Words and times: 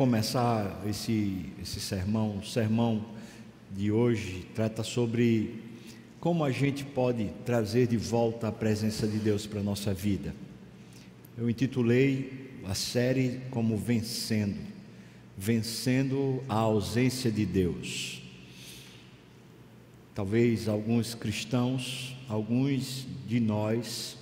começar 0.00 0.82
esse, 0.88 1.44
esse 1.60 1.78
sermão, 1.78 2.38
o 2.38 2.42
sermão 2.42 3.04
de 3.70 3.92
hoje 3.92 4.46
trata 4.54 4.82
sobre 4.82 5.62
como 6.18 6.42
a 6.42 6.50
gente 6.50 6.84
pode 6.84 7.28
trazer 7.44 7.86
de 7.86 7.98
volta 7.98 8.48
a 8.48 8.52
presença 8.52 9.06
de 9.06 9.18
Deus 9.18 9.46
para 9.46 9.60
a 9.60 9.62
nossa 9.62 9.92
vida. 9.92 10.34
Eu 11.36 11.50
intitulei 11.50 12.62
a 12.64 12.74
série 12.74 13.42
como 13.50 13.76
Vencendo, 13.76 14.56
Vencendo 15.36 16.42
a 16.48 16.54
ausência 16.54 17.30
de 17.30 17.44
Deus. 17.44 18.22
Talvez 20.14 20.66
alguns 20.66 21.14
cristãos, 21.14 22.16
alguns 22.26 23.06
de 23.28 23.38
nós, 23.38 24.16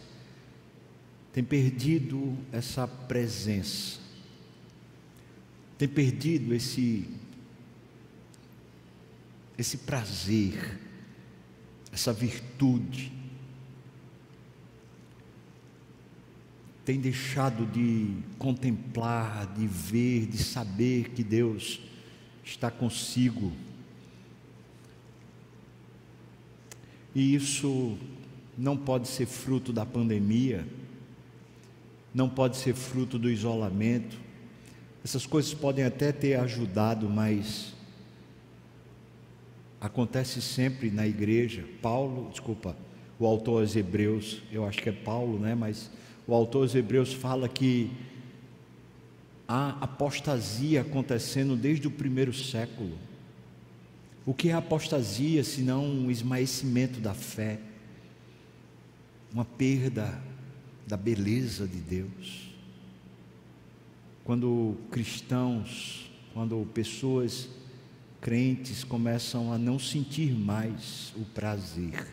tenham 1.33 1.47
perdido 1.47 2.37
essa 2.51 2.89
presença 2.89 4.08
tem 5.79 5.89
perdido 5.89 6.53
esse 6.53 7.09
esse 9.59 9.79
prazer, 9.79 10.79
essa 11.93 12.13
virtude. 12.13 13.13
Tem 16.85 17.01
deixado 17.01 17.67
de 17.67 18.15
contemplar, 18.39 19.53
de 19.55 19.67
ver, 19.67 20.27
de 20.27 20.39
saber 20.39 21.11
que 21.11 21.25
Deus 21.25 21.81
está 22.45 22.71
consigo. 22.71 23.53
E 27.15 27.35
isso 27.35 27.99
não 28.57 28.77
pode 28.77 29.09
ser 29.09 29.27
fruto 29.27 29.73
da 29.73 29.85
pandemia, 29.85 30.67
não 32.15 32.29
pode 32.29 32.57
ser 32.57 32.75
fruto 32.75 33.19
do 33.19 33.29
isolamento, 33.29 34.17
essas 35.09 35.25
coisas 35.25 35.55
podem 35.55 35.87
até 35.87 36.13
ter 36.13 36.35
ajudado, 36.35 37.09
mas 37.09 37.73
acontece 39.81 40.43
sempre 40.43 40.91
na 40.91 41.07
igreja. 41.07 41.65
Paulo, 41.81 42.29
desculpa, 42.31 42.77
o 43.19 43.25
autor 43.25 43.63
aos 43.63 43.75
Hebreus, 43.75 44.43
eu 44.53 44.67
acho 44.67 44.83
que 44.83 44.91
é 44.91 44.93
Paulo, 44.93 45.39
né? 45.39 45.55
Mas 45.55 45.91
o 46.27 46.35
autor 46.35 46.65
aos 46.65 46.75
Hebreus 46.75 47.15
fala 47.15 47.49
que 47.49 47.91
há 49.49 49.79
apostasia 49.81 50.83
acontecendo 50.83 51.57
desde 51.57 51.87
o 51.87 51.91
primeiro 51.91 52.35
século. 52.35 52.99
O 54.27 54.35
que 54.35 54.51
é 54.51 54.53
apostasia 54.53 55.43
senão 55.43 55.87
um 55.87 56.11
esmaecimento 56.11 57.01
da 57.01 57.15
fé, 57.15 57.59
uma 59.33 59.47
perda 59.47 60.23
da 60.87 60.99
beleza 60.99 61.67
de 61.67 61.79
Deus? 61.79 62.48
Quando 64.29 64.77
cristãos, 64.91 66.11
quando 66.35 66.63
pessoas 66.75 67.49
crentes 68.21 68.85
começam 68.85 69.51
a 69.51 69.57
não 69.57 69.79
sentir 69.79 70.35
mais 70.35 71.15
o 71.17 71.25
prazer, 71.25 72.07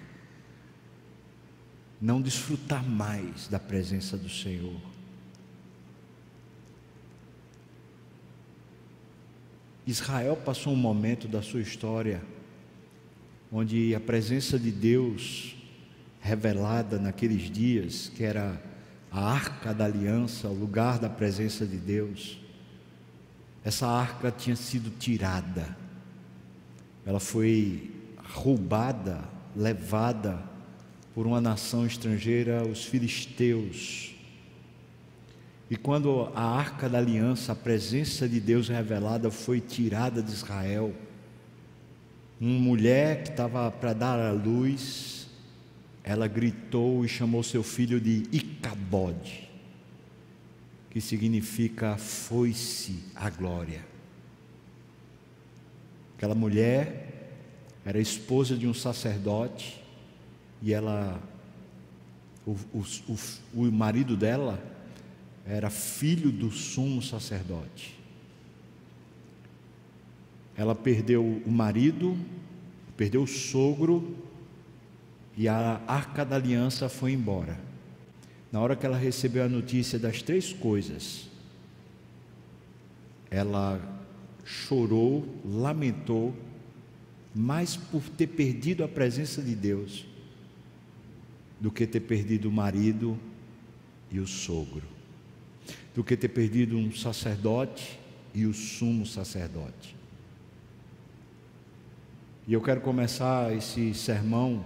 não 1.99 2.21
desfrutar 2.21 2.89
mais 2.89 3.49
da 3.49 3.59
presença 3.59 4.15
do 4.15 4.29
Senhor. 4.29 4.79
Israel 9.85 10.37
passou 10.37 10.71
um 10.71 10.77
momento 10.77 11.27
da 11.27 11.41
sua 11.41 11.59
história 11.59 12.23
onde 13.51 13.93
a 13.93 13.99
presença 13.99 14.57
de 14.57 14.71
Deus 14.71 15.53
revelada 16.21 16.97
naqueles 16.97 17.51
dias, 17.51 18.07
que 18.07 18.23
era 18.23 18.74
a 19.15 19.31
arca 19.31 19.73
da 19.73 19.85
aliança, 19.85 20.49
o 20.49 20.53
lugar 20.53 20.99
da 20.99 21.07
presença 21.07 21.65
de 21.65 21.77
Deus, 21.77 22.37
essa 23.63 23.87
arca 23.87 24.29
tinha 24.29 24.57
sido 24.57 24.89
tirada, 24.99 25.73
ela 27.05 27.21
foi 27.21 27.91
roubada, 28.33 29.23
levada 29.55 30.43
por 31.13 31.25
uma 31.25 31.39
nação 31.39 31.85
estrangeira, 31.85 32.67
os 32.67 32.83
filisteus. 32.83 34.13
E 35.69 35.77
quando 35.77 36.29
a 36.35 36.43
arca 36.43 36.89
da 36.89 36.97
aliança, 36.97 37.53
a 37.53 37.55
presença 37.55 38.27
de 38.27 38.41
Deus 38.41 38.67
revelada, 38.67 39.31
foi 39.31 39.61
tirada 39.61 40.21
de 40.21 40.33
Israel, 40.33 40.93
uma 42.37 42.59
mulher 42.59 43.23
que 43.23 43.29
estava 43.29 43.71
para 43.71 43.93
dar 43.93 44.19
à 44.19 44.33
luz, 44.33 45.24
ela 46.05 46.27
gritou 46.27 47.03
e 47.03 47.09
chamou 47.09 47.41
seu 47.41 47.63
filho 47.63 47.99
de 47.99 48.25
Icabode, 48.31 49.49
que 50.91 51.01
significa 51.01 51.97
foi-se 51.97 53.03
a 53.15 53.27
glória. 53.27 53.83
Aquela 56.15 56.35
mulher 56.35 57.31
era 57.83 57.99
esposa 57.99 58.55
de 58.55 58.67
um 58.67 58.73
sacerdote 58.73 59.81
e 60.61 60.71
ela, 60.71 61.19
o, 62.45 62.51
o, 62.51 62.85
o, 63.09 63.17
o 63.55 63.71
marido 63.71 64.15
dela 64.15 64.63
era 65.43 65.71
filho 65.71 66.31
do 66.31 66.51
sumo 66.51 67.01
sacerdote. 67.01 67.97
Ela 70.55 70.75
perdeu 70.75 71.23
o 71.23 71.51
marido, 71.51 72.15
perdeu 72.95 73.23
o 73.23 73.27
sogro 73.27 74.15
e 75.37 75.47
a 75.47 75.81
arca 75.87 76.23
da 76.23 76.35
aliança 76.35 76.87
foi 76.87 77.11
embora. 77.11 77.59
Na 78.51 78.61
hora 78.61 78.75
que 78.75 78.85
ela 78.85 78.97
recebeu 78.97 79.43
a 79.43 79.49
notícia 79.49 79.99
das 79.99 80.21
três 80.21 80.53
coisas, 80.53 81.29
ela 83.29 83.81
chorou, 84.45 85.27
lamentou, 85.43 86.33
mais 87.33 87.75
por 87.75 88.01
ter 88.03 88.27
perdido 88.27 88.83
a 88.83 88.87
presença 88.87 89.41
de 89.41 89.53
Deus 89.53 90.05
do 91.59 91.71
que 91.71 91.85
ter 91.85 92.01
perdido 92.01 92.47
o 92.47 92.51
marido 92.51 93.17
e 94.11 94.19
o 94.19 94.27
sogro, 94.27 94.87
do 95.93 96.03
que 96.03 96.15
ter 96.15 96.29
perdido 96.29 96.77
um 96.77 96.93
sacerdote 96.93 97.99
e 98.33 98.45
o 98.45 98.53
sumo 98.53 99.05
sacerdote. 99.05 99.95
E 102.47 102.53
eu 102.53 102.61
quero 102.61 102.81
começar 102.81 103.53
esse 103.53 103.93
sermão 103.93 104.63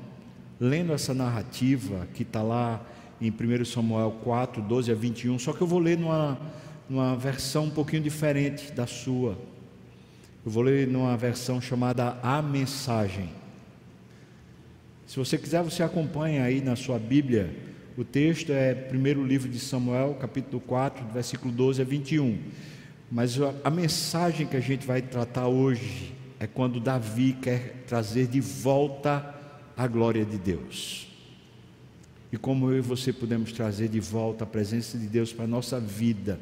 lendo 0.59 0.92
essa 0.92 1.14
narrativa 1.14 2.08
que 2.14 2.24
está 2.24 2.42
lá 2.42 2.81
em 3.22 3.31
1 3.31 3.66
Samuel 3.66 4.12
4, 4.24 4.62
12 4.62 4.92
a 4.92 4.96
21, 4.96 5.40
só 5.40 5.53
que 5.53 5.62
eu 5.62 5.68
vou 5.68 5.80
ler 5.80 5.97
numa, 5.97 6.40
numa 6.90 7.16
versão 7.16 7.66
um 7.66 7.70
pouquinho 7.70 8.02
diferente 8.02 8.72
da 8.72 8.86
sua. 8.86 9.38
Eu 10.46 10.52
vou 10.52 10.64
ler 10.64 10.88
numa 10.88 11.16
versão 11.16 11.62
chamada 11.62 12.18
A 12.24 12.42
Mensagem. 12.42 13.30
Se 15.06 15.18
você 15.18 15.38
quiser, 15.38 15.64
você 15.64 15.84
acompanha 15.84 16.44
aí 16.44 16.62
na 16.62 16.75
sua 16.75 17.00
Bíblia. 17.00 17.56
O 17.98 18.03
texto 18.03 18.52
é 18.52 18.74
primeiro 18.74 19.25
livro 19.25 19.50
de 19.50 19.59
Samuel, 19.59 20.18
capítulo 20.19 20.62
4, 20.62 21.06
versículo 21.14 21.52
12 21.52 21.81
a 21.81 21.86
21. 21.86 22.38
Mas 23.12 23.38
a 23.64 23.69
mensagem 23.69 24.46
que 24.46 24.56
a 24.56 24.62
gente 24.62 24.86
vai 24.86 25.02
tratar 25.02 25.48
hoje 25.48 26.14
é 26.40 26.48
quando 26.48 26.80
Davi 26.80 27.34
quer 27.34 27.84
trazer 27.88 28.28
de 28.28 28.40
volta 28.40 29.39
a 29.80 29.88
glória 29.88 30.26
de 30.26 30.38
Deus. 30.38 31.08
E 32.34 32.38
como 32.38 32.70
eu 32.70 32.80
e 32.80 32.82
você 32.82 33.14
podemos 33.14 33.54
trazer 33.54 33.88
de 33.88 34.02
volta 34.02 34.44
a 34.44 34.48
presença 34.48 34.98
de 34.98 35.08
Deus 35.08 35.32
para 35.32 35.46
a 35.46 35.48
nossa 35.48 35.80
vida 35.80 36.38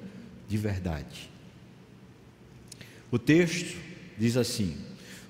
de 0.49 0.57
verdade. 0.57 1.29
O 3.11 3.19
texto 3.19 3.77
diz 4.17 4.37
assim: 4.37 4.75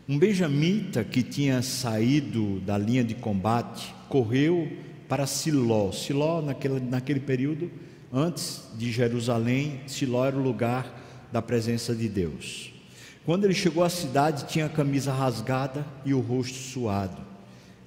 Um 0.07 0.18
benjamita 0.18 1.03
que 1.03 1.22
tinha 1.22 1.62
saído 1.62 2.62
da 2.62 2.78
linha 2.78 3.03
de 3.03 3.13
combate 3.13 3.94
correu 4.07 4.72
para 5.09 5.28
Siló. 5.28 5.91
Siló, 5.91 6.41
naquele, 6.41 6.79
naquele 6.79 7.19
período, 7.19 7.69
antes 8.12 8.69
de 8.78 8.89
Jerusalém, 8.89 9.81
Siló 9.85 10.25
era 10.25 10.38
o 10.38 10.41
lugar 10.41 11.28
da 11.29 11.41
presença 11.41 11.94
de 11.94 12.07
Deus. 12.07 12.72
Quando 13.25 13.44
ele 13.44 13.53
chegou 13.53 13.83
à 13.83 13.89
cidade, 13.89 14.48
tinha 14.48 14.68
a 14.68 14.69
camisa 14.69 15.12
rasgada 15.12 15.86
e 16.06 16.13
o 16.13 16.21
rosto 16.21 16.57
suado. 16.57 17.27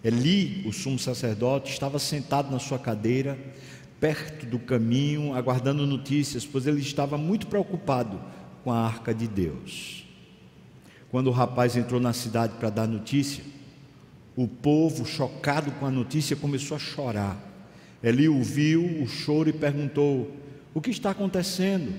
Eli, 0.02 0.62
o 0.66 0.72
sumo 0.72 0.98
sacerdote, 0.98 1.70
estava 1.70 1.98
sentado 1.98 2.50
na 2.50 2.58
sua 2.58 2.78
cadeira, 2.78 3.38
perto 4.00 4.46
do 4.46 4.58
caminho, 4.58 5.34
aguardando 5.34 5.86
notícias, 5.86 6.46
pois 6.46 6.66
ele 6.66 6.80
estava 6.80 7.18
muito 7.18 7.46
preocupado 7.46 8.18
com 8.64 8.72
a 8.72 8.78
arca 8.78 9.14
de 9.14 9.28
Deus. 9.28 10.06
Quando 11.10 11.26
o 11.26 11.32
rapaz 11.32 11.76
entrou 11.76 12.00
na 12.00 12.14
cidade 12.14 12.54
para 12.58 12.70
dar 12.70 12.86
notícia, 12.86 13.44
o 14.34 14.48
povo, 14.48 15.04
chocado 15.04 15.70
com 15.72 15.84
a 15.84 15.90
notícia, 15.90 16.34
começou 16.34 16.76
a 16.76 16.80
chorar. 16.80 17.36
Eli 18.02 18.26
ouviu 18.26 19.02
o 19.02 19.06
choro 19.06 19.50
e 19.50 19.52
perguntou: 19.52 20.34
O 20.72 20.80
que 20.80 20.90
está 20.90 21.10
acontecendo? 21.10 21.92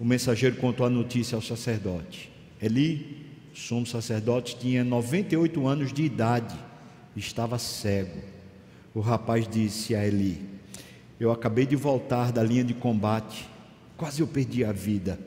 O 0.00 0.04
mensageiro 0.04 0.56
contou 0.56 0.86
a 0.86 0.90
notícia 0.90 1.36
ao 1.36 1.42
sacerdote. 1.42 2.30
Eli, 2.62 3.26
sumo 3.52 3.84
sacerdote, 3.84 4.56
tinha 4.58 4.82
98 4.82 5.66
anos 5.66 5.92
de 5.92 6.04
idade 6.04 6.56
estava 7.18 7.58
cego. 7.58 8.20
O 8.94 9.00
rapaz 9.00 9.46
disse 9.48 9.94
a 9.94 10.06
Eli: 10.06 10.40
Eu 11.18 11.30
acabei 11.30 11.66
de 11.66 11.76
voltar 11.76 12.32
da 12.32 12.42
linha 12.42 12.64
de 12.64 12.74
combate, 12.74 13.48
quase 13.96 14.20
eu 14.20 14.26
perdi 14.26 14.64
a 14.64 14.72
vida. 14.72 15.18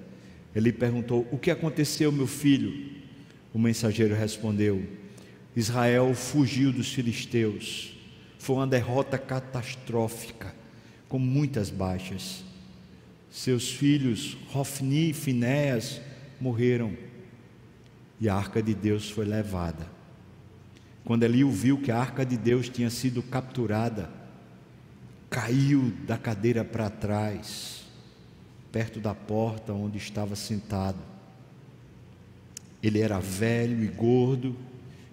Ele 0.55 0.71
perguntou: 0.71 1.27
O 1.31 1.38
que 1.38 1.51
aconteceu, 1.51 2.11
meu 2.11 2.27
filho? 2.27 2.91
O 3.53 3.59
mensageiro 3.59 4.15
respondeu: 4.15 4.85
Israel 5.55 6.13
fugiu 6.13 6.71
dos 6.71 6.91
filisteus. 6.91 7.97
Foi 8.39 8.55
uma 8.55 8.67
derrota 8.67 9.17
catastrófica, 9.17 10.53
com 11.07 11.19
muitas 11.19 11.69
baixas. 11.69 12.43
Seus 13.29 13.71
filhos, 13.71 14.35
Rofni 14.49 15.11
e 15.11 15.13
Finéas, 15.13 16.01
morreram 16.39 16.97
e 18.21 18.29
a 18.29 18.35
arca 18.35 18.61
de 18.61 18.75
Deus 18.75 19.09
foi 19.09 19.25
levada. 19.25 19.88
Quando 21.03 21.24
Eliu 21.24 21.50
viu 21.50 21.77
que 21.80 21.92
a 21.92 21.98
arca 21.98 22.25
de 22.25 22.38
Deus 22.38 22.69
tinha 22.69 22.89
sido 22.89 23.24
capturada, 23.24 24.09
caiu 25.30 25.92
da 26.06 26.18
cadeira 26.18 26.63
para 26.63 26.89
trás, 26.89 27.83
perto 28.71 29.00
da 29.00 29.15
porta 29.15 29.74
onde 29.74 29.98
estava 29.98 30.36
sentado. 30.36 31.00
Ele 32.81 33.00
era 33.00 33.19
velho 33.19 33.83
e 33.83 33.88
gordo, 33.88 34.56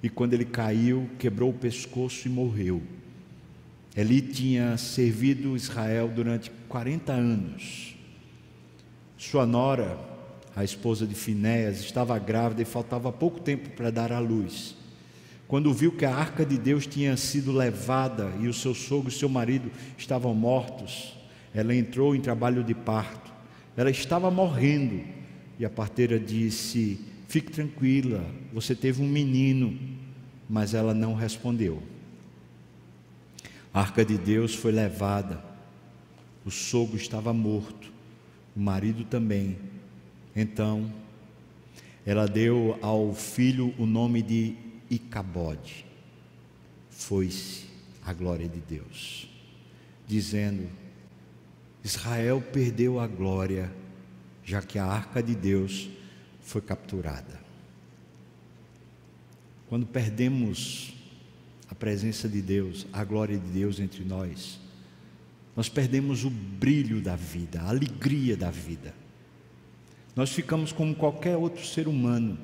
e 0.02 0.08
quando 0.08 0.34
ele 0.34 0.44
caiu, 0.44 1.08
quebrou 1.18 1.50
o 1.50 1.54
pescoço 1.54 2.28
e 2.28 2.30
morreu. 2.30 2.82
Eli 3.96 4.22
tinha 4.22 4.76
servido 4.76 5.56
Israel 5.56 6.08
durante 6.08 6.50
40 6.68 7.12
anos. 7.12 7.96
Sua 9.16 9.44
nora, 9.44 9.98
a 10.54 10.62
esposa 10.62 11.04
de 11.06 11.14
Finéas, 11.14 11.80
estava 11.80 12.16
grávida 12.18 12.62
e 12.62 12.64
faltava 12.64 13.10
pouco 13.10 13.40
tempo 13.40 13.70
para 13.70 13.90
dar 13.90 14.12
à 14.12 14.20
luz. 14.20 14.77
Quando 15.48 15.72
viu 15.72 15.90
que 15.90 16.04
a 16.04 16.14
arca 16.14 16.44
de 16.44 16.58
Deus 16.58 16.86
tinha 16.86 17.16
sido 17.16 17.50
levada 17.52 18.30
e 18.38 18.46
o 18.46 18.52
seu 18.52 18.74
sogro 18.74 19.08
e 19.08 19.12
seu 19.12 19.30
marido 19.30 19.70
estavam 19.96 20.34
mortos, 20.34 21.16
ela 21.54 21.74
entrou 21.74 22.14
em 22.14 22.20
trabalho 22.20 22.62
de 22.62 22.74
parto. 22.74 23.32
Ela 23.74 23.90
estava 23.90 24.30
morrendo 24.30 25.00
e 25.58 25.64
a 25.64 25.70
parteira 25.70 26.20
disse: 26.20 27.00
Fique 27.28 27.50
tranquila, 27.50 28.22
você 28.52 28.74
teve 28.74 29.02
um 29.02 29.08
menino. 29.08 29.76
Mas 30.50 30.72
ela 30.72 30.94
não 30.94 31.14
respondeu. 31.14 31.82
A 33.72 33.80
arca 33.80 34.04
de 34.04 34.16
Deus 34.16 34.54
foi 34.54 34.72
levada, 34.72 35.42
o 36.44 36.50
sogro 36.50 36.96
estava 36.96 37.34
morto, 37.34 37.92
o 38.56 38.60
marido 38.60 39.04
também. 39.04 39.58
Então, 40.34 40.90
ela 42.06 42.26
deu 42.26 42.78
ao 42.80 43.12
filho 43.12 43.74
o 43.78 43.84
nome 43.84 44.22
de 44.22 44.56
Icabode. 44.90 45.84
Foi-se 46.90 47.66
a 48.04 48.12
glória 48.12 48.48
de 48.48 48.60
Deus, 48.60 49.28
dizendo: 50.06 50.68
Israel 51.84 52.42
perdeu 52.52 52.98
a 52.98 53.06
glória, 53.06 53.72
já 54.44 54.62
que 54.62 54.78
a 54.78 54.84
arca 54.84 55.22
de 55.22 55.34
Deus 55.34 55.88
foi 56.42 56.60
capturada. 56.60 57.38
Quando 59.68 59.86
perdemos 59.86 60.94
a 61.70 61.74
presença 61.74 62.28
de 62.28 62.40
Deus, 62.40 62.86
a 62.92 63.04
glória 63.04 63.38
de 63.38 63.46
Deus 63.48 63.78
entre 63.78 64.02
nós, 64.02 64.58
nós 65.54 65.68
perdemos 65.68 66.24
o 66.24 66.30
brilho 66.30 67.02
da 67.02 67.16
vida, 67.16 67.60
a 67.60 67.68
alegria 67.68 68.36
da 68.36 68.50
vida. 68.50 68.94
Nós 70.16 70.30
ficamos 70.30 70.72
como 70.72 70.94
qualquer 70.94 71.36
outro 71.36 71.64
ser 71.66 71.86
humano, 71.86 72.38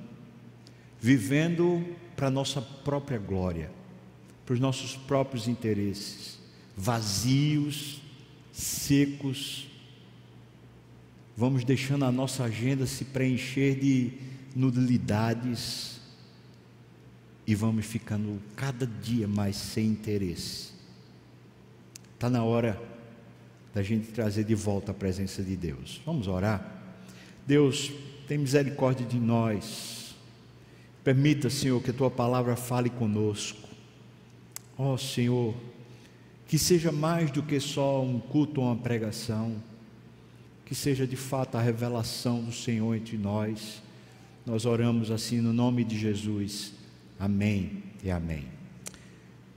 vivendo 1.00 1.84
para 2.16 2.28
a 2.28 2.30
nossa 2.30 2.60
própria 2.60 3.18
glória, 3.18 3.70
para 4.44 4.54
os 4.54 4.60
nossos 4.60 4.96
próprios 4.96 5.48
interesses, 5.48 6.38
vazios, 6.76 8.00
secos. 8.52 9.68
Vamos 11.36 11.64
deixando 11.64 12.04
a 12.04 12.12
nossa 12.12 12.44
agenda 12.44 12.86
se 12.86 13.04
preencher 13.06 13.78
de 13.78 14.12
nulidades 14.54 16.00
e 17.46 17.54
vamos 17.54 17.84
ficando 17.84 18.40
cada 18.54 18.86
dia 18.86 19.26
mais 19.26 19.56
sem 19.56 19.86
interesse. 19.86 20.72
Está 22.14 22.30
na 22.30 22.44
hora 22.44 22.80
da 23.74 23.82
gente 23.82 24.12
trazer 24.12 24.44
de 24.44 24.54
volta 24.54 24.92
a 24.92 24.94
presença 24.94 25.42
de 25.42 25.56
Deus. 25.56 26.00
Vamos 26.06 26.28
orar? 26.28 26.82
Deus, 27.46 27.92
tem 28.28 28.38
misericórdia 28.38 29.04
de 29.04 29.18
nós 29.18 29.93
Permita, 31.04 31.50
Senhor, 31.50 31.82
que 31.82 31.90
a 31.90 31.94
tua 31.94 32.10
palavra 32.10 32.56
fale 32.56 32.88
conosco. 32.88 33.68
Ó 34.78 34.94
oh, 34.94 34.98
Senhor, 34.98 35.54
que 36.48 36.58
seja 36.58 36.90
mais 36.90 37.30
do 37.30 37.42
que 37.42 37.60
só 37.60 38.02
um 38.02 38.18
culto 38.18 38.62
ou 38.62 38.68
uma 38.68 38.76
pregação, 38.76 39.54
que 40.64 40.74
seja 40.74 41.06
de 41.06 41.14
fato 41.14 41.56
a 41.56 41.60
revelação 41.60 42.42
do 42.42 42.52
Senhor 42.52 42.96
entre 42.96 43.18
nós. 43.18 43.82
Nós 44.46 44.64
oramos 44.64 45.10
assim 45.10 45.42
no 45.42 45.52
nome 45.52 45.84
de 45.84 45.98
Jesus. 45.98 46.72
Amém 47.20 47.82
e 48.02 48.10
amém. 48.10 48.46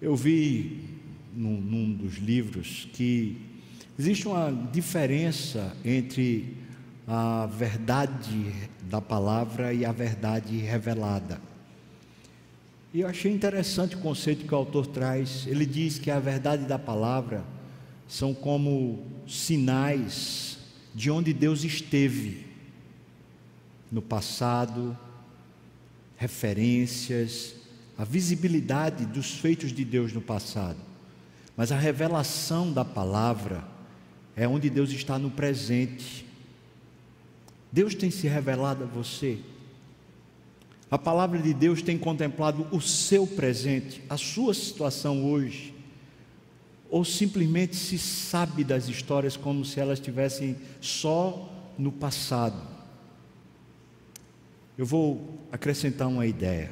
Eu 0.01 0.17
vi 0.17 0.81
num, 1.33 1.61
num 1.61 1.93
dos 1.93 2.15
livros 2.15 2.89
que 2.91 3.37
existe 3.97 4.27
uma 4.27 4.51
diferença 4.73 5.75
entre 5.85 6.57
a 7.07 7.45
verdade 7.45 8.53
da 8.81 8.99
palavra 8.99 9.73
e 9.73 9.85
a 9.85 9.93
verdade 9.93 10.57
revelada. 10.57 11.39
E 12.93 12.99
eu 12.99 13.07
achei 13.07 13.31
interessante 13.31 13.95
o 13.95 13.99
conceito 13.99 14.45
que 14.45 14.53
o 14.53 14.57
autor 14.57 14.87
traz. 14.87 15.47
Ele 15.47 15.65
diz 15.65 15.97
que 15.97 16.11
a 16.11 16.19
verdade 16.19 16.65
da 16.65 16.77
palavra 16.77 17.45
são 18.09 18.33
como 18.33 19.05
sinais 19.25 20.57
de 20.93 21.09
onde 21.09 21.31
Deus 21.31 21.63
esteve 21.63 22.45
no 23.89 24.01
passado, 24.01 24.97
referências, 26.17 27.55
a 27.97 28.03
visibilidade 28.03 29.05
dos 29.05 29.31
feitos 29.31 29.71
de 29.71 29.85
Deus 29.85 30.11
no 30.11 30.21
passado. 30.21 30.79
Mas 31.55 31.71
a 31.71 31.77
revelação 31.77 32.71
da 32.71 32.83
palavra 32.83 33.63
é 34.35 34.45
onde 34.47 34.69
Deus 34.69 34.91
está 34.91 35.17
no 35.17 35.31
presente 35.31 36.26
Deus 37.71 37.93
tem 37.93 38.09
se 38.09 38.27
revelado 38.27 38.83
a 38.83 38.87
você. 38.87 39.39
A 40.89 40.97
palavra 40.97 41.39
de 41.39 41.53
Deus 41.53 41.81
tem 41.81 41.97
contemplado 41.97 42.65
o 42.71 42.79
seu 42.79 43.27
presente, 43.27 44.01
a 44.09 44.17
sua 44.17 44.53
situação 44.53 45.25
hoje. 45.29 45.73
Ou 46.89 47.03
simplesmente 47.03 47.75
se 47.75 47.99
sabe 47.99 48.63
das 48.63 48.87
histórias 48.87 49.35
como 49.35 49.65
se 49.65 49.79
elas 49.79 49.99
estivessem 49.99 50.55
só 50.79 51.51
no 51.77 51.91
passado. 51.91 52.61
Eu 54.77 54.85
vou 54.85 55.37
acrescentar 55.51 56.07
uma 56.07 56.25
ideia. 56.25 56.71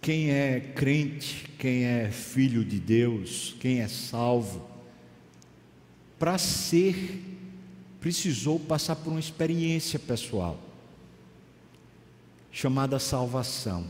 Quem 0.00 0.30
é 0.30 0.60
crente, 0.60 1.48
quem 1.58 1.84
é 1.84 2.10
filho 2.10 2.64
de 2.64 2.80
Deus, 2.80 3.54
quem 3.60 3.80
é 3.80 3.88
salvo, 3.88 4.68
para 6.18 6.36
ser 6.36 7.33
precisou 8.04 8.60
passar 8.60 8.96
por 8.96 9.10
uma 9.10 9.18
experiência 9.18 9.98
pessoal 9.98 10.60
chamada 12.52 12.98
salvação. 12.98 13.86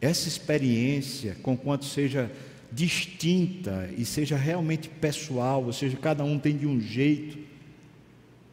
Essa 0.00 0.28
experiência, 0.28 1.36
conquanto 1.42 1.84
seja 1.84 2.30
distinta 2.70 3.90
e 3.98 4.04
seja 4.04 4.36
realmente 4.36 4.88
pessoal, 4.88 5.64
ou 5.64 5.72
seja, 5.72 5.96
cada 5.96 6.22
um 6.22 6.38
tem 6.38 6.56
de 6.56 6.64
um 6.64 6.80
jeito, 6.80 7.38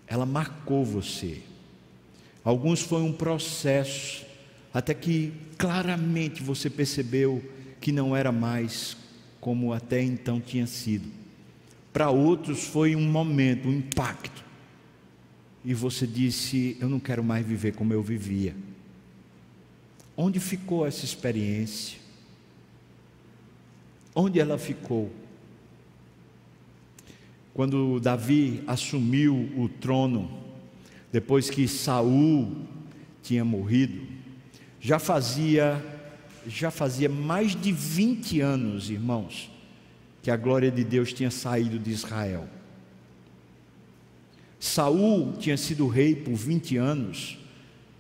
ela 0.08 0.26
marcou 0.26 0.84
você. 0.84 1.44
Alguns 2.44 2.82
foi 2.82 3.04
um 3.04 3.14
processo, 3.14 4.26
até 4.74 4.96
que 4.96 5.32
claramente 5.60 6.42
você 6.42 6.72
percebeu 6.72 7.48
que 7.80 7.92
não 7.92 8.16
era 8.16 8.32
mais 8.32 8.98
como 9.40 9.72
até 9.74 10.02
então 10.02 10.42
tinha 10.42 10.66
sido. 10.66 11.19
Para 11.92 12.10
outros 12.10 12.64
foi 12.66 12.96
um 12.96 13.02
momento, 13.02 13.68
um 13.68 13.74
impacto. 13.74 14.44
E 15.64 15.74
você 15.74 16.06
disse: 16.06 16.78
Eu 16.80 16.90
não 16.90 17.00
quero 17.00 17.24
mais 17.24 17.46
viver 17.46 17.74
como 17.74 17.94
eu 17.94 18.02
vivia. 18.02 18.56
Onde 20.16 20.40
ficou 20.40 20.86
essa 20.86 21.06
experiência? 21.06 21.98
Onde 24.14 24.40
ela 24.40 24.58
ficou? 24.58 25.12
Quando 27.54 28.00
Davi 28.00 28.64
assumiu 28.68 29.50
o 29.58 29.68
trono, 29.68 30.30
depois 31.12 31.50
que 31.50 31.68
Saul 31.68 32.56
tinha 33.24 33.44
morrido, 33.44 34.08
já 34.80 35.00
fazia 35.00 35.84
já 36.48 36.72
fazia 36.72 37.10
mais 37.10 37.56
de 37.56 37.72
20 37.72 38.42
anos, 38.42 38.90
irmãos, 38.90 39.52
que 40.22 40.30
a 40.30 40.38
glória 40.38 40.70
de 40.70 40.84
Deus 40.84 41.14
tinha 41.14 41.32
saído 41.32 41.80
de 41.80 41.92
Israel. 41.92 42.48
Saul 44.60 45.34
tinha 45.40 45.56
sido 45.56 45.88
rei 45.88 46.16
por 46.16 46.36
20 46.36 46.78
anos. 46.78 47.38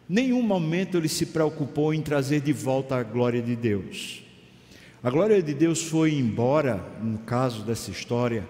Nenhum 0.07 0.41
momento 0.41 0.97
ele 0.97 1.07
se 1.07 1.27
preocupou 1.27 1.93
em 1.93 2.01
trazer 2.01 2.41
de 2.41 2.51
volta 2.51 2.97
a 2.97 3.03
glória 3.03 3.41
de 3.41 3.55
Deus. 3.55 4.23
A 5.01 5.09
glória 5.09 5.41
de 5.41 5.53
Deus 5.53 5.81
foi 5.83 6.13
embora, 6.13 6.85
no 7.01 7.19
caso 7.19 7.63
dessa 7.63 7.89
história, 7.89 8.45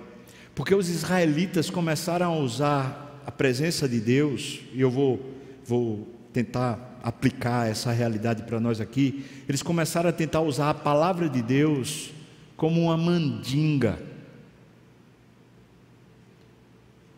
porque 0.55 0.73
os 0.73 0.89
israelitas 0.89 1.69
começaram 1.69 2.33
a 2.33 2.37
usar 2.37 3.21
a 3.25 3.31
presença 3.31 3.87
de 3.87 3.99
Deus, 3.99 4.61
e 4.73 4.81
eu 4.81 4.89
vou, 4.89 5.19
vou 5.63 6.07
tentar 6.33 6.99
aplicar 7.03 7.69
essa 7.69 7.91
realidade 7.91 8.43
para 8.43 8.59
nós 8.59 8.81
aqui, 8.81 9.23
eles 9.47 9.61
começaram 9.61 10.09
a 10.09 10.13
tentar 10.13 10.41
usar 10.41 10.71
a 10.71 10.73
palavra 10.73 11.29
de 11.29 11.41
Deus 11.41 12.11
como 12.59 12.81
uma 12.81 12.97
mandinga. 12.97 13.97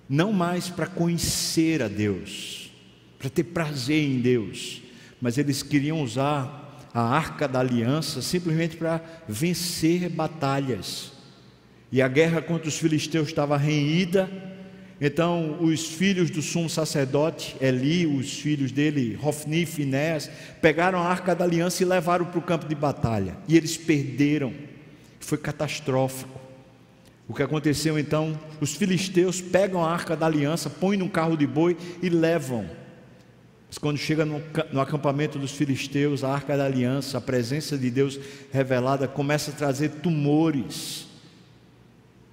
Não 0.08 0.32
mais 0.32 0.70
para 0.70 0.86
conhecer 0.86 1.82
a 1.82 1.88
Deus, 1.88 2.72
para 3.18 3.28
ter 3.28 3.46
prazer 3.46 4.04
em 4.04 4.22
Deus, 4.22 4.84
mas 5.20 5.40
eles 5.40 5.64
queriam 5.64 6.00
usar 6.04 6.80
a 6.94 7.02
arca 7.02 7.48
da 7.48 7.60
aliança 7.60 8.22
simplesmente 8.22 8.78
para 8.78 9.02
vencer 9.28 10.10
batalhas. 10.10 11.12
E 11.92 12.04
a 12.04 12.08
guerra 12.08 12.42
contra 12.44 12.70
os 12.70 12.78
filisteus 12.78 13.30
estava 13.30 13.58
renhida, 13.58 14.30
então 15.00 15.58
os 15.60 15.88
filhos 15.88 16.30
do 16.30 16.44
sumo 16.44 16.70
sacerdote, 16.70 17.56
Eli, 17.60 18.06
os 18.06 18.32
filhos 18.40 18.72
dele, 18.72 19.18
Hofni 19.20 19.64
e 19.64 19.66
Finés, 19.66 20.30
pegaram 20.62 21.00
a 21.00 21.08
arca 21.08 21.34
da 21.34 21.46
aliança 21.46 21.82
e 21.82 21.86
levaram 21.86 22.28
para 22.28 22.38
o 22.38 22.44
campo 22.44 22.68
de 22.68 22.76
batalha. 22.76 23.36
E 23.48 23.58
eles 23.58 23.76
perderam. 23.76 24.70
Foi 25.22 25.38
catastrófico. 25.38 26.40
O 27.28 27.34
que 27.34 27.44
aconteceu 27.44 27.98
então? 27.98 28.38
Os 28.60 28.76
filisteus 28.76 29.40
pegam 29.40 29.84
a 29.84 29.92
arca 29.92 30.16
da 30.16 30.26
aliança, 30.26 30.70
põem 30.70 30.98
num 30.98 31.08
carro 31.08 31.38
de 31.38 31.48
boi 31.48 31.78
e 32.02 32.10
levam 32.10 32.70
mas 33.72 33.78
quando 33.78 33.98
chega 33.98 34.26
no, 34.26 34.44
no, 34.74 34.82
acampamento 34.82 35.40
dos 35.40 35.54
filisteus, 35.54 36.26
a 36.26 36.34
arca 36.34 36.58
da 36.58 36.66
aliança, 36.66 37.18
a 37.18 37.22
presença 37.22 37.78
de 37.78 37.90
Deus 37.90 38.20
revelada 38.52 39.08
começa 39.08 39.50
a 39.52 39.54
trazer 39.54 39.92
tumores. 39.92 41.08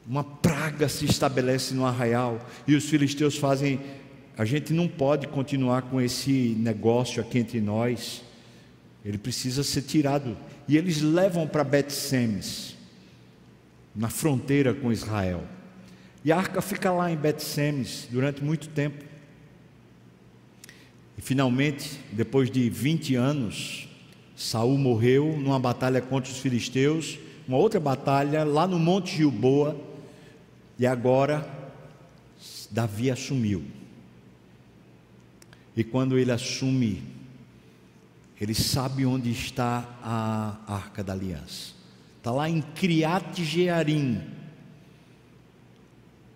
Uma 0.04 0.25
praga 0.25 0.88
se 0.88 1.04
estabelece 1.04 1.75
no 1.75 1.87
arraial 1.87 2.45
e 2.66 2.75
os 2.75 2.87
filisteus 2.87 3.37
fazem. 3.37 3.78
A 4.37 4.45
gente 4.45 4.73
não 4.73 4.88
pode 4.88 5.28
continuar 5.28 5.83
com 5.83 6.00
esse 6.00 6.57
negócio 6.59 7.23
aqui 7.23 7.38
entre 7.38 7.61
nós. 7.61 8.21
Ele 9.04 9.16
precisa 9.16 9.62
ser 9.62 9.83
tirado. 9.83 10.37
E 10.66 10.76
eles 10.76 11.00
levam 11.00 11.47
para 11.47 11.62
Bet-Semes, 11.62 12.75
na 13.95 14.09
fronteira 14.09 14.75
com 14.75 14.92
Israel. 14.92 15.45
E 16.25 16.33
a 16.33 16.37
arca 16.37 16.61
fica 16.61 16.90
lá 16.90 17.11
em 17.11 17.16
Bet-Semes 17.16 18.09
durante 18.11 18.42
muito 18.42 18.68
tempo. 18.68 19.04
E 21.16 21.21
finalmente, 21.21 21.99
depois 22.12 22.50
de 22.50 22.68
20 22.68 23.14
anos, 23.14 23.88
Saul 24.37 24.78
morreu 24.78 25.37
numa 25.37 25.59
batalha 25.59 26.00
contra 26.00 26.30
os 26.30 26.38
filisteus, 26.38 27.18
uma 27.47 27.57
outra 27.57 27.80
batalha 27.80 28.45
lá 28.45 28.66
no 28.66 28.78
Monte 28.78 29.16
Gilboa, 29.16 29.76
e 30.78 30.87
agora 30.87 31.49
Davi 32.71 33.11
assumiu. 33.11 33.64
E 35.76 35.83
quando 35.83 36.18
ele 36.18 36.30
assume, 36.30 37.02
ele 38.40 38.54
sabe 38.54 39.04
onde 39.07 39.30
está 39.30 39.99
a 40.02 40.59
Arca 40.66 41.02
da 41.02 41.12
Aliança. 41.12 41.77
Está 42.18 42.32
lá 42.32 42.50
em 42.50 42.60
Criat 42.60 43.44
Jearim, 43.44 44.20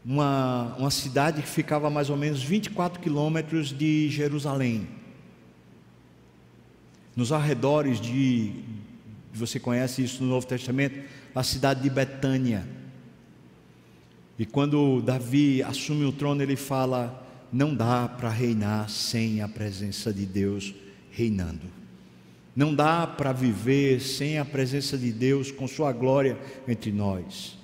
uma, 0.04 0.74
uma 0.78 0.90
cidade 0.90 1.42
que 1.42 1.48
ficava 1.48 1.88
a 1.88 1.90
mais 1.90 2.08
ou 2.08 2.16
menos 2.16 2.42
24 2.42 3.00
quilômetros 3.00 3.76
de 3.76 4.08
Jerusalém. 4.08 4.88
Nos 7.14 7.32
arredores 7.32 8.00
de, 8.00 8.52
você 9.34 9.60
conhece 9.60 10.02
isso 10.02 10.22
no 10.22 10.30
Novo 10.30 10.46
Testamento, 10.46 11.00
a 11.34 11.42
cidade 11.42 11.82
de 11.82 11.90
Betânia. 11.90 12.66
E 14.38 14.46
quando 14.46 15.02
Davi 15.02 15.62
assume 15.62 16.04
o 16.04 16.12
trono, 16.12 16.42
ele 16.42 16.56
fala: 16.56 17.26
não 17.52 17.74
dá 17.74 18.08
para 18.08 18.30
reinar 18.30 18.88
sem 18.88 19.42
a 19.42 19.48
presença 19.48 20.12
de 20.12 20.24
Deus 20.24 20.72
reinando. 21.10 21.81
Não 22.54 22.74
dá 22.74 23.06
para 23.06 23.32
viver 23.32 24.00
sem 24.00 24.38
a 24.38 24.44
presença 24.44 24.98
de 24.98 25.10
Deus 25.10 25.50
com 25.50 25.66
Sua 25.66 25.92
glória 25.92 26.38
entre 26.68 26.92
nós. 26.92 27.56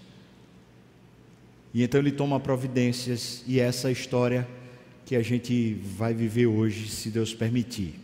E 1.75 1.83
então 1.83 2.00
ele 2.00 2.12
toma 2.12 2.40
providências, 2.40 3.45
e 3.47 3.61
essa 3.61 3.88
é 3.88 3.90
a 3.90 3.92
história 3.92 4.49
que 5.04 5.14
a 5.14 5.23
gente 5.23 5.75
vai 5.97 6.14
viver 6.14 6.47
hoje, 6.47 6.88
se 6.88 7.11
Deus 7.11 7.35
permitir. 7.35 7.95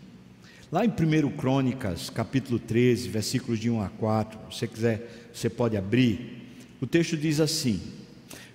Lá 0.70 0.84
em 0.84 0.88
1 0.88 1.30
Crônicas, 1.36 2.10
capítulo 2.10 2.58
13, 2.58 3.08
versículos 3.08 3.60
de 3.60 3.70
1 3.70 3.80
a 3.80 3.88
4, 3.88 4.38
se 4.50 4.58
você 4.58 4.66
quiser, 4.66 5.28
você 5.32 5.48
pode 5.48 5.76
abrir. 5.76 6.42
O 6.80 6.86
texto 6.86 7.16
diz 7.16 7.40
assim: 7.40 7.80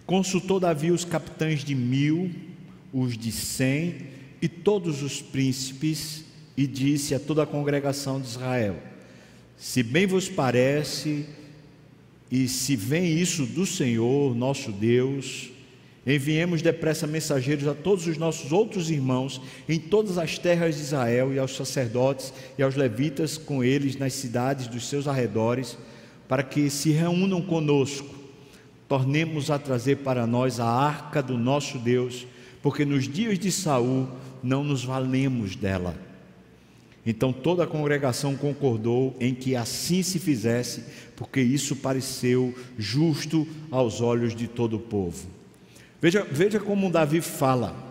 Consultou 0.06 0.60
Davi 0.60 0.92
os 0.92 1.06
capitães 1.06 1.64
de 1.64 1.74
mil, 1.74 2.32
os 2.92 3.18
de 3.18 3.32
cem 3.32 4.08
e 4.42 4.48
todos 4.48 5.02
os 5.02 5.22
príncipes, 5.22 6.26
e 6.60 6.68
disse 6.68 7.16
a 7.16 7.20
toda 7.22 7.44
a 7.44 7.48
congregação 7.48 8.20
de 8.20 8.28
Israel: 8.28 8.76
Se 9.56 9.82
bem 9.82 10.06
vos 10.06 10.28
parece, 10.28 11.26
e 12.30 12.50
se 12.50 12.76
vem 12.76 13.18
isso 13.18 13.46
do 13.46 13.66
Senhor, 13.66 14.36
nosso 14.36 14.70
Deus, 14.70 15.52
enviemos 16.06 16.62
depressa 16.62 17.08
mensageiros 17.08 17.66
a 17.66 17.74
todos 17.74 18.08
os 18.08 18.18
nossos 18.18 18.52
outros 18.52 18.92
irmãos 18.92 19.42
em 19.70 19.80
todas 19.80 20.18
as 20.18 20.38
terras 20.38 20.76
de 20.76 20.82
Israel 20.82 21.34
e 21.34 21.40
aos 21.40 21.56
sacerdotes 21.56 22.34
e 22.58 22.62
aos 22.62 22.76
levitas 22.76 23.38
com 23.38 23.64
eles 23.64 23.96
nas 23.96 24.12
cidades 24.12 24.68
dos 24.68 24.90
seus 24.90 25.08
arredores, 25.08 25.78
para 26.28 26.44
que 26.44 26.70
se 26.70 26.92
reúnam 26.92 27.42
conosco. 27.42 28.14
Tornemos 28.86 29.50
a 29.50 29.58
trazer 29.58 30.00
para 30.00 30.28
nós 30.28 30.60
a 30.60 30.68
arca 30.68 31.24
do 31.24 31.38
nosso 31.38 31.78
Deus, 31.78 32.28
porque 32.62 32.84
nos 32.84 33.08
dias 33.08 33.40
de 33.40 33.50
Saul 33.50 34.10
não 34.44 34.62
nos 34.62 34.84
valemos 34.84 35.56
dela. 35.56 36.09
Então 37.06 37.32
toda 37.32 37.64
a 37.64 37.68
congregação 37.68 38.36
concordou 38.36 39.16
em 39.20 39.34
que 39.34 39.56
assim 39.56 40.04
se 40.04 40.20
fizesse, 40.20 40.84
porque 41.16 41.42
isso 41.42 41.76
pareceu 41.76 42.54
justo 42.78 43.48
aos 43.72 44.02
olhos 44.02 44.36
de 44.36 44.48
todo 44.48 44.76
o 44.76 44.80
povo. 44.80 45.28
Veja, 46.02 46.26
veja 46.30 46.60
como 46.60 46.92
Davi 46.92 47.22
fala. 47.22 47.88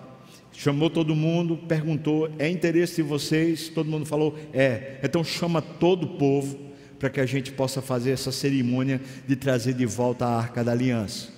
Chamou 0.52 0.90
todo 0.90 1.14
mundo, 1.14 1.56
perguntou: 1.56 2.30
é 2.38 2.48
interesse 2.48 2.96
de 2.96 3.02
vocês? 3.02 3.68
Todo 3.68 3.90
mundo 3.90 4.06
falou: 4.06 4.36
é. 4.52 4.98
Então 5.02 5.22
chama 5.22 5.62
todo 5.62 6.04
o 6.04 6.18
povo 6.18 6.58
para 6.98 7.08
que 7.08 7.20
a 7.20 7.26
gente 7.26 7.52
possa 7.52 7.80
fazer 7.80 8.10
essa 8.10 8.32
cerimônia 8.32 9.00
de 9.26 9.36
trazer 9.36 9.74
de 9.74 9.86
volta 9.86 10.26
a 10.26 10.36
arca 10.36 10.64
da 10.64 10.72
aliança. 10.72 11.28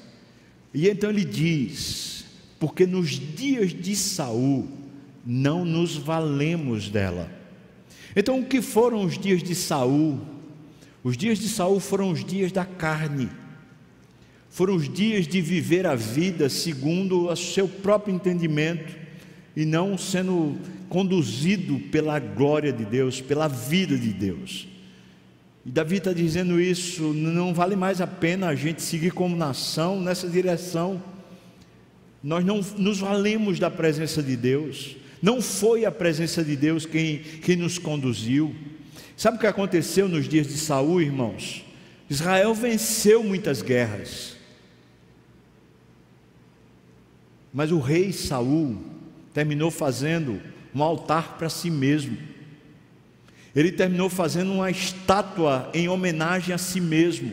E 0.72 0.88
então 0.88 1.10
ele 1.10 1.24
diz: 1.24 2.24
porque 2.58 2.86
nos 2.86 3.10
dias 3.10 3.72
de 3.72 3.94
Saul 3.96 4.68
não 5.24 5.64
nos 5.64 5.96
valemos 5.96 6.88
dela. 6.88 7.39
Então, 8.14 8.40
o 8.40 8.44
que 8.44 8.60
foram 8.60 9.04
os 9.04 9.18
dias 9.18 9.42
de 9.42 9.54
Saul? 9.54 10.20
Os 11.02 11.16
dias 11.16 11.38
de 11.38 11.48
Saul 11.48 11.80
foram 11.80 12.10
os 12.10 12.24
dias 12.24 12.52
da 12.52 12.64
carne, 12.64 13.30
foram 14.50 14.74
os 14.76 14.88
dias 14.88 15.26
de 15.26 15.40
viver 15.40 15.86
a 15.86 15.94
vida 15.94 16.48
segundo 16.48 17.28
o 17.28 17.36
seu 17.36 17.66
próprio 17.66 18.14
entendimento 18.14 18.94
e 19.56 19.64
não 19.64 19.96
sendo 19.96 20.58
conduzido 20.88 21.78
pela 21.90 22.18
glória 22.18 22.72
de 22.72 22.84
Deus, 22.84 23.20
pela 23.20 23.48
vida 23.48 23.96
de 23.96 24.12
Deus. 24.12 24.68
E 25.64 25.70
Davi 25.70 25.96
está 25.96 26.12
dizendo 26.12 26.60
isso, 26.60 27.14
não 27.14 27.54
vale 27.54 27.76
mais 27.76 28.00
a 28.00 28.06
pena 28.06 28.48
a 28.48 28.54
gente 28.54 28.82
seguir 28.82 29.12
como 29.12 29.36
nação 29.36 30.00
nessa 30.00 30.28
direção. 30.28 31.02
Nós 32.22 32.44
não 32.44 32.60
nos 32.76 32.98
valemos 32.98 33.58
da 33.58 33.70
presença 33.70 34.22
de 34.22 34.36
Deus, 34.36 34.96
não 35.22 35.42
foi 35.42 35.84
a 35.84 35.90
presença 35.90 36.42
de 36.42 36.56
Deus 36.56 36.86
quem, 36.86 37.18
quem 37.18 37.56
nos 37.56 37.78
conduziu. 37.78 38.54
Sabe 39.16 39.36
o 39.36 39.40
que 39.40 39.46
aconteceu 39.46 40.08
nos 40.08 40.26
dias 40.26 40.46
de 40.46 40.56
Saul, 40.56 41.02
irmãos? 41.02 41.64
Israel 42.08 42.54
venceu 42.54 43.22
muitas 43.22 43.60
guerras. 43.60 44.36
Mas 47.52 47.70
o 47.70 47.78
rei 47.78 48.12
Saul 48.12 48.78
terminou 49.34 49.70
fazendo 49.70 50.40
um 50.74 50.82
altar 50.82 51.36
para 51.36 51.50
si 51.50 51.70
mesmo. 51.70 52.16
Ele 53.54 53.72
terminou 53.72 54.08
fazendo 54.08 54.52
uma 54.52 54.70
estátua 54.70 55.70
em 55.74 55.88
homenagem 55.88 56.54
a 56.54 56.58
si 56.58 56.80
mesmo. 56.80 57.32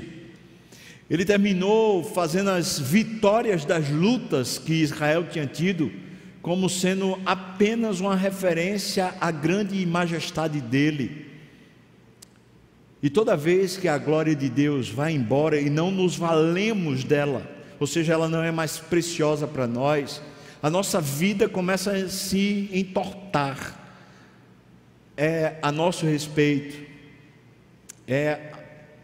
Ele 1.09 1.23
terminou 1.23 2.03
fazendo 2.03 2.49
as 2.49 2.77
vitórias 2.79 3.63
das 3.63 3.89
lutas 3.89 4.57
que 4.57 4.73
Israel 4.73 5.27
tinha 5.29 5.45
tido 5.45 5.89
como 6.47 6.69
sendo 6.69 7.19
apenas 7.25 7.99
uma 7.99 8.15
referência 8.15 9.13
à 9.19 9.29
grande 9.31 9.85
majestade 9.85 10.61
dele. 10.61 11.29
E 13.03 13.09
toda 13.09 13.35
vez 13.35 13.75
que 13.75 13.85
a 13.89 13.97
glória 13.97 14.33
de 14.33 14.49
Deus 14.49 14.87
vai 14.87 15.11
embora 15.11 15.59
e 15.59 15.69
não 15.69 15.91
nos 15.91 16.15
valemos 16.15 17.03
dela, 17.03 17.45
ou 17.77 17.85
seja, 17.85 18.13
ela 18.13 18.29
não 18.29 18.41
é 18.41 18.49
mais 18.49 18.79
preciosa 18.79 19.45
para 19.45 19.67
nós, 19.67 20.21
a 20.63 20.69
nossa 20.69 21.01
vida 21.01 21.49
começa 21.49 21.91
a 21.91 22.07
se 22.07 22.69
entortar. 22.71 23.77
É 25.17 25.57
a 25.61 25.69
nosso 25.69 26.05
respeito, 26.05 26.81
é 28.07 28.53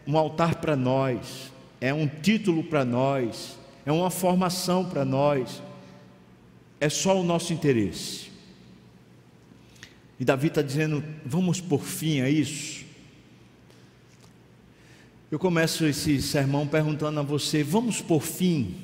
um 0.06 0.16
altar 0.16 0.54
para 0.54 0.74
nós, 0.74 1.52
é 1.78 1.92
um 1.92 2.08
título 2.08 2.64
para 2.64 2.86
nós, 2.86 3.58
é 3.84 3.92
uma 3.92 4.08
formação 4.08 4.86
para 4.86 5.04
nós, 5.04 5.62
é 6.84 6.88
só 6.90 7.18
o 7.18 7.24
nosso 7.24 7.50
interesse. 7.50 8.26
E 10.20 10.24
Davi 10.24 10.48
está 10.48 10.60
dizendo: 10.60 11.02
vamos 11.24 11.58
por 11.58 11.82
fim 11.82 12.20
a 12.20 12.28
isso. 12.28 12.84
Eu 15.30 15.38
começo 15.38 15.86
esse 15.86 16.20
sermão 16.20 16.66
perguntando 16.66 17.18
a 17.18 17.22
você: 17.22 17.64
vamos 17.64 18.02
por 18.02 18.20
fim? 18.20 18.74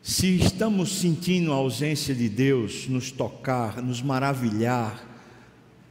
Se 0.00 0.36
estamos 0.36 1.00
sentindo 1.00 1.52
a 1.52 1.56
ausência 1.56 2.14
de 2.14 2.28
Deus 2.28 2.86
nos 2.86 3.10
tocar, 3.10 3.82
nos 3.82 4.00
maravilhar, 4.00 5.04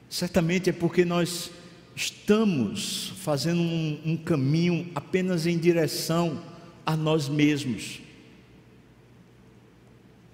certamente 0.09 0.69
é 0.69 0.73
porque 0.73 1.03
nós 1.03 1.51
estamos 1.93 3.11
fazendo 3.17 3.59
um, 3.59 3.99
um 4.05 4.17
caminho 4.17 4.89
apenas 4.95 5.45
em 5.45 5.57
direção 5.57 6.41
a 6.85 6.95
nós 6.95 7.27
mesmos. 7.27 7.99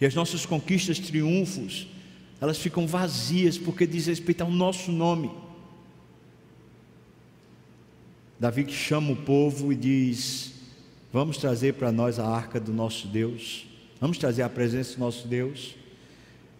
E 0.05 0.07
as 0.07 0.13
nossas 0.13 0.45
conquistas, 0.45 0.99
triunfos, 0.99 1.87
elas 2.39 2.59
ficam 2.59 2.85
vazias 2.85 3.57
porque 3.57 3.87
diz 3.87 4.05
respeito 4.05 4.41
ao 4.41 4.51
nosso 4.51 4.91
nome. 4.91 5.31
Davi 8.39 8.65
que 8.65 8.71
chama 8.71 9.13
o 9.13 9.15
povo 9.15 9.73
e 9.73 9.75
diz: 9.75 10.53
Vamos 11.11 11.37
trazer 11.37 11.73
para 11.73 11.91
nós 11.91 12.19
a 12.19 12.27
arca 12.27 12.59
do 12.59 12.71
nosso 12.71 13.07
Deus, 13.07 13.65
vamos 13.99 14.19
trazer 14.19 14.43
a 14.43 14.49
presença 14.49 14.93
do 14.93 14.99
nosso 14.99 15.27
Deus, 15.27 15.75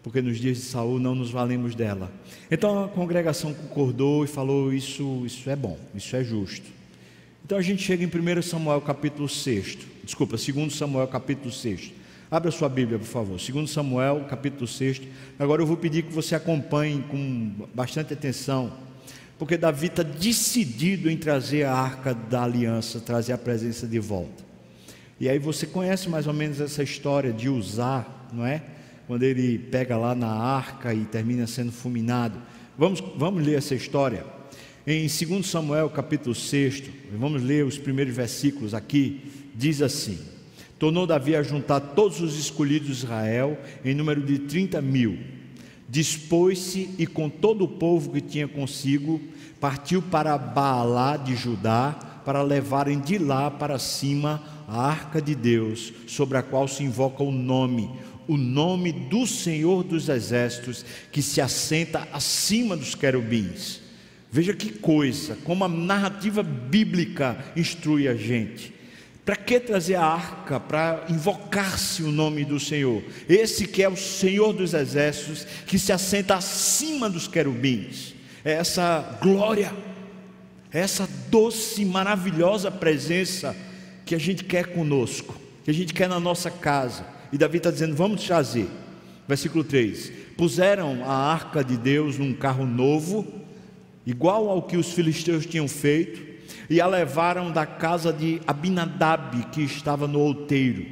porque 0.02 0.24
nos 0.24 0.40
dias 0.40 0.58
de 0.58 0.64
Saul 0.64 0.98
não 0.98 1.14
nos 1.14 1.30
valemos 1.30 1.76
dela. 1.76 2.12
Então 2.50 2.86
a 2.86 2.88
congregação 2.88 3.54
concordou 3.54 4.26
e 4.26 4.28
falou: 4.28 4.74
Isso, 4.74 5.22
isso 5.24 5.48
é 5.52 5.56
bom, 5.56 5.78
isso 5.94 6.16
é 6.16 6.24
justo. 6.24 6.66
Então 7.46 7.60
a 7.60 7.62
gente 7.62 7.84
chega 7.84 8.04
em 8.04 8.08
1 8.08 8.42
Samuel 8.42 8.82
capítulo 8.82 9.30
6, 9.30 9.78
desculpa, 10.04 10.36
2 10.36 10.74
Samuel 10.74 11.08
capítulo 11.08 11.52
6. 11.52 12.05
Abra 12.30 12.50
sua 12.50 12.68
Bíblia, 12.68 12.98
por 12.98 13.06
favor. 13.06 13.38
2 13.38 13.70
Samuel 13.70 14.26
capítulo 14.28 14.68
6. 14.68 15.04
Agora 15.38 15.62
eu 15.62 15.66
vou 15.68 15.78
pedir 15.78 16.04
que 16.04 16.12
você 16.12 16.34
acompanhe 16.34 17.04
com 17.04 17.52
bastante 17.74 18.14
atenção, 18.14 18.74
porque 19.38 19.58
Davi 19.58 19.88
está 19.88 20.02
decidido 20.02 21.10
em 21.10 21.18
trazer 21.18 21.64
a 21.64 21.74
arca 21.74 22.16
da 22.16 22.44
aliança, 22.44 23.00
trazer 23.00 23.34
a 23.34 23.38
presença 23.38 23.86
de 23.86 24.00
volta. 24.00 24.44
E 25.20 25.30
aí 25.30 25.38
você 25.38 25.68
conhece 25.68 26.10
mais 26.10 26.26
ou 26.26 26.34
menos 26.34 26.60
essa 26.60 26.82
história 26.82 27.32
de 27.32 27.48
usar, 27.48 28.28
não 28.34 28.46
é? 28.46 28.64
Quando 29.06 29.22
ele 29.22 29.60
pega 29.60 29.96
lá 29.96 30.16
na 30.16 30.28
arca 30.28 30.94
e 30.96 31.06
termina 31.06 31.46
sendo 31.46 31.72
fulminado. 31.72 32.42
Vamos, 32.76 33.04
vamos 33.16 33.46
ler 33.46 33.60
essa 33.60 33.76
história. 33.76 34.26
Em 34.86 35.08
2 35.08 35.46
Samuel 35.46 35.92
capítulo 35.92 36.34
6, 36.34 36.84
vamos 37.18 37.42
ler 37.44 37.64
os 37.66 37.78
primeiros 37.78 38.16
versículos 38.16 38.74
aqui, 38.74 39.32
diz 39.56 39.82
assim: 39.82 40.18
Tornou 40.78 41.08
Davi 41.08 41.36
a 41.36 41.44
juntar 41.44 41.80
todos 41.80 42.20
os 42.22 42.38
escolhidos 42.38 42.88
de 42.88 43.06
Israel, 43.06 43.58
em 43.84 43.96
número 43.96 44.22
de 44.22 44.40
30 44.40 44.82
mil. 44.82 45.18
Dispôs-se 45.88 46.90
e 46.98 47.08
com 47.08 47.30
todo 47.30 47.64
o 47.64 47.68
povo 47.68 48.12
que 48.12 48.20
tinha 48.20 48.48
consigo, 48.48 49.22
partiu 49.60 50.02
para 50.02 50.38
Baalá 50.38 51.16
de 51.16 51.36
Judá, 51.36 52.22
para 52.26 52.42
levarem 52.42 53.00
de 53.00 53.18
lá 53.18 53.50
para 53.50 53.80
cima 53.80 54.44
a 54.68 54.82
arca 54.82 55.22
de 55.22 55.36
Deus, 55.36 55.94
sobre 56.08 56.38
a 56.38 56.44
qual 56.44 56.68
se 56.68 56.84
invoca 56.84 57.24
o 57.24 57.32
nome, 57.32 57.90
o 58.28 58.36
nome 58.36 58.92
do 58.92 59.26
Senhor 59.26 59.84
dos 59.84 60.10
Exércitos, 60.10 60.84
que 61.12 61.22
se 61.22 61.40
assenta 61.40 62.08
acima 62.12 62.76
dos 62.76 62.96
querubins. 62.96 63.80
Veja 64.32 64.54
que 64.54 64.70
coisa, 64.70 65.38
como 65.46 65.64
a 65.64 65.70
narrativa 65.70 66.44
bíblica 66.44 67.38
instrui 67.56 68.08
a 68.08 68.16
gente. 68.16 68.75
Para 69.26 69.36
que 69.36 69.60
trazer 69.60 69.96
a 69.96 70.06
arca? 70.06 70.60
Para 70.60 71.04
invocar-se 71.10 72.04
o 72.04 72.12
nome 72.12 72.46
do 72.46 72.60
Senhor. 72.60 73.04
Esse 73.28 73.66
que 73.66 73.82
é 73.82 73.90
o 73.90 73.98
Senhor 73.98 74.54
dos 74.54 74.76
exércitos, 74.76 75.48
que 75.66 75.80
se 75.80 75.92
assenta 75.92 76.36
acima 76.36 77.10
dos 77.10 77.28
querubins. 77.28 78.14
É 78.44 78.54
essa 78.54 79.18
glória, 79.20 79.74
é 80.72 80.80
essa 80.80 81.10
doce, 81.30 81.84
maravilhosa 81.84 82.70
presença 82.70 83.56
que 84.06 84.14
a 84.14 84.20
gente 84.20 84.44
quer 84.44 84.68
conosco, 84.68 85.36
que 85.64 85.72
a 85.72 85.74
gente 85.74 85.92
quer 85.92 86.08
na 86.08 86.20
nossa 86.20 86.52
casa. 86.52 87.04
E 87.34 87.38
Davi 87.38 87.58
está 87.58 87.72
dizendo: 87.72 87.96
vamos 87.96 88.24
trazer. 88.24 88.68
Versículo 89.28 89.64
3: 89.64 90.12
Puseram 90.38 91.04
a 91.04 91.34
arca 91.34 91.64
de 91.64 91.76
Deus 91.76 92.20
num 92.20 92.34
carro 92.34 92.68
novo 92.68 93.26
igual 94.06 94.50
ao 94.50 94.62
que 94.62 94.78
os 94.78 94.94
filisteus 94.94 95.46
tinham 95.46 95.68
feito, 95.68 96.25
e 96.70 96.82
a 96.82 96.88
levaram 96.88 97.52
da 97.52 97.66
casa 97.66 98.12
de 98.12 98.42
Abinadab, 98.48 99.46
que 99.52 99.62
estava 99.62 100.08
no 100.08 100.20
outeiro. 100.20 100.86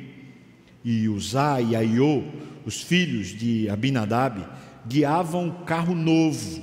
E 0.84 1.08
Uzá 1.08 1.62
e 1.62 1.76
Aiô, 1.76 2.24
os 2.66 2.82
filhos 2.82 3.28
de 3.28 3.70
Abinadab, 3.70 4.46
guiavam 4.86 5.46
um 5.46 5.64
carro 5.64 5.96
novo. 5.96 6.62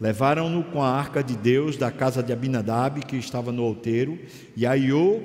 Levaram-no 0.00 0.64
com 0.64 0.82
a 0.82 0.90
arca 0.90 1.22
de 1.22 1.36
Deus 1.36 1.76
da 1.76 1.90
casa 1.90 2.22
de 2.22 2.32
Abinadab, 2.32 3.00
que 3.06 3.16
estava 3.16 3.52
no 3.52 3.62
outeiro, 3.62 4.18
e 4.56 4.66
Aiô 4.66 5.20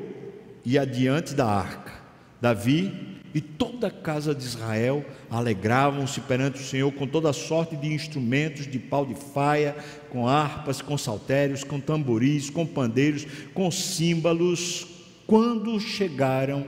ia 0.63 0.83
adiante 0.83 1.33
da 1.33 1.47
arca. 1.47 1.93
Davi 2.39 3.16
e 3.37 3.41
toda 3.41 3.85
a 3.85 3.91
casa 3.91 4.33
de 4.33 4.43
Israel 4.43 5.05
alegravam-se 5.29 6.19
perante 6.21 6.59
o 6.59 6.65
Senhor 6.65 6.91
com 6.91 7.05
toda 7.05 7.31
sorte 7.31 7.75
de 7.75 7.93
instrumentos 7.93 8.65
de 8.65 8.79
pau 8.79 9.05
de 9.05 9.13
faia, 9.13 9.75
com 10.09 10.27
harpas, 10.27 10.81
com 10.81 10.97
saltérios, 10.97 11.63
com 11.63 11.79
tamboris, 11.79 12.49
com 12.49 12.65
pandeiros, 12.65 13.27
com 13.53 13.69
símbolos, 13.69 14.87
quando 15.27 15.79
chegaram 15.79 16.65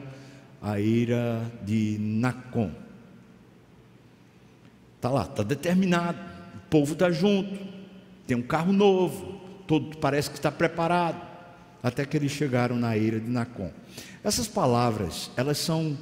à 0.62 0.80
ira 0.80 1.42
de 1.64 1.98
Nacon. 2.00 2.70
Está 4.98 5.10
lá, 5.10 5.24
está 5.24 5.42
determinado, 5.42 6.20
o 6.54 6.70
povo 6.70 6.94
está 6.94 7.10
junto, 7.10 7.58
tem 8.28 8.38
um 8.38 8.44
carro 8.44 8.72
novo, 8.72 9.42
todo 9.66 9.98
parece 9.98 10.30
que 10.30 10.36
está 10.36 10.52
preparado, 10.52 11.20
até 11.82 12.06
que 12.06 12.16
eles 12.16 12.32
chegaram 12.32 12.76
na 12.76 12.96
ira 12.96 13.20
de 13.20 13.28
Nacon. 13.28 13.72
Essas 14.24 14.48
palavras, 14.48 15.32
elas 15.36 15.58
são 15.58 15.98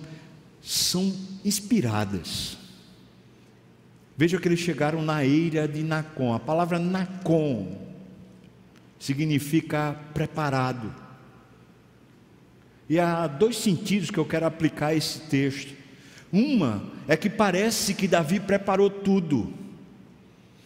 são 0.67 1.15
inspiradas. 1.45 2.57
Veja 4.17 4.37
que 4.37 4.49
eles 4.49 4.59
chegaram 4.59 5.01
na 5.01 5.23
eira 5.23 5.65
de 5.65 5.81
Nacon. 5.81 6.33
A 6.33 6.39
palavra 6.39 6.77
Nacon 6.77 7.77
significa 8.99 9.97
preparado. 10.13 10.93
E 12.89 12.99
há 12.99 13.27
dois 13.27 13.55
sentidos 13.55 14.11
que 14.11 14.17
eu 14.17 14.25
quero 14.25 14.45
aplicar 14.45 14.87
a 14.87 14.95
esse 14.95 15.21
texto. 15.21 15.73
Uma 16.33 16.83
é 17.07 17.15
que 17.15 17.29
parece 17.29 17.93
que 17.93 18.07
Davi 18.07 18.37
preparou 18.37 18.89
tudo. 18.89 19.53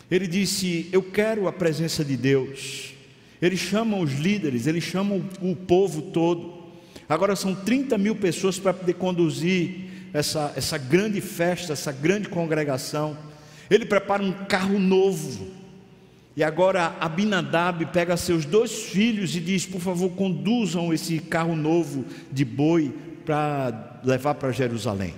Ele 0.10 0.26
disse: 0.26 0.90
Eu 0.92 1.04
quero 1.04 1.48
a 1.48 1.54
presença 1.54 2.04
de 2.04 2.18
Deus. 2.18 2.94
Ele 3.40 3.58
chama 3.58 3.98
os 3.98 4.14
líderes, 4.14 4.66
ele 4.66 4.82
chama 4.82 5.16
o 5.42 5.56
povo 5.56 6.02
todo. 6.02 6.60
Agora 7.08 7.36
são 7.36 7.54
30 7.54 7.98
mil 8.00 8.16
pessoas 8.16 8.58
para 8.58 8.74
poder 8.74 8.94
conduzir 8.94 9.91
essa, 10.14 10.54
essa 10.56 10.78
grande 10.78 11.22
festa, 11.22 11.74
essa 11.74 11.92
grande 11.92 12.30
congregação. 12.30 13.18
Ele 13.70 13.86
prepara 13.86 14.22
um 14.24 14.32
carro 14.46 14.80
novo. 14.80 15.48
E 16.36 16.44
agora 16.44 16.96
Abinadab 17.00 17.86
pega 17.88 18.16
seus 18.16 18.46
dois 18.46 18.84
filhos 18.84 19.36
e 19.36 19.40
diz: 19.40 19.66
Por 19.66 19.82
favor, 19.82 20.12
conduzam 20.12 20.94
esse 20.94 21.20
carro 21.20 21.56
novo 21.56 22.06
de 22.32 22.46
boi 22.46 22.94
para 23.26 24.00
levar 24.04 24.36
para 24.36 24.52
Jerusalém. 24.52 25.16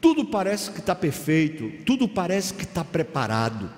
Tudo 0.00 0.24
parece 0.24 0.70
que 0.70 0.78
está 0.78 0.94
perfeito, 0.94 1.72
tudo 1.84 2.08
parece 2.08 2.54
que 2.54 2.62
está 2.62 2.84
preparado, 2.84 3.68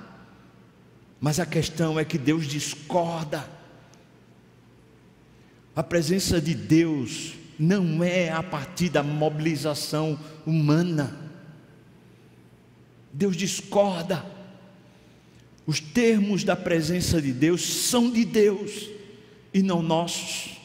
mas 1.18 1.40
a 1.40 1.46
questão 1.46 1.98
é 1.98 2.04
que 2.04 2.18
Deus 2.18 2.46
discorda. 2.46 3.48
A 5.74 5.82
presença 5.82 6.40
de 6.40 6.54
Deus 6.54 7.39
não 7.60 8.02
é 8.02 8.30
a 8.30 8.42
partir 8.42 8.88
da 8.88 9.02
mobilização 9.02 10.18
humana. 10.46 11.14
Deus 13.12 13.36
discorda. 13.36 14.24
Os 15.66 15.78
termos 15.78 16.42
da 16.42 16.56
presença 16.56 17.20
de 17.20 17.32
Deus 17.34 17.62
são 17.62 18.10
de 18.10 18.24
Deus 18.24 18.88
e 19.52 19.62
não 19.62 19.82
nossos. 19.82 20.56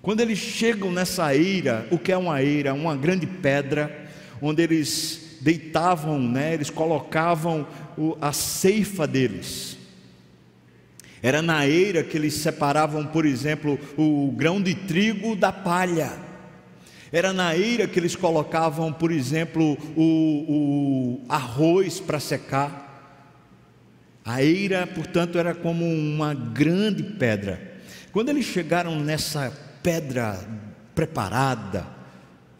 Quando 0.00 0.20
eles 0.20 0.38
chegam 0.38 0.92
nessa 0.92 1.34
eira, 1.34 1.88
o 1.90 1.98
que 1.98 2.12
é 2.12 2.16
uma 2.16 2.40
eira? 2.40 2.72
Uma 2.72 2.96
grande 2.96 3.26
pedra, 3.26 4.08
onde 4.40 4.62
eles 4.62 5.38
deitavam, 5.40 6.20
né, 6.20 6.54
eles 6.54 6.70
colocavam 6.70 7.66
a 8.20 8.32
ceifa 8.32 9.04
deles. 9.04 9.76
Era 11.24 11.40
na 11.40 11.66
eira 11.66 12.04
que 12.04 12.18
eles 12.18 12.34
separavam, 12.34 13.06
por 13.06 13.24
exemplo, 13.24 13.80
o 13.96 14.30
grão 14.32 14.60
de 14.60 14.74
trigo 14.74 15.34
da 15.34 15.50
palha. 15.50 16.12
Era 17.10 17.32
na 17.32 17.56
eira 17.56 17.88
que 17.88 17.98
eles 17.98 18.14
colocavam, 18.14 18.92
por 18.92 19.10
exemplo, 19.10 19.78
o, 19.96 21.22
o 21.22 21.24
arroz 21.26 21.98
para 21.98 22.20
secar. 22.20 23.40
A 24.22 24.42
eira, 24.42 24.86
portanto, 24.86 25.38
era 25.38 25.54
como 25.54 25.86
uma 25.86 26.34
grande 26.34 27.02
pedra. 27.02 27.80
Quando 28.12 28.28
eles 28.28 28.44
chegaram 28.44 29.00
nessa 29.00 29.50
pedra 29.82 30.46
preparada, 30.94 31.86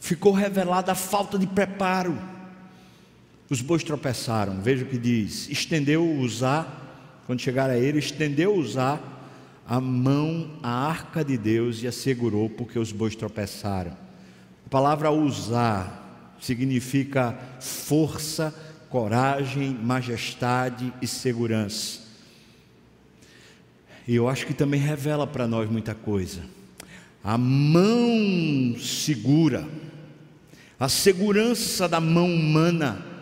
ficou 0.00 0.32
revelada 0.32 0.92
a 0.92 0.94
falta 0.94 1.38
de 1.38 1.46
preparo. 1.46 2.18
Os 3.50 3.60
bois 3.60 3.84
tropeçaram, 3.84 4.62
veja 4.62 4.86
o 4.86 4.88
que 4.88 4.96
diz: 4.96 5.50
estendeu 5.50 6.02
usar, 6.18 6.83
quando 7.26 7.40
chegaram 7.40 7.74
a 7.74 7.78
ele, 7.78 7.98
estendeu 7.98 8.54
usar 8.54 9.12
a 9.66 9.80
mão 9.80 10.50
à 10.62 10.88
arca 10.88 11.24
de 11.24 11.38
Deus 11.38 11.82
e 11.82 11.86
a 11.86 11.92
segurou, 11.92 12.50
porque 12.50 12.78
os 12.78 12.92
bois 12.92 13.16
tropeçaram. 13.16 13.92
A 14.66 14.68
palavra 14.68 15.10
usar 15.10 16.36
significa 16.40 17.38
força, 17.60 18.54
coragem, 18.90 19.70
majestade 19.70 20.92
e 21.00 21.06
segurança. 21.06 22.00
E 24.06 24.14
eu 24.14 24.28
acho 24.28 24.46
que 24.46 24.52
também 24.52 24.78
revela 24.78 25.26
para 25.26 25.46
nós 25.46 25.70
muita 25.70 25.94
coisa. 25.94 26.42
A 27.22 27.38
mão 27.38 28.76
segura, 28.78 29.66
a 30.78 30.90
segurança 30.90 31.88
da 31.88 32.00
mão 32.00 32.26
humana, 32.26 33.13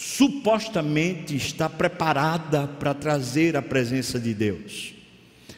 supostamente 0.00 1.36
está 1.36 1.68
preparada 1.68 2.66
para 2.66 2.94
trazer 2.94 3.54
a 3.54 3.60
presença 3.60 4.18
de 4.18 4.32
Deus. 4.32 4.94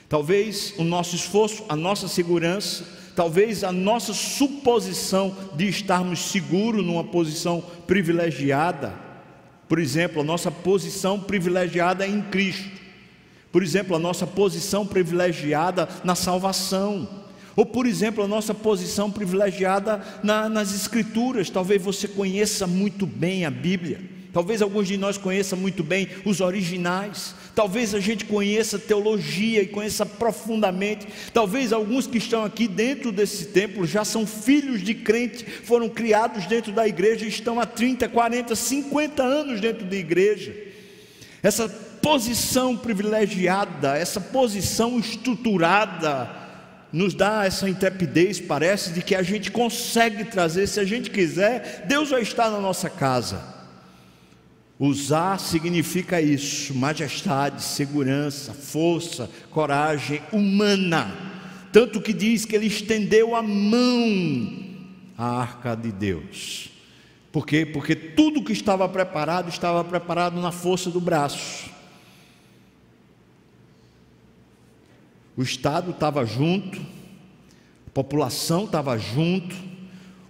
Talvez 0.08 0.74
o 0.78 0.82
nosso 0.82 1.14
esforço, 1.14 1.64
a 1.68 1.76
nossa 1.76 2.08
segurança, 2.08 2.84
talvez 3.14 3.62
a 3.62 3.70
nossa 3.70 4.12
suposição 4.12 5.36
de 5.54 5.68
estarmos 5.68 6.18
seguros 6.18 6.84
numa 6.84 7.04
posição 7.04 7.62
privilegiada, 7.86 8.92
por 9.68 9.78
exemplo, 9.78 10.22
a 10.22 10.24
nossa 10.24 10.50
posição 10.50 11.20
privilegiada 11.20 12.04
em 12.04 12.20
Cristo, 12.22 12.68
por 13.52 13.62
exemplo, 13.62 13.94
a 13.94 13.98
nossa 13.98 14.26
posição 14.26 14.84
privilegiada 14.84 15.88
na 16.02 16.16
salvação, 16.16 17.08
ou 17.54 17.64
por 17.64 17.86
exemplo, 17.86 18.24
a 18.24 18.28
nossa 18.28 18.52
posição 18.52 19.08
privilegiada 19.08 20.02
na, 20.20 20.48
nas 20.48 20.74
Escrituras, 20.74 21.48
talvez 21.48 21.80
você 21.80 22.08
conheça 22.08 22.66
muito 22.66 23.06
bem 23.06 23.46
a 23.46 23.50
Bíblia. 23.50 24.11
Talvez 24.32 24.62
alguns 24.62 24.88
de 24.88 24.96
nós 24.96 25.18
conheçam 25.18 25.58
muito 25.58 25.82
bem 25.84 26.08
os 26.24 26.40
originais. 26.40 27.34
Talvez 27.54 27.94
a 27.94 28.00
gente 28.00 28.24
conheça 28.24 28.78
teologia 28.78 29.60
e 29.62 29.66
conheça 29.66 30.06
profundamente. 30.06 31.06
Talvez 31.34 31.70
alguns 31.70 32.06
que 32.06 32.16
estão 32.16 32.42
aqui 32.42 32.66
dentro 32.66 33.12
desse 33.12 33.46
templo 33.46 33.86
já 33.86 34.04
são 34.04 34.26
filhos 34.26 34.82
de 34.82 34.94
crente, 34.94 35.44
foram 35.44 35.88
criados 35.88 36.46
dentro 36.46 36.72
da 36.72 36.88
igreja, 36.88 37.26
estão 37.26 37.60
há 37.60 37.66
30, 37.66 38.08
40, 38.08 38.56
50 38.56 39.22
anos 39.22 39.60
dentro 39.60 39.84
da 39.84 39.96
igreja. 39.96 40.56
Essa 41.42 41.68
posição 41.68 42.74
privilegiada, 42.74 43.98
essa 43.98 44.20
posição 44.20 44.98
estruturada, 44.98 46.40
nos 46.90 47.12
dá 47.12 47.44
essa 47.44 47.68
intrepidez, 47.68 48.40
parece, 48.40 48.92
de 48.92 49.02
que 49.02 49.14
a 49.14 49.22
gente 49.22 49.50
consegue 49.50 50.24
trazer, 50.24 50.66
se 50.66 50.80
a 50.80 50.84
gente 50.84 51.10
quiser, 51.10 51.84
Deus 51.86 52.08
já 52.08 52.20
está 52.20 52.50
na 52.50 52.60
nossa 52.60 52.88
casa. 52.88 53.51
Usar 54.78 55.38
significa 55.38 56.20
isso: 56.20 56.74
majestade, 56.74 57.62
segurança, 57.62 58.52
força, 58.52 59.30
coragem 59.50 60.20
humana. 60.32 61.30
Tanto 61.72 62.00
que 62.00 62.12
diz 62.12 62.44
que 62.44 62.54
ele 62.54 62.66
estendeu 62.66 63.34
a 63.34 63.42
mão 63.42 64.62
à 65.16 65.40
arca 65.40 65.74
de 65.74 65.90
Deus. 65.90 66.70
Por 67.30 67.46
quê? 67.46 67.64
Porque 67.64 67.94
tudo 67.94 68.44
que 68.44 68.52
estava 68.52 68.86
preparado 68.88 69.48
estava 69.48 69.82
preparado 69.82 70.38
na 70.40 70.52
força 70.52 70.90
do 70.90 71.00
braço. 71.00 71.70
O 75.34 75.42
Estado 75.42 75.92
estava 75.92 76.26
junto, 76.26 76.78
a 77.86 77.90
população 77.94 78.66
estava 78.66 78.98
junto, 78.98 79.56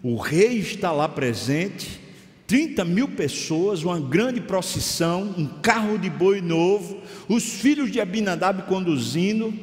o 0.01 0.17
rei 0.17 0.59
está 0.59 0.93
lá 0.93 1.09
presente, 1.09 2.01
30 2.47 2.85
mil 2.85 3.09
pessoas, 3.09 3.83
uma 3.83 3.99
grande 4.01 4.41
procissão, 4.41 5.35
um 5.37 5.47
carro 5.47 5.99
de 5.99 6.11
boi 6.11 6.41
novo, 6.41 7.01
os 7.29 7.45
filhos 7.45 7.91
de 7.91 8.01
Abinadab 8.01 8.63
conduzindo. 8.65 9.55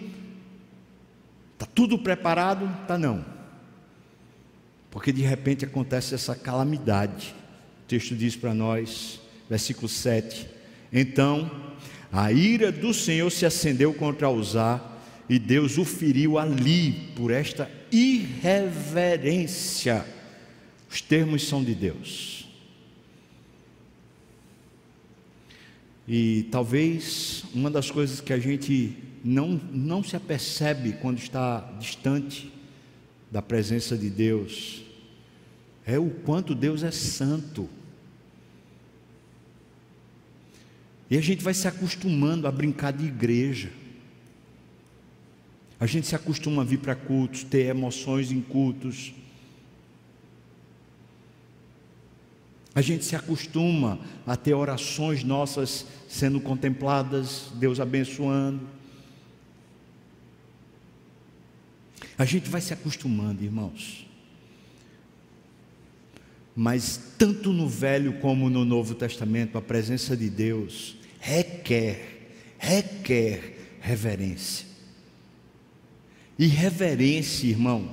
Está 1.54 1.66
tudo 1.66 2.00
preparado? 2.00 2.70
Está 2.82 2.98
não. 2.98 3.24
Porque 4.90 5.12
de 5.12 5.22
repente 5.22 5.66
acontece 5.66 6.16
essa 6.16 6.36
calamidade. 6.36 7.36
O 7.84 7.88
texto 7.88 8.16
diz 8.16 8.36
para 8.36 8.54
nós, 8.54 9.20
versículo 9.50 9.88
7. 9.88 10.48
Então 10.92 11.70
a 12.12 12.32
ira 12.32 12.72
do 12.72 12.92
Senhor 12.94 13.30
se 13.32 13.46
acendeu 13.46 13.94
contra 13.94 14.30
Uzá, 14.30 14.82
e 15.30 15.38
Deus 15.38 15.78
o 15.78 15.86
feriu 15.86 16.40
ali 16.40 17.12
por 17.16 17.30
esta 17.30 17.70
irreverência. 17.92 18.84
Os 20.90 21.02
termos 21.02 21.48
são 21.48 21.64
de 21.64 21.76
Deus. 21.76 22.39
E 26.10 26.48
talvez 26.50 27.44
uma 27.54 27.70
das 27.70 27.92
coisas 27.92 28.20
que 28.20 28.34
a 28.34 28.40
gente 28.40 28.98
não, 29.24 29.62
não 29.72 30.04
se 30.04 30.16
apercebe 30.16 30.94
quando 30.94 31.20
está 31.20 31.60
distante 31.80 32.52
da 33.30 33.44
presença 33.44 33.96
de 33.96 34.10
Deus 34.10 34.82
é 35.86 36.00
o 36.00 36.10
quanto 36.10 36.56
Deus 36.56 36.82
é 36.82 36.90
santo. 36.90 37.70
E 41.12 41.18
a 41.18 41.22
gente 41.22 41.44
vai 41.44 41.54
se 41.54 41.68
acostumando 41.68 42.48
a 42.48 42.52
brincar 42.52 42.92
de 42.92 43.06
igreja. 43.06 43.72
A 45.80 45.86
gente 45.86 46.08
se 46.08 46.16
acostuma 46.16 46.64
a 46.64 46.66
vir 46.66 46.80
para 46.80 46.96
cultos, 46.96 47.44
ter 47.44 47.68
emoções 47.68 48.32
em 48.32 48.42
cultos. 48.42 49.14
A 52.74 52.82
gente 52.82 53.04
se 53.04 53.16
acostuma 53.16 54.00
a 54.26 54.36
ter 54.36 54.54
orações 54.54 55.24
nossas 55.24 55.86
sendo 56.08 56.40
contempladas, 56.40 57.50
Deus 57.56 57.80
abençoando. 57.80 58.62
A 62.18 62.26
gente 62.26 62.50
vai 62.50 62.62
se 62.62 62.74
acostumando, 62.74 63.44
irmãos. 63.44 64.06
Mas 66.56 67.14
tanto 67.18 67.54
no 67.54 67.68
Velho 67.68 68.20
como 68.20 68.50
no 68.50 68.66
Novo 68.66 68.94
Testamento, 68.94 69.58
a 69.58 69.62
presença 69.62 70.16
de 70.18 70.30
Deus 70.30 70.98
requer, 71.20 72.34
requer 72.58 73.78
reverência. 73.80 74.68
E 76.38 76.48
reverência, 76.48 77.48
irmão, 77.48 77.90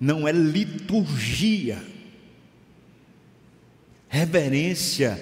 não 0.00 0.26
é 0.26 0.32
liturgia. 0.32 1.82
Reverência 4.16 5.20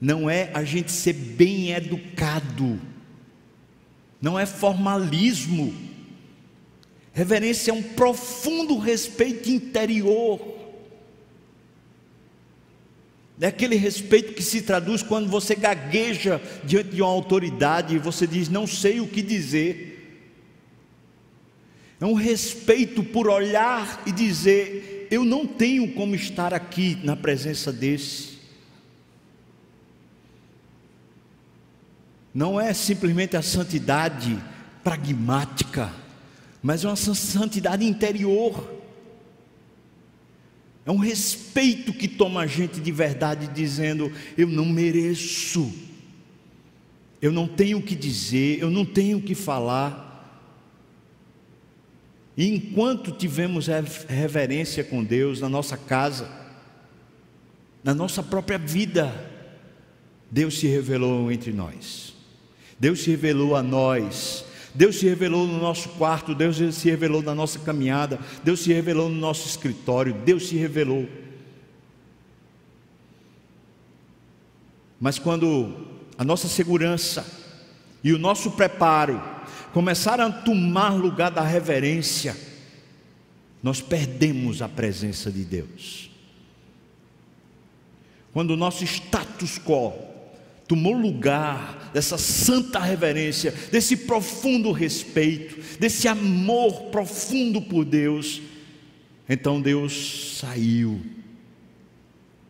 não 0.00 0.28
é 0.28 0.50
a 0.52 0.64
gente 0.64 0.90
ser 0.90 1.12
bem 1.12 1.70
educado, 1.70 2.80
não 4.20 4.36
é 4.36 4.44
formalismo. 4.44 5.72
Reverência 7.12 7.70
é 7.70 7.74
um 7.74 7.84
profundo 7.84 8.76
respeito 8.76 9.48
interior. 9.48 10.40
É 13.40 13.46
aquele 13.46 13.76
respeito 13.76 14.34
que 14.34 14.42
se 14.42 14.62
traduz 14.62 15.00
quando 15.00 15.28
você 15.28 15.54
gagueja 15.54 16.42
diante 16.64 16.90
de 16.90 17.02
uma 17.02 17.10
autoridade 17.12 17.94
e 17.94 17.98
você 17.98 18.26
diz, 18.26 18.48
não 18.48 18.66
sei 18.66 19.00
o 19.00 19.06
que 19.06 19.22
dizer. 19.22 20.26
É 22.00 22.04
um 22.04 22.14
respeito 22.14 23.04
por 23.04 23.28
olhar 23.28 24.02
e 24.04 24.10
dizer, 24.10 24.95
eu 25.10 25.24
não 25.24 25.46
tenho 25.46 25.92
como 25.92 26.14
estar 26.14 26.54
aqui 26.54 26.98
na 27.02 27.16
presença 27.16 27.72
desse. 27.72 28.36
não 32.36 32.60
é 32.60 32.74
simplesmente 32.74 33.34
a 33.34 33.40
santidade 33.40 34.38
pragmática, 34.84 35.90
mas 36.62 36.84
é 36.84 36.86
uma 36.86 36.94
santidade 36.94 37.82
interior. 37.82 38.74
É 40.84 40.90
um 40.90 40.98
respeito 40.98 41.94
que 41.94 42.06
toma 42.06 42.42
a 42.42 42.46
gente 42.46 42.78
de 42.78 42.92
verdade, 42.92 43.46
dizendo: 43.46 44.12
Eu 44.36 44.48
não 44.48 44.66
mereço, 44.66 45.72
eu 47.22 47.32
não 47.32 47.48
tenho 47.48 47.78
o 47.78 47.82
que 47.82 47.96
dizer, 47.96 48.58
eu 48.60 48.70
não 48.70 48.84
tenho 48.84 49.16
o 49.16 49.22
que 49.22 49.34
falar. 49.34 50.05
E 52.36 52.54
enquanto 52.54 53.12
tivemos 53.12 53.66
reverência 54.08 54.84
com 54.84 55.02
Deus 55.02 55.40
na 55.40 55.48
nossa 55.48 55.76
casa, 55.76 56.28
na 57.82 57.94
nossa 57.94 58.22
própria 58.22 58.58
vida, 58.58 59.14
Deus 60.30 60.58
se 60.58 60.66
revelou 60.66 61.32
entre 61.32 61.52
nós. 61.52 62.14
Deus 62.78 63.00
se 63.00 63.10
revelou 63.10 63.56
a 63.56 63.62
nós. 63.62 64.44
Deus 64.74 64.96
se 64.96 65.06
revelou 65.08 65.46
no 65.46 65.58
nosso 65.58 65.88
quarto, 65.90 66.34
Deus 66.34 66.56
se 66.74 66.90
revelou 66.90 67.22
na 67.22 67.34
nossa 67.34 67.58
caminhada, 67.58 68.18
Deus 68.44 68.60
se 68.60 68.72
revelou 68.74 69.08
no 69.08 69.16
nosso 69.16 69.48
escritório, 69.48 70.12
Deus 70.12 70.48
se 70.48 70.56
revelou. 70.56 71.08
Mas 75.00 75.18
quando 75.18 75.86
a 76.18 76.24
nossa 76.24 76.46
segurança 76.46 77.26
e 78.04 78.12
o 78.12 78.18
nosso 78.18 78.50
preparo 78.50 79.35
começaram 79.76 80.24
a 80.24 80.32
tomar 80.32 80.94
lugar 80.94 81.30
da 81.30 81.42
reverência, 81.42 82.34
nós 83.62 83.82
perdemos 83.82 84.62
a 84.62 84.68
presença 84.70 85.30
de 85.30 85.44
Deus. 85.44 86.10
Quando 88.32 88.52
o 88.52 88.56
nosso 88.56 88.84
status 88.84 89.58
quo 89.58 89.92
tomou 90.66 90.94
lugar 90.94 91.90
dessa 91.92 92.16
santa 92.16 92.78
reverência, 92.78 93.52
desse 93.70 93.98
profundo 93.98 94.72
respeito, 94.72 95.78
desse 95.78 96.08
amor 96.08 96.84
profundo 96.84 97.60
por 97.60 97.84
Deus, 97.84 98.40
então 99.28 99.60
Deus 99.60 100.38
saiu 100.40 101.04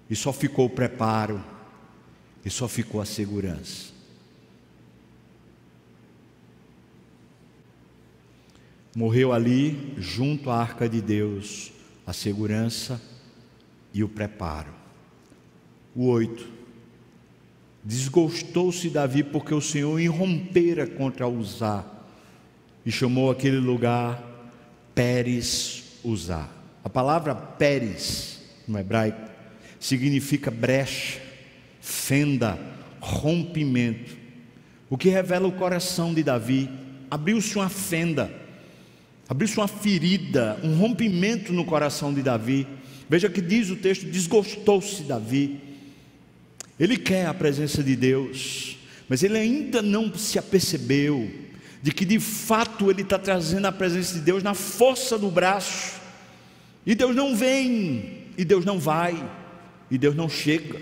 e 0.08 0.14
só 0.14 0.32
ficou 0.32 0.66
o 0.66 0.70
preparo, 0.70 1.44
e 2.44 2.50
só 2.50 2.68
ficou 2.68 3.00
a 3.00 3.04
segurança. 3.04 3.95
Morreu 8.96 9.30
ali, 9.30 9.92
junto 9.98 10.48
à 10.48 10.58
arca 10.58 10.88
de 10.88 11.02
Deus, 11.02 11.70
a 12.06 12.14
segurança 12.14 12.98
e 13.92 14.02
o 14.02 14.08
preparo. 14.08 14.72
O 15.94 16.06
oito. 16.06 16.48
Desgostou-se 17.84 18.88
Davi 18.88 19.22
porque 19.22 19.52
o 19.52 19.60
Senhor 19.60 20.00
irrompera 20.00 20.86
contra 20.86 21.28
Uzá 21.28 21.84
e 22.86 22.90
chamou 22.90 23.30
aquele 23.30 23.58
lugar 23.58 24.24
Pérez 24.94 25.98
Uzá. 26.02 26.48
A 26.82 26.88
palavra 26.88 27.34
Pérez 27.34 28.40
no 28.66 28.78
hebraico 28.78 29.30
significa 29.78 30.50
brecha, 30.50 31.20
fenda, 31.82 32.58
rompimento. 32.98 34.16
O 34.88 34.96
que 34.96 35.10
revela 35.10 35.46
o 35.46 35.52
coração 35.52 36.14
de 36.14 36.22
Davi. 36.22 36.70
Abriu-se 37.10 37.56
uma 37.56 37.68
fenda, 37.68 38.45
abriu-se 39.28 39.56
uma 39.56 39.68
ferida, 39.68 40.58
um 40.62 40.76
rompimento 40.76 41.52
no 41.52 41.64
coração 41.64 42.12
de 42.12 42.22
Davi. 42.22 42.66
Veja 43.08 43.28
que 43.28 43.40
diz 43.40 43.70
o 43.70 43.76
texto: 43.76 44.06
desgostou-se 44.06 45.02
Davi. 45.02 45.60
Ele 46.78 46.96
quer 46.96 47.26
a 47.26 47.34
presença 47.34 47.82
de 47.82 47.96
Deus, 47.96 48.76
mas 49.08 49.22
ele 49.22 49.38
ainda 49.38 49.80
não 49.80 50.12
se 50.14 50.38
apercebeu 50.38 51.30
de 51.82 51.92
que 51.92 52.04
de 52.04 52.18
fato 52.18 52.90
ele 52.90 53.02
está 53.02 53.18
trazendo 53.18 53.66
a 53.66 53.72
presença 53.72 54.14
de 54.14 54.20
Deus 54.20 54.42
na 54.42 54.54
força 54.54 55.16
do 55.16 55.30
braço, 55.30 56.00
e 56.84 56.94
Deus 56.94 57.14
não 57.14 57.34
vem, 57.34 58.24
e 58.36 58.44
Deus 58.44 58.64
não 58.64 58.78
vai, 58.78 59.30
e 59.90 59.96
Deus 59.96 60.14
não 60.14 60.28
chega. 60.28 60.80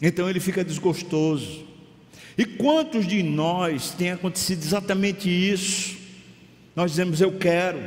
Então 0.00 0.28
ele 0.28 0.40
fica 0.40 0.64
desgostoso. 0.64 1.64
E 2.36 2.44
quantos 2.44 3.06
de 3.06 3.22
nós 3.22 3.92
tem 3.92 4.10
acontecido 4.10 4.62
exatamente 4.62 5.30
isso? 5.30 6.01
Nós 6.74 6.92
dizemos 6.92 7.20
eu 7.20 7.32
quero, 7.32 7.82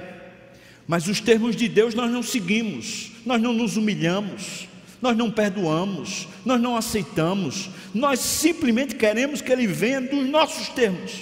mas 0.88 1.08
os 1.08 1.20
termos 1.20 1.56
de 1.56 1.68
Deus 1.68 1.96
nós 1.96 2.12
não 2.12 2.22
seguimos, 2.22 3.12
nós 3.26 3.42
não 3.42 3.54
nos 3.54 3.78
humilhamos, 3.78 4.68
nós 5.02 5.18
não 5.18 5.32
perdoamos, 5.32 6.28
nós 6.46 6.62
não 6.62 6.76
aceitamos, 6.76 7.70
nós 7.94 8.20
simplesmente 8.20 8.96
queremos 8.96 9.42
que 9.42 9.52
Ele 9.52 9.66
venha 9.68 10.02
dos 10.02 10.28
nossos 10.28 10.70
termos. 10.70 11.22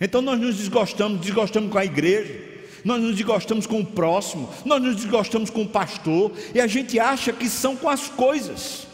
Então 0.00 0.22
nós 0.22 0.40
nos 0.40 0.56
desgostamos, 0.56 1.20
desgostamos 1.20 1.70
com 1.70 1.78
a 1.78 1.84
igreja, 1.84 2.40
nós 2.84 3.00
nos 3.00 3.14
desgostamos 3.14 3.66
com 3.66 3.80
o 3.80 3.86
próximo, 3.86 4.48
nós 4.64 4.82
nos 4.82 4.96
desgostamos 4.96 5.50
com 5.50 5.62
o 5.62 5.68
pastor, 5.68 6.32
e 6.54 6.60
a 6.60 6.66
gente 6.66 6.98
acha 6.98 7.32
que 7.32 7.48
são 7.48 7.76
com 7.76 7.88
as 7.88 8.08
coisas. 8.08 8.86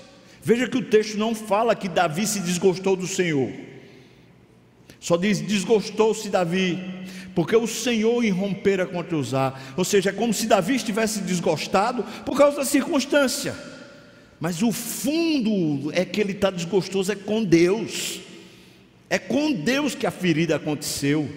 Veja 0.43 0.69
que 0.69 0.77
o 0.79 0.85
texto 0.85 1.17
não 1.17 1.35
fala 1.35 1.75
que 1.75 1.89
Davi 1.89 2.27
se 2.27 2.41
desgostou 2.41 2.97
do 2.97 3.07
Senhor, 3.07 3.51
só 5.01 5.17
diz: 5.17 5.41
desgostou-se 5.41 6.29
Davi, 6.29 6.79
porque 7.39 7.55
o 7.55 7.69
Senhor 7.69 8.25
irrompera 8.25 8.85
contra 8.85 9.17
Uzá. 9.17 9.55
Ou 9.77 9.85
seja, 9.85 10.11
é 10.11 10.13
como 10.13 10.35
se 10.35 10.49
Davi 10.49 10.75
estivesse 10.75 11.21
desgostado 11.21 12.03
por 12.27 12.37
causa 12.37 12.57
da 12.57 12.65
circunstância. 12.65 13.55
Mas 14.41 14.61
o 14.61 14.73
fundo 14.73 15.93
é 15.93 16.05
que 16.05 16.21
ele 16.21 16.33
está 16.33 16.51
desgostoso 16.51 17.13
é 17.13 17.15
com 17.15 17.45
Deus. 17.45 18.19
É 19.09 19.21
com 19.21 19.53
Deus 19.53 19.95
que 19.95 20.05
a 20.05 20.11
ferida 20.11 20.57
aconteceu. 20.57 21.31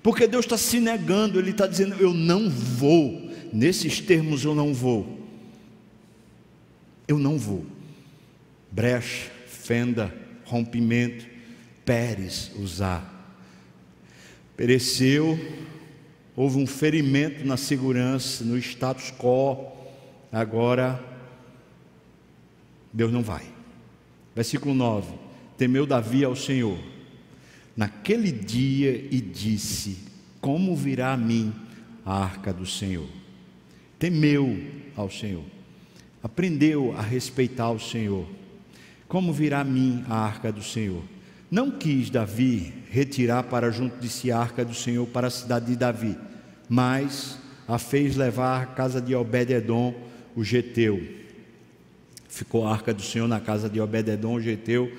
Porque 0.00 0.28
Deus 0.28 0.44
está 0.44 0.56
se 0.56 0.78
negando, 0.78 1.40
Ele 1.40 1.50
está 1.50 1.66
dizendo: 1.66 1.96
Eu 1.98 2.14
não 2.14 2.48
vou. 2.48 3.28
Nesses 3.52 4.00
termos, 4.00 4.44
eu 4.44 4.54
não 4.54 4.72
vou. 4.72 5.26
Eu 7.08 7.18
não 7.18 7.36
vou. 7.36 7.66
Brecha, 8.70 9.28
fenda, 9.48 10.14
rompimento, 10.44 11.26
Pérez, 11.84 12.52
usar. 12.56 13.15
Pereceu, 14.56 15.38
houve 16.34 16.58
um 16.58 16.66
ferimento 16.66 17.44
na 17.44 17.56
segurança, 17.56 18.42
no 18.44 18.56
status 18.56 19.12
quo. 19.12 19.72
Agora, 20.32 21.02
Deus 22.92 23.12
não 23.12 23.22
vai. 23.22 23.44
Versículo 24.34 24.74
9: 24.74 25.12
Temeu 25.58 25.86
Davi 25.86 26.24
ao 26.24 26.34
Senhor 26.34 26.78
naquele 27.76 28.32
dia 28.32 29.06
e 29.10 29.20
disse: 29.20 29.98
Como 30.40 30.74
virá 30.74 31.12
a 31.12 31.16
mim 31.16 31.52
a 32.04 32.24
arca 32.24 32.52
do 32.52 32.64
Senhor? 32.64 33.08
Temeu 33.98 34.58
ao 34.96 35.10
Senhor, 35.10 35.44
aprendeu 36.22 36.94
a 36.96 37.02
respeitar 37.02 37.70
o 37.70 37.78
Senhor. 37.78 38.26
Como 39.06 39.32
virá 39.32 39.60
a 39.60 39.64
mim 39.64 40.02
a 40.08 40.16
arca 40.16 40.50
do 40.50 40.62
Senhor? 40.62 41.02
Não 41.50 41.70
quis 41.70 42.10
Davi 42.10 42.72
retirar 42.90 43.44
para 43.44 43.70
junto 43.70 43.98
de 43.98 44.08
si 44.08 44.30
a 44.30 44.38
arca 44.38 44.64
do 44.64 44.74
Senhor 44.74 45.06
para 45.06 45.26
a 45.26 45.30
cidade 45.30 45.66
de 45.66 45.76
Davi, 45.76 46.16
mas 46.68 47.38
a 47.66 47.78
fez 47.78 48.16
levar 48.16 48.62
à 48.62 48.66
casa 48.66 49.00
de 49.00 49.14
Obed-edom, 49.14 49.94
o 50.34 50.44
geteu. 50.44 51.02
Ficou 52.28 52.66
a 52.66 52.72
arca 52.72 52.92
do 52.92 53.02
Senhor 53.02 53.26
na 53.26 53.40
casa 53.40 53.68
de 53.68 53.80
Obed-edom, 53.80 54.34
o 54.34 54.40
geteu, 54.40 54.92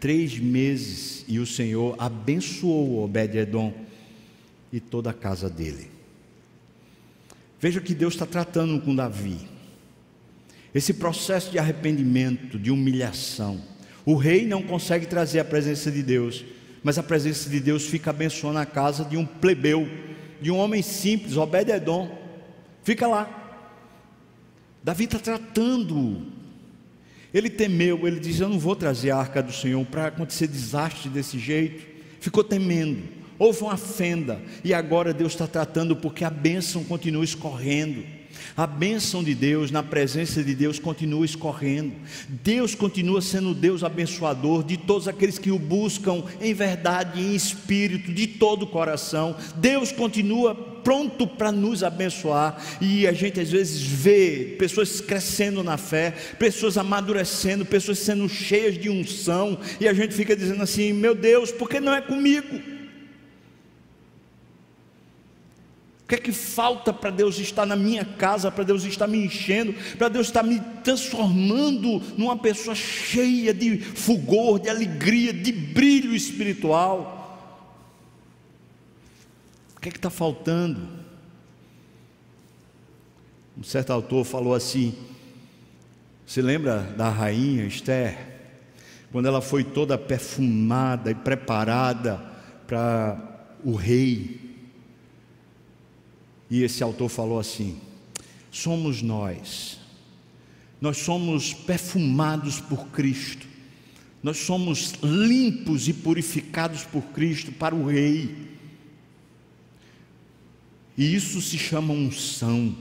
três 0.00 0.38
meses 0.38 1.24
e 1.26 1.38
o 1.38 1.46
Senhor 1.46 1.96
abençoou 1.98 3.02
Obed-Edom 3.04 3.72
e 4.72 4.78
toda 4.78 5.10
a 5.10 5.14
casa 5.14 5.48
dele. 5.48 5.90
Veja 7.58 7.80
que 7.80 7.94
Deus 7.94 8.12
está 8.12 8.26
tratando 8.26 8.78
com 8.82 8.94
Davi. 8.94 9.38
Esse 10.74 10.92
processo 10.92 11.50
de 11.50 11.58
arrependimento, 11.58 12.58
de 12.58 12.70
humilhação. 12.70 13.60
O 14.04 14.16
rei 14.16 14.46
não 14.46 14.62
consegue 14.62 15.06
trazer 15.06 15.40
a 15.40 15.44
presença 15.44 15.90
de 15.90 16.02
Deus, 16.02 16.44
mas 16.84 16.98
a 16.98 17.02
presença 17.02 17.50
de 17.50 17.58
Deus 17.58 17.84
fica 17.84 18.10
abençoando 18.10 18.60
a 18.60 18.66
casa 18.66 19.04
de 19.04 19.16
um 19.16 19.26
plebeu, 19.26 19.88
de 20.40 20.52
um 20.52 20.58
homem 20.58 20.82
simples, 20.82 21.36
Obed-Edom. 21.36 22.16
Fica 22.84 23.08
lá. 23.08 23.40
Davi 24.84 25.04
está 25.04 25.18
tratando 25.18 26.34
ele 27.34 27.50
temeu, 27.50 28.06
ele 28.06 28.20
diz: 28.20 28.38
Eu 28.38 28.48
não 28.48 28.60
vou 28.60 28.76
trazer 28.76 29.10
a 29.10 29.16
arca 29.16 29.42
do 29.42 29.52
Senhor 29.52 29.84
para 29.86 30.06
acontecer 30.06 30.46
desastre 30.46 31.08
desse 31.10 31.36
jeito. 31.36 31.84
Ficou 32.20 32.44
temendo, 32.44 33.02
houve 33.36 33.62
uma 33.62 33.76
fenda, 33.76 34.40
e 34.62 34.72
agora 34.72 35.12
Deus 35.12 35.32
está 35.32 35.48
tratando 35.48 35.96
porque 35.96 36.24
a 36.24 36.30
bênção 36.30 36.84
continua 36.84 37.24
escorrendo. 37.24 38.04
A 38.56 38.66
bênção 38.66 39.22
de 39.22 39.34
Deus, 39.34 39.70
na 39.70 39.82
presença 39.82 40.42
de 40.42 40.54
Deus, 40.54 40.78
continua 40.78 41.24
escorrendo. 41.24 41.92
Deus 42.28 42.74
continua 42.74 43.20
sendo 43.20 43.54
Deus 43.54 43.82
abençoador 43.82 44.62
de 44.64 44.76
todos 44.76 45.08
aqueles 45.08 45.38
que 45.38 45.50
o 45.50 45.58
buscam 45.58 46.24
em 46.40 46.54
verdade 46.54 47.20
em 47.20 47.34
espírito, 47.34 48.12
de 48.12 48.26
todo 48.26 48.62
o 48.62 48.66
coração. 48.66 49.36
Deus 49.56 49.90
continua 49.90 50.54
pronto 50.54 51.26
para 51.26 51.50
nos 51.50 51.82
abençoar. 51.82 52.62
E 52.80 53.06
a 53.06 53.12
gente 53.12 53.40
às 53.40 53.50
vezes 53.50 53.82
vê 53.82 54.54
pessoas 54.58 55.00
crescendo 55.00 55.64
na 55.64 55.76
fé, 55.76 56.12
pessoas 56.38 56.76
amadurecendo, 56.76 57.64
pessoas 57.64 57.98
sendo 57.98 58.28
cheias 58.28 58.78
de 58.78 58.90
unção, 58.90 59.58
e 59.80 59.88
a 59.88 59.94
gente 59.94 60.14
fica 60.14 60.36
dizendo 60.36 60.62
assim: 60.62 60.92
meu 60.92 61.14
Deus, 61.14 61.50
por 61.50 61.68
que 61.68 61.80
não 61.80 61.94
é 61.94 62.00
comigo? 62.00 62.73
O 66.04 66.06
que 66.06 66.16
é 66.16 66.18
que 66.18 66.32
falta 66.32 66.92
para 66.92 67.08
Deus 67.08 67.38
estar 67.38 67.64
na 67.64 67.74
minha 67.74 68.04
casa, 68.04 68.50
para 68.50 68.62
Deus 68.62 68.84
estar 68.84 69.06
me 69.06 69.24
enchendo, 69.24 69.74
para 69.96 70.10
Deus 70.10 70.26
estar 70.26 70.42
me 70.42 70.60
transformando 70.82 71.98
numa 72.18 72.36
pessoa 72.36 72.74
cheia 72.74 73.54
de 73.54 73.78
fulgor, 73.78 74.58
de 74.58 74.68
alegria, 74.68 75.32
de 75.32 75.50
brilho 75.50 76.14
espiritual? 76.14 77.22
O 79.74 79.80
que 79.80 79.88
é 79.88 79.92
que 79.92 79.96
está 79.96 80.10
faltando? 80.10 80.86
Um 83.56 83.62
certo 83.62 83.90
autor 83.90 84.26
falou 84.26 84.54
assim: 84.54 84.94
se 86.26 86.42
lembra 86.42 86.80
da 86.98 87.08
rainha 87.08 87.64
Esther? 87.64 88.34
Quando 89.10 89.26
ela 89.26 89.40
foi 89.40 89.64
toda 89.64 89.96
perfumada 89.96 91.10
e 91.10 91.14
preparada 91.14 92.20
para 92.66 93.48
o 93.64 93.74
rei, 93.74 94.53
e 96.50 96.62
esse 96.62 96.82
autor 96.82 97.08
falou 97.08 97.38
assim: 97.38 97.78
somos 98.50 99.02
nós, 99.02 99.78
nós 100.80 100.98
somos 100.98 101.52
perfumados 101.52 102.60
por 102.60 102.86
Cristo, 102.88 103.46
nós 104.22 104.38
somos 104.38 104.92
limpos 105.02 105.88
e 105.88 105.92
purificados 105.92 106.84
por 106.84 107.02
Cristo 107.06 107.52
para 107.52 107.74
o 107.74 107.86
Rei. 107.86 108.54
E 110.96 111.14
isso 111.14 111.40
se 111.40 111.58
chama 111.58 111.92
unção, 111.92 112.74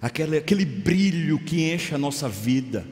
aquele, 0.00 0.38
aquele 0.38 0.64
brilho 0.64 1.38
que 1.38 1.70
enche 1.70 1.94
a 1.94 1.98
nossa 1.98 2.28
vida, 2.28 2.86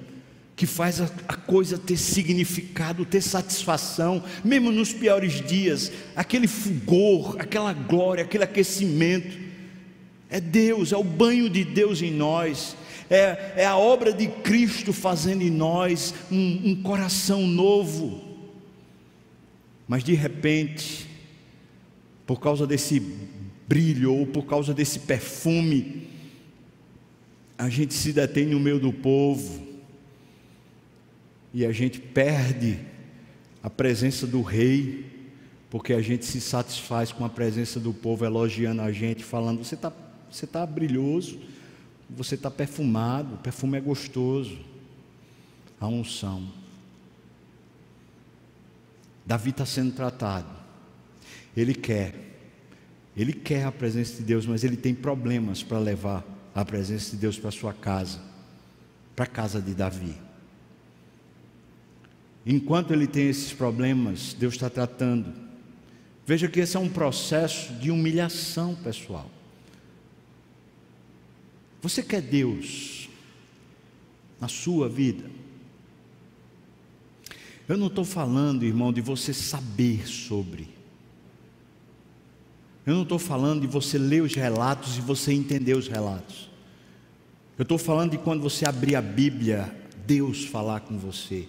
que 0.54 0.66
faz 0.66 1.00
a, 1.00 1.10
a 1.26 1.34
coisa 1.34 1.78
ter 1.78 1.96
significado, 1.96 3.06
ter 3.06 3.22
satisfação, 3.22 4.22
mesmo 4.44 4.70
nos 4.70 4.92
piores 4.92 5.44
dias, 5.46 5.90
aquele 6.14 6.46
fulgor, 6.46 7.36
aquela 7.38 7.72
glória, 7.72 8.24
aquele 8.24 8.44
aquecimento. 8.44 9.43
É 10.30 10.40
Deus, 10.40 10.92
é 10.92 10.96
o 10.96 11.04
banho 11.04 11.48
de 11.48 11.64
Deus 11.64 12.02
em 12.02 12.10
nós, 12.10 12.76
é, 13.10 13.54
é 13.56 13.66
a 13.66 13.76
obra 13.76 14.12
de 14.12 14.26
Cristo 14.26 14.92
fazendo 14.92 15.42
em 15.42 15.50
nós 15.50 16.14
um, 16.30 16.70
um 16.70 16.82
coração 16.82 17.46
novo. 17.46 18.22
Mas 19.86 20.02
de 20.02 20.14
repente, 20.14 21.06
por 22.26 22.40
causa 22.40 22.66
desse 22.66 23.00
brilho 23.68 24.14
ou 24.14 24.26
por 24.26 24.46
causa 24.46 24.72
desse 24.72 25.00
perfume, 25.00 26.08
a 27.56 27.68
gente 27.68 27.94
se 27.94 28.12
detém 28.12 28.46
no 28.46 28.58
meio 28.58 28.78
do 28.78 28.92
povo 28.92 29.62
e 31.52 31.64
a 31.64 31.70
gente 31.70 32.00
perde 32.00 32.78
a 33.62 33.70
presença 33.70 34.26
do 34.26 34.42
rei, 34.42 35.06
porque 35.70 35.92
a 35.92 36.02
gente 36.02 36.24
se 36.24 36.40
satisfaz 36.40 37.12
com 37.12 37.24
a 37.24 37.28
presença 37.28 37.78
do 37.78 37.94
povo 37.94 38.24
elogiando 38.24 38.82
a 38.82 38.90
gente, 38.90 39.22
falando: 39.22 39.64
você 39.64 39.74
está 39.74 39.90
você 40.34 40.46
tá 40.46 40.64
brilhoso 40.66 41.38
você 42.08 42.34
está 42.34 42.50
perfumado, 42.50 43.34
o 43.34 43.38
perfume 43.38 43.78
é 43.78 43.80
gostoso. 43.80 44.58
A 45.80 45.86
unção. 45.86 46.48
Davi 49.26 49.50
está 49.50 49.66
sendo 49.66 49.92
tratado. 49.92 50.48
Ele 51.56 51.74
quer, 51.74 52.14
ele 53.16 53.32
quer 53.32 53.64
a 53.64 53.72
presença 53.72 54.16
de 54.16 54.22
Deus, 54.22 54.46
mas 54.46 54.64
ele 54.64 54.76
tem 54.76 54.94
problemas 54.94 55.62
para 55.62 55.78
levar 55.78 56.24
a 56.54 56.64
presença 56.64 57.12
de 57.12 57.16
Deus 57.18 57.38
para 57.38 57.50
sua 57.50 57.72
casa, 57.72 58.20
para 59.14 59.24
a 59.24 59.28
casa 59.28 59.60
de 59.60 59.74
Davi. 59.74 60.14
Enquanto 62.46 62.92
ele 62.92 63.06
tem 63.06 63.28
esses 63.28 63.52
problemas, 63.52 64.34
Deus 64.34 64.54
está 64.54 64.68
tratando. 64.68 65.32
Veja 66.26 66.48
que 66.48 66.60
esse 66.60 66.76
é 66.76 66.80
um 66.80 66.88
processo 66.88 67.72
de 67.74 67.90
humilhação 67.90 68.74
pessoal. 68.74 69.30
Você 71.84 72.02
quer 72.02 72.22
Deus 72.22 73.10
na 74.40 74.48
sua 74.48 74.88
vida? 74.88 75.30
Eu 77.68 77.76
não 77.76 77.88
estou 77.88 78.06
falando, 78.06 78.64
irmão, 78.64 78.90
de 78.90 79.02
você 79.02 79.34
saber 79.34 80.08
sobre. 80.08 80.66
Eu 82.86 82.94
não 82.94 83.02
estou 83.02 83.18
falando 83.18 83.60
de 83.60 83.66
você 83.66 83.98
ler 83.98 84.22
os 84.22 84.34
relatos 84.34 84.96
e 84.96 85.02
você 85.02 85.34
entender 85.34 85.76
os 85.76 85.86
relatos. 85.86 86.48
Eu 87.58 87.64
estou 87.64 87.76
falando 87.76 88.12
de 88.12 88.18
quando 88.18 88.40
você 88.40 88.66
abrir 88.66 88.96
a 88.96 89.02
Bíblia, 89.02 89.70
Deus 90.06 90.46
falar 90.46 90.80
com 90.80 90.96
você. 90.96 91.46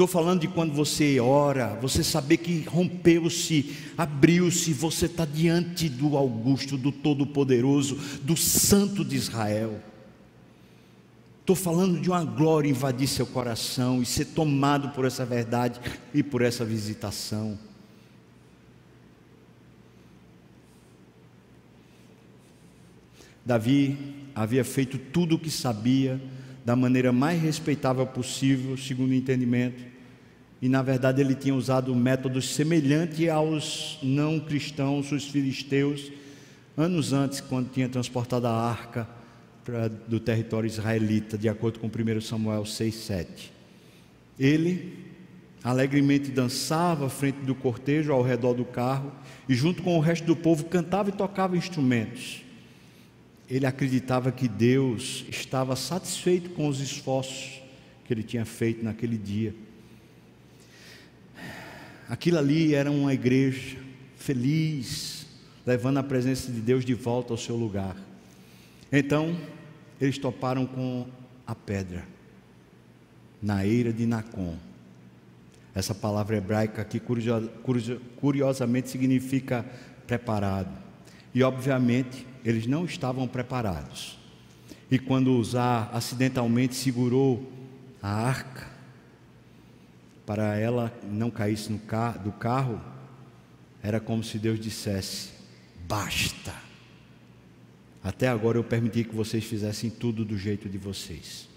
Estou 0.00 0.08
falando 0.08 0.40
de 0.40 0.48
quando 0.48 0.72
você 0.72 1.20
ora, 1.20 1.78
você 1.78 2.02
saber 2.02 2.38
que 2.38 2.62
rompeu-se, 2.62 3.76
abriu-se, 3.98 4.72
você 4.72 5.04
está 5.04 5.26
diante 5.26 5.90
do 5.90 6.16
Augusto, 6.16 6.78
do 6.78 6.90
Todo-Poderoso, 6.90 7.96
do 8.22 8.34
Santo 8.34 9.04
de 9.04 9.14
Israel. 9.14 9.78
Estou 11.40 11.54
falando 11.54 12.00
de 12.00 12.08
uma 12.08 12.24
glória 12.24 12.66
invadir 12.66 13.08
seu 13.08 13.26
coração 13.26 14.00
e 14.00 14.06
ser 14.06 14.24
tomado 14.24 14.88
por 14.94 15.04
essa 15.04 15.26
verdade 15.26 15.78
e 16.14 16.22
por 16.22 16.40
essa 16.40 16.64
visitação. 16.64 17.58
Davi 23.44 23.98
havia 24.34 24.64
feito 24.64 24.96
tudo 24.96 25.34
o 25.34 25.38
que 25.38 25.50
sabia, 25.50 26.18
da 26.64 26.74
maneira 26.74 27.12
mais 27.12 27.38
respeitável 27.38 28.06
possível, 28.06 28.78
segundo 28.78 29.10
o 29.10 29.14
entendimento. 29.14 29.89
E 30.60 30.68
na 30.68 30.82
verdade 30.82 31.20
ele 31.20 31.34
tinha 31.34 31.54
usado 31.54 31.94
métodos 31.94 32.54
semelhantes 32.54 33.28
aos 33.28 33.98
não 34.02 34.38
cristãos, 34.38 35.10
os 35.10 35.26
filisteus, 35.26 36.12
anos 36.76 37.12
antes, 37.12 37.40
quando 37.40 37.70
tinha 37.70 37.88
transportado 37.88 38.46
a 38.46 38.52
arca 38.52 39.08
pra, 39.64 39.88
do 39.88 40.20
território 40.20 40.66
israelita, 40.66 41.38
de 41.38 41.48
acordo 41.48 41.78
com 41.78 41.86
1 41.86 42.20
Samuel 42.20 42.64
6, 42.64 42.94
7. 42.94 43.52
Ele 44.38 44.98
alegremente 45.62 46.30
dançava 46.30 47.06
à 47.06 47.10
frente 47.10 47.38
do 47.40 47.54
cortejo, 47.54 48.12
ao 48.12 48.22
redor 48.22 48.54
do 48.54 48.64
carro, 48.64 49.12
e 49.48 49.54
junto 49.54 49.82
com 49.82 49.96
o 49.96 50.00
resto 50.00 50.24
do 50.24 50.36
povo 50.36 50.64
cantava 50.64 51.08
e 51.08 51.12
tocava 51.12 51.56
instrumentos 51.56 52.42
ele 53.50 53.66
acreditava 53.66 54.30
que 54.30 54.46
Deus 54.46 55.24
estava 55.28 55.74
satisfeito 55.74 56.50
com 56.50 56.68
os 56.68 56.78
esforços 56.78 57.60
que 58.04 58.14
ele 58.14 58.22
tinha 58.22 58.44
feito 58.44 58.84
naquele 58.84 59.18
dia. 59.18 59.52
Aquilo 62.10 62.38
ali 62.38 62.74
era 62.74 62.90
uma 62.90 63.14
igreja 63.14 63.78
feliz, 64.16 65.24
levando 65.64 65.98
a 65.98 66.02
presença 66.02 66.50
de 66.50 66.60
Deus 66.60 66.84
de 66.84 66.92
volta 66.92 67.32
ao 67.32 67.38
seu 67.38 67.54
lugar. 67.54 67.96
Então, 68.90 69.38
eles 70.00 70.18
toparam 70.18 70.66
com 70.66 71.06
a 71.46 71.54
pedra, 71.54 72.04
na 73.40 73.64
eira 73.64 73.92
de 73.92 74.06
Nacon. 74.06 74.56
Essa 75.72 75.94
palavra 75.94 76.36
hebraica 76.36 76.82
aqui, 76.82 77.00
curiosamente, 78.16 78.90
significa 78.90 79.64
preparado. 80.04 80.76
E, 81.32 81.44
obviamente, 81.44 82.26
eles 82.44 82.66
não 82.66 82.84
estavam 82.84 83.28
preparados. 83.28 84.18
E 84.90 84.98
quando 84.98 85.32
Uzá 85.32 85.88
acidentalmente 85.92 86.74
segurou 86.74 87.52
a 88.02 88.10
arca, 88.10 88.68
para 90.30 90.56
ela 90.56 90.96
não 91.10 91.28
caísse 91.28 91.72
do 92.22 92.30
carro, 92.30 92.80
era 93.82 93.98
como 93.98 94.22
se 94.22 94.38
Deus 94.38 94.60
dissesse: 94.60 95.30
basta. 95.88 96.54
Até 98.00 98.28
agora 98.28 98.56
eu 98.56 98.62
permiti 98.62 99.02
que 99.02 99.12
vocês 99.12 99.42
fizessem 99.42 99.90
tudo 99.90 100.24
do 100.24 100.38
jeito 100.38 100.68
de 100.68 100.78
vocês, 100.78 101.48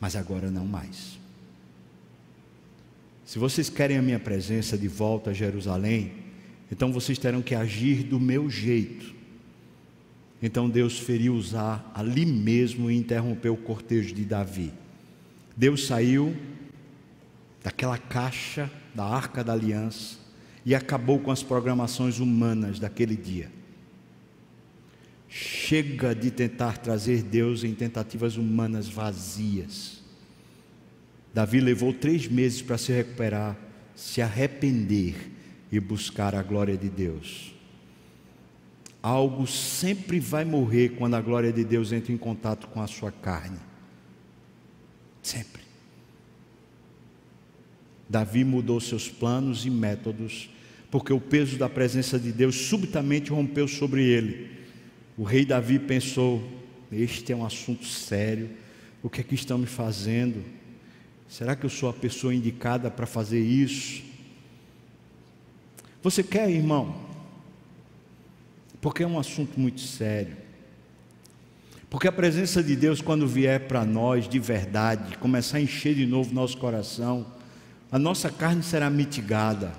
mas 0.00 0.16
agora 0.16 0.50
não 0.50 0.66
mais. 0.66 1.16
Se 3.24 3.38
vocês 3.38 3.70
querem 3.70 3.96
a 3.96 4.02
minha 4.02 4.18
presença 4.18 4.76
de 4.76 4.88
volta 4.88 5.30
a 5.30 5.32
Jerusalém, 5.32 6.10
então 6.72 6.92
vocês 6.92 7.18
terão 7.18 7.40
que 7.40 7.54
agir 7.54 8.02
do 8.02 8.18
meu 8.18 8.50
jeito 8.50 9.14
então 10.42 10.68
Deus 10.68 10.98
feriu 10.98 11.34
Uzá 11.34 11.84
ali 11.94 12.26
mesmo 12.26 12.90
e 12.90 12.96
interrompeu 12.96 13.54
o 13.54 13.56
cortejo 13.56 14.12
de 14.12 14.24
Davi. 14.24 14.72
Deus 15.56 15.86
saiu 15.86 16.34
daquela 17.62 17.98
caixa 17.98 18.70
da 18.94 19.04
arca 19.04 19.42
da 19.42 19.52
aliança 19.52 20.18
e 20.64 20.74
acabou 20.74 21.18
com 21.18 21.30
as 21.30 21.42
programações 21.42 22.18
humanas 22.18 22.78
daquele 22.78 23.16
dia. 23.16 23.50
Chega 25.28 26.14
de 26.14 26.30
tentar 26.30 26.78
trazer 26.78 27.22
Deus 27.22 27.64
em 27.64 27.74
tentativas 27.74 28.36
humanas 28.36 28.88
vazias. 28.88 30.02
Davi 31.32 31.60
levou 31.60 31.92
três 31.92 32.28
meses 32.28 32.60
para 32.60 32.76
se 32.76 32.92
recuperar, 32.92 33.56
se 33.96 34.20
arrepender 34.20 35.30
e 35.70 35.80
buscar 35.80 36.34
a 36.34 36.42
glória 36.42 36.76
de 36.76 36.90
Deus 36.90 37.52
algo 39.02 39.46
sempre 39.46 40.20
vai 40.20 40.44
morrer 40.44 40.90
quando 40.90 41.14
a 41.14 41.20
glória 41.20 41.52
de 41.52 41.64
Deus 41.64 41.90
entra 41.90 42.12
em 42.12 42.16
contato 42.16 42.68
com 42.68 42.80
a 42.80 42.86
sua 42.86 43.10
carne. 43.10 43.58
Sempre. 45.20 45.61
Davi 48.12 48.44
mudou 48.44 48.78
seus 48.78 49.08
planos 49.08 49.64
e 49.64 49.70
métodos, 49.70 50.50
porque 50.90 51.14
o 51.14 51.20
peso 51.20 51.56
da 51.56 51.66
presença 51.66 52.18
de 52.18 52.30
Deus 52.30 52.54
subitamente 52.54 53.30
rompeu 53.30 53.66
sobre 53.66 54.04
ele. 54.04 54.50
O 55.16 55.22
rei 55.22 55.46
Davi 55.46 55.78
pensou: 55.78 56.46
Este 56.92 57.32
é 57.32 57.36
um 57.36 57.42
assunto 57.42 57.86
sério, 57.86 58.50
o 59.02 59.08
que 59.08 59.22
é 59.22 59.24
que 59.24 59.34
estão 59.34 59.56
me 59.56 59.64
fazendo? 59.64 60.44
Será 61.26 61.56
que 61.56 61.64
eu 61.64 61.70
sou 61.70 61.88
a 61.88 61.92
pessoa 61.94 62.34
indicada 62.34 62.90
para 62.90 63.06
fazer 63.06 63.40
isso? 63.40 64.02
Você 66.02 66.22
quer, 66.22 66.50
irmão, 66.50 66.94
porque 68.78 69.04
é 69.04 69.06
um 69.06 69.18
assunto 69.18 69.58
muito 69.58 69.80
sério. 69.80 70.36
Porque 71.88 72.08
a 72.08 72.12
presença 72.12 72.62
de 72.62 72.76
Deus, 72.76 73.00
quando 73.00 73.26
vier 73.26 73.66
para 73.66 73.86
nós 73.86 74.28
de 74.28 74.38
verdade, 74.38 75.16
começar 75.16 75.56
a 75.56 75.62
encher 75.62 75.94
de 75.94 76.04
novo 76.04 76.34
nosso 76.34 76.58
coração, 76.58 77.40
a 77.92 77.98
nossa 77.98 78.30
carne 78.30 78.62
será 78.62 78.88
mitigada. 78.88 79.70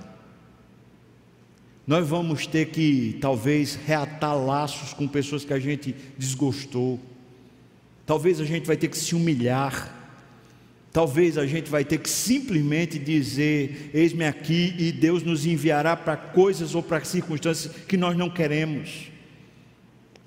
Nós 1.85 2.07
vamos 2.07 2.45
ter 2.45 2.67
que, 2.67 3.17
talvez, 3.19 3.73
reatar 3.73 4.37
laços 4.37 4.93
com 4.93 5.07
pessoas 5.07 5.43
que 5.43 5.51
a 5.51 5.59
gente 5.59 5.95
desgostou. 6.15 6.99
Talvez 8.05 8.39
a 8.39 8.45
gente 8.45 8.67
vai 8.67 8.77
ter 8.77 8.87
que 8.87 8.97
se 8.97 9.15
humilhar. 9.15 9.99
Talvez 10.91 11.39
a 11.39 11.47
gente 11.47 11.71
vai 11.71 11.83
ter 11.83 11.97
que 11.97 12.09
simplesmente 12.09 12.99
dizer: 12.99 13.89
Eis-me 13.91 14.25
aqui, 14.25 14.75
e 14.77 14.91
Deus 14.91 15.23
nos 15.23 15.47
enviará 15.47 15.97
para 15.97 16.15
coisas 16.15 16.75
ou 16.75 16.83
para 16.83 17.03
circunstâncias 17.03 17.73
que 17.87 17.97
nós 17.97 18.15
não 18.15 18.29
queremos. 18.29 19.11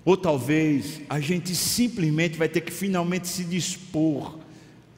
Ou 0.04 0.16
talvez 0.16 1.00
a 1.08 1.20
gente 1.20 1.54
simplesmente 1.54 2.36
vai 2.36 2.48
ter 2.48 2.62
que 2.62 2.72
finalmente 2.72 3.28
se 3.28 3.44
dispor 3.44 4.45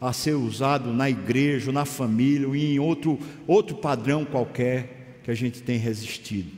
a 0.00 0.12
ser 0.12 0.34
usado 0.34 0.92
na 0.92 1.10
igreja, 1.10 1.72
na 1.72 1.84
família, 1.84 2.46
ou 2.46 2.54
em 2.54 2.78
outro, 2.78 3.18
outro 3.46 3.76
padrão 3.76 4.24
qualquer 4.24 5.20
que 5.24 5.30
a 5.30 5.34
gente 5.34 5.62
tem 5.62 5.76
resistido. 5.76 6.50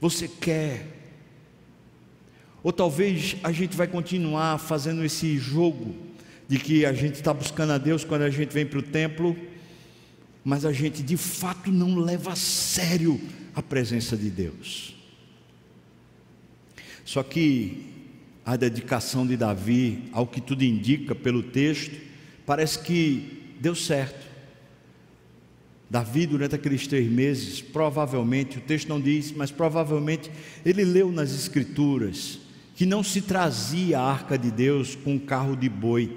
Você 0.00 0.28
quer. 0.28 0.86
Ou 2.62 2.72
talvez 2.72 3.36
a 3.42 3.52
gente 3.52 3.76
vai 3.76 3.86
continuar 3.86 4.58
fazendo 4.58 5.04
esse 5.04 5.36
jogo 5.38 5.94
de 6.48 6.58
que 6.58 6.86
a 6.86 6.92
gente 6.92 7.14
está 7.14 7.32
buscando 7.32 7.72
a 7.72 7.78
Deus 7.78 8.04
quando 8.04 8.22
a 8.22 8.30
gente 8.30 8.52
vem 8.52 8.66
para 8.66 8.78
o 8.78 8.82
templo, 8.82 9.36
mas 10.44 10.64
a 10.64 10.72
gente 10.72 11.02
de 11.02 11.16
fato 11.16 11.70
não 11.70 11.96
leva 11.98 12.32
a 12.32 12.36
sério 12.36 13.20
a 13.54 13.62
presença 13.62 14.16
de 14.16 14.30
Deus. 14.30 14.94
Só 17.04 17.22
que 17.22 17.84
a 18.44 18.56
dedicação 18.56 19.26
de 19.26 19.36
Davi, 19.36 20.04
ao 20.12 20.26
que 20.26 20.40
tudo 20.40 20.62
indica 20.62 21.14
pelo 21.14 21.42
texto, 21.42 22.05
parece 22.46 22.78
que 22.78 23.54
deu 23.60 23.74
certo. 23.74 24.24
Davi, 25.90 26.26
durante 26.26 26.54
aqueles 26.54 26.86
três 26.86 27.10
meses, 27.10 27.60
provavelmente, 27.60 28.58
o 28.58 28.60
texto 28.60 28.88
não 28.88 29.00
diz, 29.00 29.32
mas 29.32 29.50
provavelmente 29.50 30.30
ele 30.64 30.84
leu 30.84 31.12
nas 31.12 31.32
Escrituras 31.32 32.40
que 32.76 32.84
não 32.84 33.02
se 33.02 33.22
trazia 33.22 33.98
a 33.98 34.02
arca 34.02 34.36
de 34.36 34.50
Deus 34.50 34.94
com 34.94 35.14
um 35.14 35.18
carro 35.18 35.56
de 35.56 35.68
boi. 35.68 36.14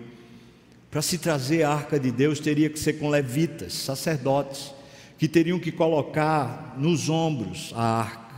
Para 0.92 1.02
se 1.02 1.18
trazer 1.18 1.64
a 1.64 1.72
arca 1.72 1.98
de 1.98 2.12
Deus, 2.12 2.40
teria 2.40 2.70
que 2.70 2.78
ser 2.78 2.94
com 2.94 3.10
levitas, 3.10 3.74
sacerdotes, 3.74 4.74
que 5.18 5.28
teriam 5.28 5.58
que 5.58 5.72
colocar 5.72 6.76
nos 6.78 7.10
ombros 7.10 7.72
a 7.76 8.02
arca. 8.02 8.30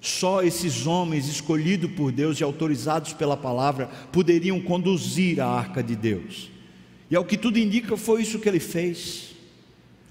Só 0.00 0.42
esses 0.42 0.84
homens 0.84 1.28
escolhidos 1.28 1.92
por 1.92 2.10
Deus 2.10 2.40
e 2.40 2.42
autorizados 2.42 3.12
pela 3.12 3.36
palavra 3.36 3.86
poderiam 4.10 4.60
conduzir 4.60 5.40
a 5.40 5.46
arca 5.46 5.80
de 5.80 5.94
Deus. 5.94 6.50
E 7.12 7.14
ao 7.14 7.26
que 7.26 7.36
tudo 7.36 7.58
indica, 7.58 7.94
foi 7.94 8.22
isso 8.22 8.38
que 8.38 8.48
ele 8.48 8.58
fez. 8.58 9.34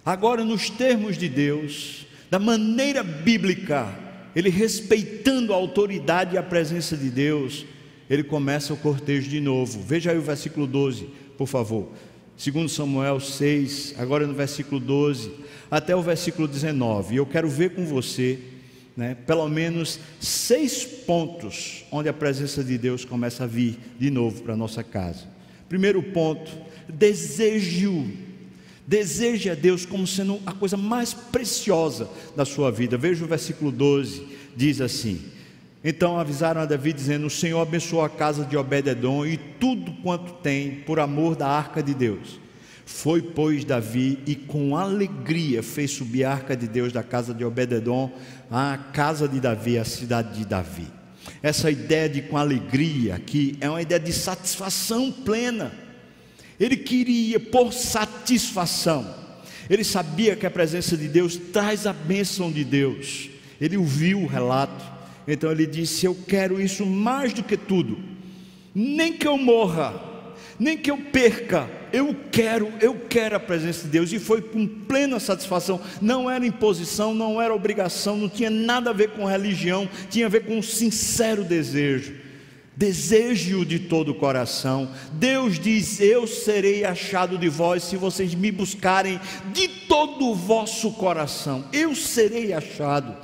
Agora, 0.06 0.46
nos 0.46 0.70
termos 0.70 1.18
de 1.18 1.28
Deus, 1.28 2.06
da 2.30 2.38
maneira 2.38 3.02
bíblica, 3.02 3.92
ele 4.36 4.52
respeitando 4.52 5.52
a 5.52 5.56
autoridade 5.56 6.36
e 6.36 6.38
a 6.38 6.44
presença 6.44 6.96
de 6.96 7.10
Deus, 7.10 7.66
ele 8.08 8.24
começa 8.24 8.72
o 8.72 8.78
cortejo 8.78 9.32
de 9.32 9.42
novo. 9.42 9.82
Veja 9.82 10.12
aí 10.12 10.18
o 10.20 10.22
versículo 10.22 10.68
12, 10.68 11.10
por 11.40 11.48
favor. 11.48 11.90
Segundo 12.38 12.70
Samuel 12.70 13.20
6, 13.20 13.96
agora 13.98 14.28
no 14.28 14.36
versículo 14.36 14.80
12, 14.80 15.32
até 15.72 15.96
o 15.96 16.04
versículo 16.04 16.48
19. 16.48 17.16
Eu 17.16 17.26
quero 17.26 17.50
ver 17.50 17.72
com 17.72 17.84
você 17.84 18.38
né, 18.96 19.18
pelo 19.26 19.50
menos 19.50 20.00
seis 20.20 20.86
pontos 20.86 21.84
onde 21.92 22.08
a 22.08 22.14
presença 22.14 22.64
de 22.64 22.78
Deus 22.78 23.04
começa 23.04 23.46
a 23.46 23.48
vir 23.48 23.80
de 23.98 24.12
novo 24.12 24.44
para 24.44 24.56
nossa 24.56 24.84
casa. 24.84 25.26
Primeiro 25.68 26.04
ponto, 26.04 26.52
desejo. 26.94 28.08
Deseje 28.86 29.50
a 29.50 29.56
Deus 29.56 29.86
como 29.86 30.06
sendo 30.06 30.40
a 30.46 30.52
coisa 30.52 30.76
mais 30.76 31.14
preciosa 31.14 32.10
da 32.36 32.44
sua 32.46 32.72
vida. 32.72 32.98
Veja 32.98 33.24
o 33.24 33.28
versículo 33.28 33.72
12, 33.72 34.24
diz 34.56 34.82
assim: 34.82 35.22
Então 35.84 36.20
avisaram 36.20 36.62
a 36.62 36.66
Davi, 36.66 36.92
dizendo: 36.92 37.28
O 37.28 37.30
Senhor 37.30 37.62
abençoou 37.62 38.04
a 38.04 38.10
casa 38.10 38.44
de 38.44 38.58
Obed-Edom 38.58 39.26
e 39.26 39.38
tudo 39.38 39.94
quanto 40.04 40.34
tem, 40.42 40.82
por 40.82 41.00
amor 41.00 41.36
da 41.36 41.48
arca 41.48 41.82
de 41.82 41.94
Deus. 41.94 42.40
Foi, 42.86 43.22
pois, 43.22 43.64
Davi 43.64 44.20
e 44.28 44.36
com 44.36 44.76
alegria 44.76 45.64
fez 45.64 45.92
subir 45.92 46.26
a 46.26 46.32
arca 46.32 46.56
de 46.56 46.68
Deus 46.68 46.92
da 46.92 47.02
casa 47.02 47.34
de 47.34 47.46
Obededon 47.46 48.12
à 48.50 48.78
casa 48.78 49.28
de 49.28 49.40
Davi, 49.40 49.78
a 49.78 49.86
cidade 49.86 50.38
de 50.38 50.46
Davi. 50.46 50.88
Essa 51.42 51.72
ideia 51.72 52.10
de 52.10 52.22
com 52.22 52.38
alegria 52.38 53.16
aqui 53.16 53.58
é 53.62 53.70
uma 53.70 53.82
ideia 53.82 54.00
de 54.00 54.12
satisfação 54.12 55.12
plena. 55.12 55.72
Ele 56.62 56.78
queria 56.78 57.40
por 57.40 57.74
satisfação. 57.74 59.16
Ele 59.68 59.84
sabia 59.84 60.36
que 60.36 60.46
a 60.46 60.52
presença 60.52 60.96
de 60.96 61.08
Deus 61.08 61.36
traz 61.36 61.88
a 61.88 61.94
bênção 61.94 62.52
de 62.52 62.64
Deus. 62.64 63.32
Ele 63.60 63.78
ouviu 63.78 64.22
o 64.22 64.28
relato. 64.28 64.86
Então 65.28 65.52
ele 65.52 65.66
disse: 65.66 66.06
Eu 66.06 66.16
quero 66.28 66.62
isso 66.62 66.86
mais 66.86 67.34
do 67.34 67.42
que 67.42 67.58
tudo. 67.58 67.98
Nem 68.76 69.14
que 69.14 69.28
eu 69.28 69.40
morra, 69.40 70.00
nem 70.60 70.78
que 70.78 70.92
eu 70.92 70.98
perca, 70.98 71.68
eu 71.92 72.16
quero, 72.32 72.72
eu 72.80 72.94
quero 73.10 73.36
a 73.36 73.40
presença 73.40 73.86
de 73.86 73.90
Deus, 73.90 74.14
e 74.14 74.20
foi 74.20 74.42
com 74.42 74.66
plena 74.68 75.20
satisfação, 75.20 75.82
não 76.00 76.30
era 76.30 76.46
imposição, 76.46 77.14
não 77.14 77.42
era 77.42 77.54
obrigação, 77.54 78.16
não 78.16 78.30
tinha 78.30 78.50
nada 78.50 78.92
a 78.92 78.94
ver 78.94 79.10
com 79.10 79.26
religião, 79.26 79.90
tinha 80.10 80.28
a 80.28 80.30
ver 80.30 80.46
com 80.46 80.60
um 80.60 80.62
sincero 80.62 81.44
desejo. 81.44 82.21
Desejo 82.82 83.64
de 83.64 83.78
todo 83.78 84.10
o 84.10 84.16
coração. 84.16 84.92
Deus 85.14 85.60
diz: 85.60 86.00
Eu 86.00 86.26
serei 86.26 86.84
achado 86.84 87.38
de 87.38 87.48
vós 87.48 87.84
se 87.84 87.96
vocês 87.96 88.34
me 88.34 88.52
buscarem 88.52 89.22
de 89.54 89.68
todo 89.68 90.26
o 90.30 90.34
vosso 90.34 90.92
coração. 90.94 91.64
Eu 91.72 91.94
serei 91.94 92.54
achado. 92.54 93.16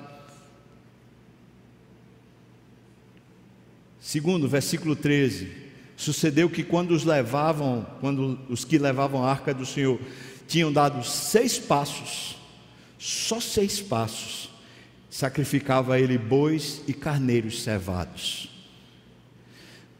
Segundo, 4.00 4.48
versículo 4.48 4.96
13 4.96 5.66
Sucedeu 5.96 6.48
que 6.48 6.64
quando 6.64 6.92
os 6.92 7.04
levavam, 7.04 7.84
quando 8.00 8.40
os 8.48 8.64
que 8.64 8.78
levavam 8.78 9.24
a 9.24 9.32
arca 9.32 9.56
do 9.56 9.66
Senhor 9.66 10.00
tinham 10.48 10.72
dado 10.72 11.04
seis 11.04 11.58
passos, 11.58 12.38
só 13.00 13.40
seis 13.40 13.82
passos, 13.82 14.52
sacrificava 15.10 16.00
ele 16.00 16.16
bois 16.16 16.84
e 16.88 16.94
carneiros 16.94 17.64
cevados. 17.64 18.56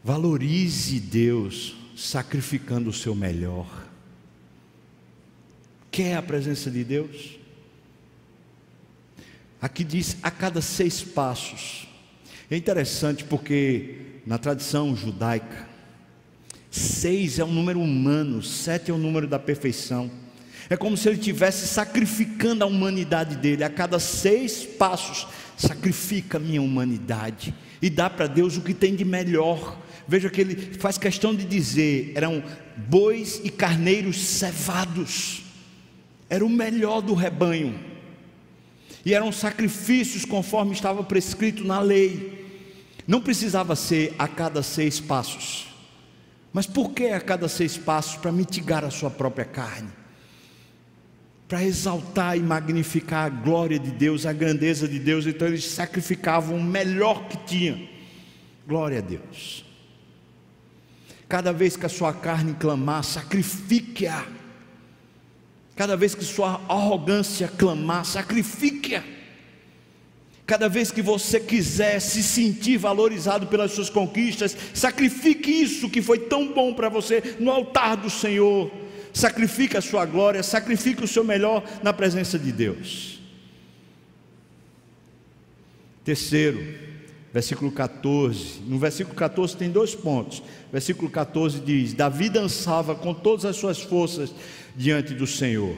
Valorize 0.08 0.98
Deus 1.00 1.76
sacrificando 1.94 2.88
o 2.88 2.94
seu 2.94 3.14
melhor. 3.14 3.66
Quer 5.90 6.16
a 6.16 6.22
presença 6.22 6.70
de 6.70 6.82
Deus? 6.82 7.36
Aqui 9.60 9.84
diz 9.84 10.16
a 10.22 10.30
cada 10.30 10.62
seis 10.62 11.02
passos. 11.02 11.86
É 12.50 12.56
interessante 12.56 13.22
porque 13.22 14.20
na 14.26 14.38
tradição 14.38 14.96
judaica, 14.96 15.68
Seis 16.70 17.38
é 17.38 17.44
um 17.44 17.52
número 17.52 17.78
humano, 17.78 18.42
sete 18.42 18.90
é 18.90 18.94
o 18.94 18.98
número 18.98 19.26
da 19.26 19.38
perfeição. 19.38 20.10
É 20.70 20.76
como 20.76 20.96
se 20.96 21.06
ele 21.06 21.18
estivesse 21.18 21.68
sacrificando 21.68 22.64
a 22.64 22.66
humanidade 22.66 23.36
dele. 23.36 23.62
A 23.62 23.68
cada 23.68 23.98
seis 23.98 24.64
passos, 24.64 25.26
sacrifica 25.58 26.38
a 26.38 26.40
minha 26.40 26.62
humanidade 26.62 27.54
e 27.82 27.90
dá 27.90 28.08
para 28.08 28.26
Deus 28.26 28.56
o 28.56 28.62
que 28.62 28.72
tem 28.72 28.96
de 28.96 29.04
melhor. 29.04 29.86
Veja 30.08 30.30
que 30.30 30.40
ele 30.40 30.56
faz 30.78 30.98
questão 30.98 31.34
de 31.34 31.44
dizer: 31.44 32.12
eram 32.16 32.42
bois 32.76 33.40
e 33.44 33.50
carneiros 33.50 34.18
cevados, 34.18 35.44
era 36.28 36.44
o 36.44 36.48
melhor 36.48 37.00
do 37.02 37.14
rebanho, 37.14 37.78
e 39.04 39.14
eram 39.14 39.30
sacrifícios 39.30 40.24
conforme 40.24 40.72
estava 40.72 41.04
prescrito 41.04 41.62
na 41.62 41.80
lei. 41.80 42.36
Não 43.06 43.20
precisava 43.20 43.76
ser 43.76 44.14
a 44.18 44.26
cada 44.26 44.62
seis 44.62 44.98
passos 44.98 45.68
mas 46.52 46.66
por 46.66 46.92
que 46.92 47.06
a 47.06 47.20
cada 47.20 47.48
seis 47.48 47.76
passos? 47.76 48.16
Para 48.16 48.32
mitigar 48.32 48.84
a 48.84 48.90
sua 48.90 49.10
própria 49.10 49.44
carne, 49.44 49.90
para 51.46 51.62
exaltar 51.62 52.36
e 52.36 52.40
magnificar 52.40 53.26
a 53.26 53.28
glória 53.28 53.78
de 53.78 53.90
Deus, 53.90 54.26
a 54.26 54.32
grandeza 54.32 54.88
de 54.88 54.98
Deus. 54.98 55.26
Então 55.26 55.48
eles 55.48 55.64
sacrificavam 55.64 56.56
o 56.56 56.62
melhor 56.62 57.28
que 57.28 57.36
tinham. 57.46 57.80
Glória 58.66 58.98
a 58.98 59.02
Deus. 59.02 59.64
Cada 61.28 61.52
vez 61.52 61.76
que 61.76 61.84
a 61.84 61.90
sua 61.90 62.12
carne 62.12 62.54
clamar, 62.54 63.04
sacrifique-a. 63.04 64.24
Cada 65.76 65.96
vez 65.96 66.14
que 66.14 66.24
sua 66.24 66.60
arrogância 66.68 67.46
clamar, 67.46 68.04
sacrifique-a. 68.04 69.04
Cada 70.46 70.66
vez 70.66 70.90
que 70.90 71.02
você 71.02 71.38
quiser 71.38 72.00
se 72.00 72.22
sentir 72.22 72.78
valorizado 72.78 73.46
pelas 73.48 73.72
suas 73.72 73.90
conquistas, 73.90 74.56
sacrifique 74.72 75.50
isso 75.50 75.90
que 75.90 76.00
foi 76.00 76.20
tão 76.20 76.54
bom 76.54 76.72
para 76.72 76.88
você 76.88 77.36
no 77.38 77.50
altar 77.50 77.98
do 77.98 78.08
Senhor. 78.08 78.70
Sacrifique 79.12 79.76
a 79.76 79.82
sua 79.82 80.06
glória, 80.06 80.42
sacrifique 80.42 81.04
o 81.04 81.08
seu 81.08 81.22
melhor 81.22 81.62
na 81.82 81.92
presença 81.92 82.38
de 82.38 82.50
Deus. 82.50 83.20
Terceiro, 86.02 86.87
versículo 87.38 87.70
14. 87.72 88.60
No 88.66 88.78
versículo 88.78 89.16
14 89.16 89.56
tem 89.56 89.70
dois 89.70 89.94
pontos. 89.94 90.42
Versículo 90.72 91.10
14 91.10 91.60
diz: 91.60 91.94
Davi 91.94 92.28
dançava 92.28 92.94
com 92.94 93.14
todas 93.14 93.44
as 93.44 93.56
suas 93.56 93.80
forças 93.80 94.32
diante 94.76 95.14
do 95.14 95.26
Senhor 95.26 95.76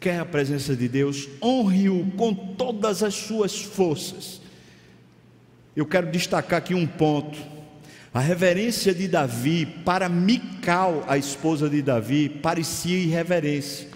quer 0.00 0.18
a 0.18 0.24
presença 0.24 0.74
de 0.74 0.88
Deus, 0.88 1.28
honre-o 1.42 2.10
com 2.12 2.34
todas 2.34 3.02
as 3.02 3.14
suas 3.14 3.60
forças. 3.60 4.40
Eu 5.76 5.84
quero 5.84 6.10
destacar 6.10 6.58
aqui 6.58 6.74
um 6.74 6.86
ponto. 6.86 7.38
A 8.12 8.18
reverência 8.18 8.94
de 8.94 9.06
Davi 9.06 9.66
para 9.84 10.08
Mical, 10.08 11.04
a 11.06 11.18
esposa 11.18 11.68
de 11.68 11.82
Davi, 11.82 12.28
parecia 12.28 12.96
irreverência. 12.96 13.88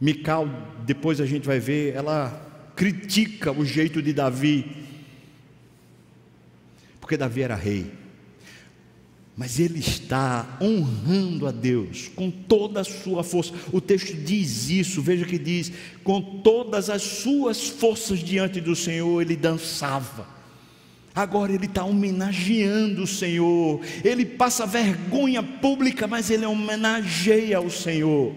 Mical, 0.00 0.48
depois 0.86 1.20
a 1.20 1.26
gente 1.26 1.44
vai 1.44 1.58
ver, 1.58 1.94
ela 1.94 2.72
critica 2.76 3.52
o 3.52 3.64
jeito 3.64 4.00
de 4.00 4.12
Davi. 4.12 4.83
Porque 7.04 7.18
Davi 7.18 7.42
era 7.42 7.54
rei. 7.54 7.92
Mas 9.36 9.60
ele 9.60 9.78
está 9.78 10.56
honrando 10.58 11.46
a 11.46 11.50
Deus 11.50 12.08
com 12.08 12.30
toda 12.30 12.80
a 12.80 12.84
sua 12.84 13.22
força. 13.22 13.52
O 13.70 13.78
texto 13.78 14.14
diz 14.14 14.70
isso, 14.70 15.02
veja 15.02 15.26
que 15.26 15.38
diz: 15.38 15.70
com 16.02 16.40
todas 16.40 16.88
as 16.88 17.02
suas 17.02 17.68
forças 17.68 18.20
diante 18.20 18.58
do 18.58 18.74
Senhor, 18.74 19.20
ele 19.20 19.36
dançava. 19.36 20.26
Agora 21.14 21.52
ele 21.52 21.66
está 21.66 21.84
homenageando 21.84 23.02
o 23.02 23.06
Senhor. 23.06 23.82
Ele 24.02 24.24
passa 24.24 24.64
vergonha 24.64 25.42
pública, 25.42 26.06
mas 26.06 26.30
ele 26.30 26.46
homenageia 26.46 27.60
o 27.60 27.70
Senhor. 27.70 28.34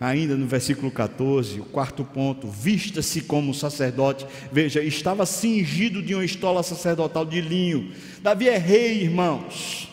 Ainda 0.00 0.36
no 0.36 0.46
versículo 0.46 0.92
14, 0.92 1.60
o 1.60 1.64
quarto 1.64 2.04
ponto, 2.04 2.46
vista-se 2.46 3.22
como 3.22 3.52
sacerdote. 3.52 4.24
Veja, 4.52 4.80
estava 4.80 5.26
cingido 5.26 6.00
de 6.00 6.14
uma 6.14 6.24
estola 6.24 6.62
sacerdotal 6.62 7.24
de 7.24 7.40
linho. 7.40 7.90
Davi 8.22 8.48
é 8.48 8.56
rei, 8.56 9.02
irmãos. 9.02 9.88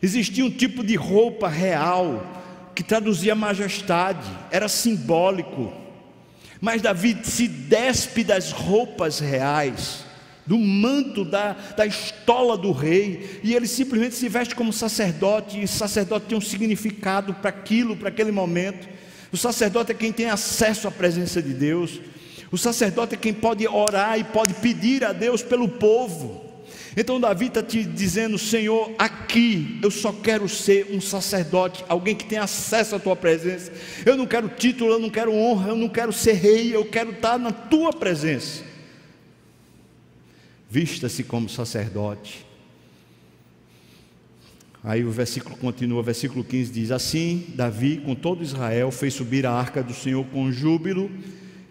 Existia 0.00 0.44
um 0.44 0.50
tipo 0.50 0.82
de 0.82 0.96
roupa 0.96 1.48
real 1.48 2.26
que 2.74 2.82
traduzia 2.82 3.34
majestade, 3.34 4.26
era 4.50 4.68
simbólico. 4.68 5.70
Mas 6.58 6.80
Davi 6.80 7.18
se 7.22 7.46
despe 7.46 8.24
das 8.24 8.52
roupas 8.52 9.18
reais, 9.18 10.04
do 10.46 10.58
manto 10.58 11.24
da, 11.24 11.52
da 11.76 11.84
estola 11.84 12.56
do 12.56 12.72
rei, 12.72 13.40
e 13.44 13.54
ele 13.54 13.66
simplesmente 13.66 14.14
se 14.14 14.28
veste 14.30 14.54
como 14.54 14.72
sacerdote, 14.72 15.60
e 15.60 15.68
sacerdote 15.68 16.26
tem 16.26 16.38
um 16.38 16.40
significado 16.40 17.34
para 17.34 17.50
aquilo, 17.50 17.96
para 17.96 18.08
aquele 18.08 18.32
momento. 18.32 18.88
O 19.32 19.36
sacerdote 19.36 19.92
é 19.92 19.94
quem 19.94 20.12
tem 20.12 20.28
acesso 20.28 20.86
à 20.86 20.90
presença 20.90 21.40
de 21.40 21.54
Deus. 21.54 22.00
O 22.50 22.58
sacerdote 22.58 23.14
é 23.14 23.18
quem 23.18 23.32
pode 23.32 23.66
orar 23.66 24.18
e 24.18 24.24
pode 24.24 24.52
pedir 24.54 25.02
a 25.04 25.12
Deus 25.12 25.42
pelo 25.42 25.66
povo. 25.66 26.52
Então 26.94 27.18
Davi 27.18 27.46
está 27.46 27.62
te 27.62 27.82
dizendo, 27.82 28.38
Senhor, 28.38 28.92
aqui 28.98 29.78
eu 29.82 29.90
só 29.90 30.12
quero 30.12 30.46
ser 30.46 30.88
um 30.90 31.00
sacerdote, 31.00 31.82
alguém 31.88 32.14
que 32.14 32.26
tem 32.26 32.36
acesso 32.36 32.94
à 32.94 32.98
tua 32.98 33.16
presença. 33.16 33.72
Eu 34.04 34.14
não 34.16 34.26
quero 34.26 34.50
título, 34.50 34.92
eu 34.92 34.98
não 34.98 35.08
quero 35.08 35.32
honra, 35.32 35.70
eu 35.70 35.76
não 35.76 35.88
quero 35.88 36.12
ser 36.12 36.34
rei, 36.34 36.76
eu 36.76 36.84
quero 36.84 37.12
estar 37.12 37.38
na 37.38 37.50
tua 37.50 37.90
presença. 37.94 38.62
Vista-se 40.68 41.24
como 41.24 41.48
sacerdote. 41.48 42.51
Aí 44.84 45.04
o 45.04 45.10
versículo 45.10 45.56
continua, 45.56 46.02
versículo 46.02 46.42
15 46.42 46.72
diz: 46.72 46.90
Assim, 46.90 47.46
Davi, 47.54 47.98
com 47.98 48.14
todo 48.14 48.42
Israel, 48.42 48.90
fez 48.90 49.14
subir 49.14 49.46
a 49.46 49.52
arca 49.52 49.82
do 49.82 49.94
Senhor 49.94 50.24
com 50.26 50.50
júbilo 50.50 51.10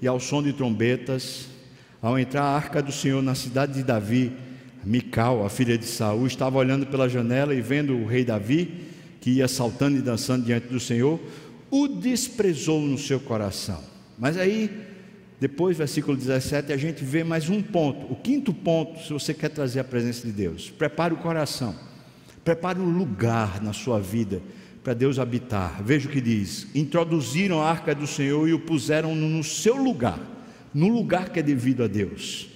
e 0.01 0.07
ao 0.07 0.19
som 0.19 0.41
de 0.41 0.53
trombetas. 0.53 1.47
Ao 2.01 2.17
entrar 2.17 2.43
a 2.43 2.55
arca 2.55 2.81
do 2.81 2.91
Senhor 2.91 3.21
na 3.21 3.35
cidade 3.35 3.73
de 3.73 3.83
Davi, 3.83 4.31
Mical, 4.83 5.45
a 5.45 5.49
filha 5.49 5.77
de 5.77 5.85
Saul, 5.85 6.25
estava 6.25 6.57
olhando 6.57 6.87
pela 6.87 7.07
janela 7.07 7.53
e 7.53 7.61
vendo 7.61 7.95
o 7.95 8.07
rei 8.07 8.25
Davi, 8.25 8.87
que 9.19 9.29
ia 9.29 9.47
saltando 9.47 9.97
e 9.97 10.01
dançando 10.01 10.43
diante 10.43 10.67
do 10.67 10.79
Senhor, 10.79 11.19
o 11.69 11.87
desprezou 11.87 12.81
no 12.81 12.97
seu 12.97 13.19
coração. 13.19 13.79
Mas 14.17 14.37
aí, 14.37 14.71
depois, 15.39 15.77
versículo 15.77 16.17
17, 16.17 16.73
a 16.73 16.77
gente 16.77 17.03
vê 17.03 17.23
mais 17.23 17.49
um 17.49 17.61
ponto. 17.61 18.11
O 18.11 18.15
quinto 18.15 18.51
ponto, 18.51 18.99
se 19.03 19.13
você 19.13 19.33
quer 19.33 19.49
trazer 19.49 19.81
a 19.81 19.83
presença 19.83 20.25
de 20.25 20.33
Deus, 20.33 20.71
prepare 20.71 21.13
o 21.13 21.17
coração. 21.17 21.75
Prepare 22.43 22.79
um 22.79 22.89
lugar 22.89 23.61
na 23.61 23.73
sua 23.73 23.99
vida 23.99 24.41
para 24.83 24.93
Deus 24.93 25.19
habitar. 25.19 25.81
Veja 25.83 26.07
o 26.07 26.11
que 26.11 26.21
diz: 26.21 26.67
introduziram 26.73 27.61
a 27.61 27.69
arca 27.69 27.93
do 27.93 28.07
Senhor 28.07 28.47
e 28.47 28.53
o 28.53 28.59
puseram 28.59 29.15
no 29.15 29.43
seu 29.43 29.75
lugar, 29.75 30.19
no 30.73 30.87
lugar 30.87 31.29
que 31.29 31.39
é 31.39 31.43
devido 31.43 31.83
a 31.83 31.87
Deus, 31.87 32.49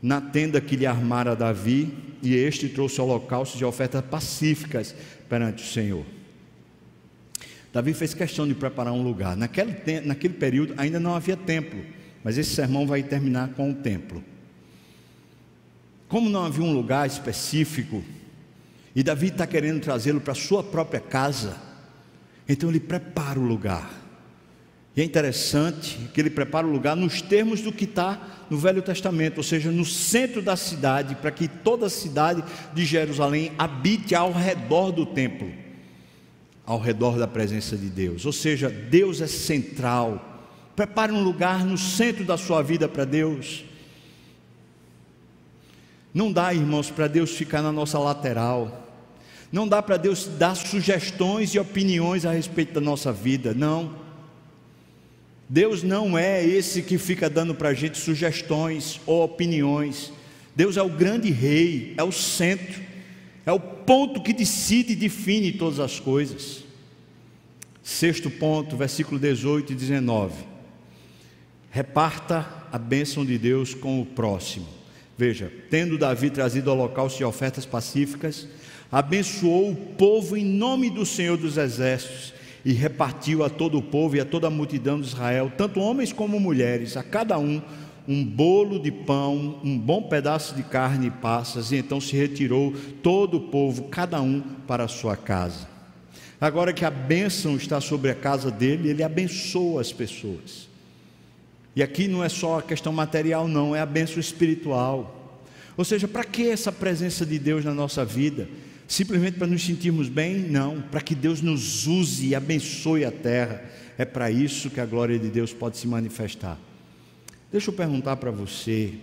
na 0.00 0.20
tenda 0.20 0.60
que 0.60 0.76
lhe 0.76 0.86
armara 0.86 1.36
Davi, 1.36 1.92
e 2.22 2.34
este 2.34 2.68
trouxe 2.68 3.00
holocaustos 3.00 3.58
de 3.58 3.64
ofertas 3.64 4.02
pacíficas 4.02 4.94
perante 5.28 5.62
o 5.62 5.66
Senhor. 5.66 6.04
Davi 7.72 7.94
fez 7.94 8.12
questão 8.12 8.46
de 8.46 8.54
preparar 8.54 8.92
um 8.92 9.02
lugar. 9.02 9.36
Naquele, 9.36 10.00
naquele 10.04 10.34
período 10.34 10.74
ainda 10.76 11.00
não 11.00 11.14
havia 11.14 11.36
templo, 11.36 11.82
mas 12.22 12.36
esse 12.36 12.54
sermão 12.54 12.86
vai 12.86 13.02
terminar 13.02 13.48
com 13.50 13.70
o 13.70 13.74
templo. 13.74 14.22
Como 16.06 16.28
não 16.28 16.44
havia 16.44 16.62
um 16.62 16.74
lugar 16.74 17.06
específico, 17.06 18.04
e 18.94 19.02
Davi 19.02 19.28
está 19.28 19.46
querendo 19.46 19.80
trazê-lo 19.80 20.20
para 20.20 20.32
a 20.32 20.36
sua 20.36 20.62
própria 20.62 21.00
casa. 21.00 21.56
Então 22.48 22.68
ele 22.68 22.80
prepara 22.80 23.38
o 23.38 23.44
lugar. 23.44 24.02
E 24.94 25.00
é 25.00 25.04
interessante 25.04 25.98
que 26.12 26.20
ele 26.20 26.28
prepara 26.28 26.66
o 26.66 26.70
lugar 26.70 26.94
nos 26.94 27.22
termos 27.22 27.62
do 27.62 27.72
que 27.72 27.84
está 27.84 28.44
no 28.50 28.58
Velho 28.58 28.82
Testamento, 28.82 29.38
ou 29.38 29.42
seja, 29.42 29.70
no 29.70 29.86
centro 29.86 30.42
da 30.42 30.54
cidade, 30.54 31.14
para 31.14 31.30
que 31.30 31.48
toda 31.48 31.86
a 31.86 31.90
cidade 31.90 32.44
de 32.74 32.84
Jerusalém 32.84 33.52
habite 33.56 34.14
ao 34.14 34.30
redor 34.30 34.90
do 34.90 35.06
templo, 35.06 35.50
ao 36.66 36.78
redor 36.78 37.16
da 37.16 37.26
presença 37.26 37.74
de 37.74 37.88
Deus. 37.88 38.26
Ou 38.26 38.32
seja, 38.32 38.68
Deus 38.68 39.22
é 39.22 39.26
central. 39.26 40.46
Prepare 40.76 41.10
um 41.10 41.22
lugar 41.22 41.64
no 41.64 41.78
centro 41.78 42.24
da 42.24 42.36
sua 42.36 42.60
vida 42.62 42.86
para 42.86 43.06
Deus. 43.06 43.64
Não 46.12 46.30
dá, 46.30 46.52
irmãos, 46.52 46.90
para 46.90 47.08
Deus 47.08 47.30
ficar 47.30 47.62
na 47.62 47.72
nossa 47.72 47.98
lateral. 47.98 48.81
Não 49.52 49.68
dá 49.68 49.82
para 49.82 49.98
Deus 49.98 50.26
dar 50.38 50.54
sugestões 50.54 51.54
e 51.54 51.58
opiniões 51.58 52.24
a 52.24 52.32
respeito 52.32 52.72
da 52.72 52.80
nossa 52.80 53.12
vida, 53.12 53.52
não. 53.52 53.94
Deus 55.46 55.82
não 55.82 56.16
é 56.16 56.42
esse 56.42 56.80
que 56.80 56.96
fica 56.96 57.28
dando 57.28 57.54
para 57.54 57.68
a 57.68 57.74
gente 57.74 57.98
sugestões 57.98 58.98
ou 59.04 59.22
opiniões. 59.22 60.10
Deus 60.56 60.78
é 60.78 60.82
o 60.82 60.88
grande 60.88 61.30
rei, 61.30 61.92
é 61.98 62.02
o 62.02 62.10
centro, 62.10 62.80
é 63.44 63.52
o 63.52 63.60
ponto 63.60 64.22
que 64.22 64.32
decide 64.32 64.94
e 64.94 64.96
define 64.96 65.52
todas 65.52 65.78
as 65.78 66.00
coisas. 66.00 66.64
Sexto 67.82 68.30
ponto, 68.30 68.74
versículo 68.74 69.20
18 69.20 69.72
e 69.72 69.76
19. 69.76 70.44
Reparta 71.70 72.48
a 72.72 72.78
bênção 72.78 73.22
de 73.22 73.36
Deus 73.36 73.74
com 73.74 74.00
o 74.00 74.06
próximo. 74.06 74.66
Veja, 75.18 75.52
tendo 75.68 75.98
Davi 75.98 76.30
trazido 76.30 76.70
holocaustos 76.70 77.20
e 77.20 77.24
ofertas 77.24 77.66
pacíficas, 77.66 78.48
abençoou 78.92 79.70
o 79.70 79.76
povo 79.76 80.36
em 80.36 80.44
nome 80.44 80.90
do 80.90 81.06
Senhor 81.06 81.38
dos 81.38 81.56
Exércitos 81.56 82.34
e 82.62 82.72
repartiu 82.72 83.42
a 83.42 83.48
todo 83.48 83.78
o 83.78 83.82
povo 83.82 84.16
e 84.16 84.20
a 84.20 84.24
toda 84.24 84.46
a 84.46 84.50
multidão 84.50 85.00
de 85.00 85.06
Israel, 85.08 85.50
tanto 85.56 85.80
homens 85.80 86.12
como 86.12 86.38
mulheres, 86.38 86.96
a 86.96 87.02
cada 87.02 87.38
um 87.38 87.60
um 88.06 88.24
bolo 88.24 88.80
de 88.80 88.90
pão, 88.90 89.60
um 89.62 89.78
bom 89.78 90.02
pedaço 90.02 90.54
de 90.54 90.62
carne 90.62 91.06
e 91.06 91.10
passas, 91.10 91.70
e 91.70 91.76
então 91.76 92.00
se 92.00 92.16
retirou 92.16 92.74
todo 93.02 93.36
o 93.36 93.40
povo, 93.42 93.84
cada 93.84 94.20
um 94.20 94.40
para 94.66 94.84
a 94.84 94.88
sua 94.88 95.16
casa. 95.16 95.68
Agora 96.40 96.72
que 96.72 96.84
a 96.84 96.90
bênção 96.90 97.54
está 97.56 97.80
sobre 97.80 98.10
a 98.10 98.14
casa 98.14 98.50
dele, 98.50 98.88
ele 98.88 99.04
abençoa 99.04 99.80
as 99.80 99.92
pessoas. 99.92 100.68
E 101.76 101.82
aqui 101.82 102.08
não 102.08 102.24
é 102.24 102.28
só 102.28 102.58
a 102.58 102.62
questão 102.62 102.92
material, 102.92 103.46
não, 103.46 103.74
é 103.74 103.80
a 103.80 103.86
bênção 103.86 104.18
espiritual. 104.18 105.38
Ou 105.76 105.84
seja, 105.84 106.08
para 106.08 106.24
que 106.24 106.48
essa 106.48 106.72
presença 106.72 107.24
de 107.24 107.38
Deus 107.38 107.64
na 107.64 107.72
nossa 107.72 108.04
vida? 108.04 108.48
Simplesmente 108.92 109.38
para 109.38 109.46
nos 109.46 109.64
sentirmos 109.64 110.10
bem? 110.10 110.38
Não, 110.38 110.82
para 110.82 111.00
que 111.00 111.14
Deus 111.14 111.40
nos 111.40 111.86
use 111.86 112.26
e 112.26 112.34
abençoe 112.34 113.06
a 113.06 113.10
terra. 113.10 113.64
É 113.96 114.04
para 114.04 114.30
isso 114.30 114.68
que 114.68 114.78
a 114.78 114.84
glória 114.84 115.18
de 115.18 115.30
Deus 115.30 115.50
pode 115.50 115.78
se 115.78 115.88
manifestar. 115.88 116.60
Deixa 117.50 117.70
eu 117.70 117.74
perguntar 117.74 118.16
para 118.16 118.30
você: 118.30 118.98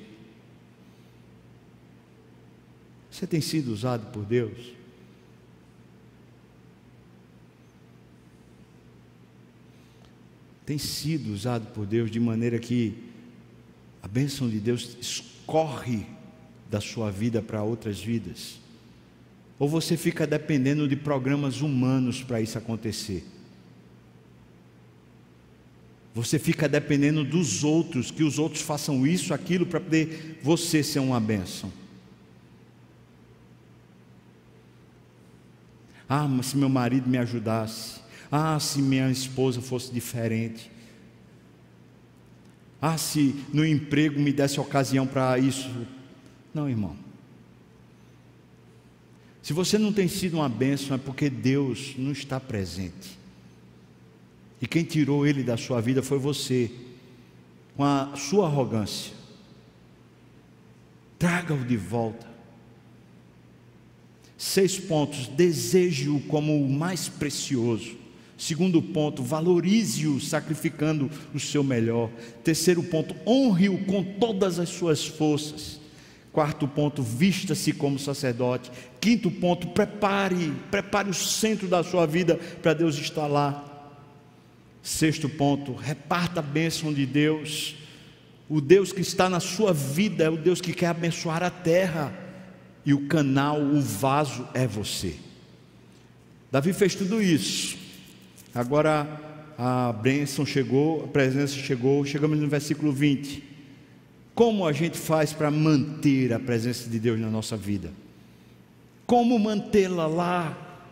você 3.10 3.26
tem 3.26 3.42
sido 3.42 3.74
usado 3.74 4.12
por 4.12 4.24
Deus? 4.26 4.74
Tem 10.68 10.78
sido 10.78 11.34
usado 11.34 11.66
por 11.74 11.88
Deus 11.88 12.12
de 12.12 12.20
maneira 12.20 12.60
que 12.60 12.96
a 14.04 14.08
bênção 14.08 14.48
de 14.48 14.60
Deus 14.60 14.96
escorre 15.02 16.06
da 16.70 16.80
sua 16.80 17.10
vida 17.10 17.42
para 17.42 17.64
outras 17.64 18.00
vidas? 18.00 18.69
Ou 19.60 19.68
você 19.68 19.98
fica 19.98 20.26
dependendo 20.26 20.88
de 20.88 20.96
programas 20.96 21.60
humanos 21.62 22.24
para 22.24 22.40
isso 22.40 22.58
acontecer? 22.58 23.26
Você 26.16 26.40
fica 26.40 26.68
dependendo 26.68 27.24
dos 27.24 27.64
outros, 27.64 28.10
que 28.10 28.24
os 28.24 28.40
outros 28.40 28.62
façam 28.62 29.06
isso, 29.06 29.34
aquilo, 29.34 29.66
para 29.66 29.82
poder 29.82 30.40
você 30.42 30.82
ser 30.82 31.00
uma 31.00 31.20
bênção. 31.20 31.72
Ah, 36.08 36.28
mas 36.28 36.48
se 36.48 36.58
meu 36.58 36.70
marido 36.70 37.08
me 37.08 37.18
ajudasse. 37.18 38.00
Ah, 38.32 38.60
se 38.60 38.82
minha 38.82 39.12
esposa 39.12 39.62
fosse 39.62 39.92
diferente. 39.92 40.72
Ah, 42.82 42.98
se 42.98 43.36
no 43.54 43.66
emprego 43.66 44.20
me 44.20 44.32
desse 44.32 44.60
ocasião 44.60 45.06
para 45.06 45.38
isso. 45.38 45.70
Não, 46.54 46.68
irmão. 46.68 47.09
Se 49.42 49.54
você 49.54 49.78
não 49.78 49.92
tem 49.94 50.08
sido 50.08 50.36
uma 50.36 50.50
bênção, 50.50 50.96
é 50.96 51.00
porque 51.00 51.30
Deus 51.30 51.96
não 51.98 52.12
está 52.12 52.40
presente. 52.40 53.18
E 54.62 54.68
quem 54.68 54.84
tirou 54.84 55.26
ele 55.26 55.44
da 55.44 55.56
sua 55.56 55.80
vida 55.82 56.04
foi 56.04 56.20
você, 56.20 56.70
com 57.76 57.84
a 57.84 58.16
sua 58.16 58.46
arrogância. 58.48 59.14
traga-o 61.18 61.66
de 61.66 61.76
volta. 61.76 62.26
Seis 64.38 64.80
pontos, 64.80 65.28
deseje-o 65.28 66.22
como 66.22 66.64
o 66.64 66.70
mais 66.70 67.10
precioso. 67.10 67.98
Segundo 68.38 68.82
ponto, 68.82 69.22
valorize-o 69.22 70.22
sacrificando 70.22 71.12
o 71.34 71.40
seu 71.40 71.62
melhor. 71.62 72.10
Terceiro 72.42 72.82
ponto, 72.82 73.14
honre-o 73.28 73.84
com 73.86 74.02
todas 74.02 74.60
as 74.60 74.70
suas 74.70 75.06
forças. 75.06 75.79
Quarto 76.40 76.70
ponto, 76.70 77.04
vista-se 77.04 77.74
como 77.74 78.00
sacerdote. 78.00 78.72
Quinto 79.02 79.30
ponto, 79.30 79.68
prepare, 79.68 80.54
prepare 80.72 81.10
o 81.10 81.14
centro 81.14 81.68
da 81.68 81.84
sua 81.84 82.08
vida 82.08 82.40
para 82.62 82.74
Deus 82.74 82.96
estar 82.96 83.28
lá. 83.28 83.92
Sexto 84.82 85.28
ponto, 85.28 85.74
reparta 85.74 86.40
a 86.40 86.42
bênção 86.42 86.94
de 86.94 87.06
Deus. 87.06 87.76
O 88.48 88.62
Deus 88.62 88.94
que 88.94 89.02
está 89.02 89.30
na 89.30 89.42
sua 89.42 89.74
vida 89.74 90.24
é 90.24 90.30
o 90.30 90.38
Deus 90.38 90.62
que 90.62 90.72
quer 90.72 90.86
abençoar 90.86 91.44
a 91.44 91.50
terra, 91.50 92.18
e 92.86 92.94
o 92.94 93.06
canal, 93.10 93.62
o 93.62 93.82
vaso 93.82 94.48
é 94.54 94.66
você. 94.66 95.18
Davi 96.50 96.72
fez 96.72 96.96
tudo 96.96 97.22
isso. 97.22 97.78
Agora 98.56 99.52
a 99.58 99.92
bênção 99.92 100.46
chegou, 100.46 101.04
a 101.04 101.08
presença 101.10 101.56
chegou, 101.56 102.06
chegamos 102.06 102.40
no 102.40 102.48
versículo 102.48 102.94
20. 102.94 103.49
Como 104.40 104.66
a 104.66 104.72
gente 104.72 104.98
faz 104.98 105.34
para 105.34 105.52
manter 105.52 106.32
a 106.32 106.40
presença 106.40 106.90
de 106.90 106.98
Deus 106.98 107.20
na 107.20 107.30
nossa 107.30 107.58
vida? 107.58 107.92
Como 109.06 109.38
mantê-la 109.38 110.08
lá? 110.08 110.88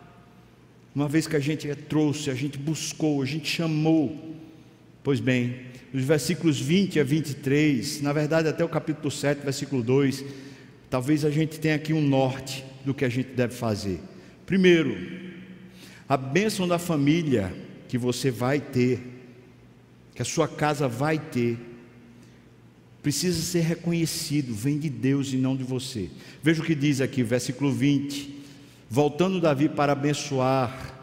Uma 0.94 1.08
vez 1.08 1.26
que 1.26 1.34
a 1.34 1.40
gente 1.40 1.66
trouxe, 1.74 2.28
a 2.28 2.34
gente 2.34 2.58
buscou, 2.58 3.22
a 3.22 3.24
gente 3.24 3.48
chamou. 3.48 4.36
Pois 5.02 5.18
bem, 5.18 5.60
os 5.94 6.04
versículos 6.04 6.60
20 6.60 7.00
a 7.00 7.04
23, 7.04 8.02
na 8.02 8.12
verdade 8.12 8.48
até 8.48 8.62
o 8.62 8.68
capítulo 8.68 9.10
7, 9.10 9.42
versículo 9.42 9.82
2, 9.82 10.26
talvez 10.90 11.24
a 11.24 11.30
gente 11.30 11.58
tenha 11.58 11.76
aqui 11.76 11.94
um 11.94 12.02
norte 12.02 12.62
do 12.84 12.92
que 12.92 13.06
a 13.06 13.08
gente 13.08 13.30
deve 13.30 13.54
fazer. 13.54 13.98
Primeiro, 14.44 14.94
a 16.06 16.18
bênção 16.18 16.68
da 16.68 16.78
família 16.78 17.50
que 17.88 17.96
você 17.96 18.30
vai 18.30 18.60
ter, 18.60 19.00
que 20.14 20.20
a 20.20 20.26
sua 20.26 20.46
casa 20.46 20.86
vai 20.86 21.18
ter, 21.18 21.67
precisa 23.08 23.40
ser 23.40 23.60
reconhecido, 23.60 24.54
vem 24.54 24.78
de 24.78 24.90
Deus 24.90 25.32
e 25.32 25.38
não 25.38 25.56
de 25.56 25.64
você. 25.64 26.10
Veja 26.42 26.60
o 26.60 26.64
que 26.64 26.74
diz 26.74 27.00
aqui, 27.00 27.22
versículo 27.22 27.72
20: 27.72 28.44
Voltando 28.90 29.40
Davi 29.40 29.66
para 29.66 29.92
abençoar 29.92 30.94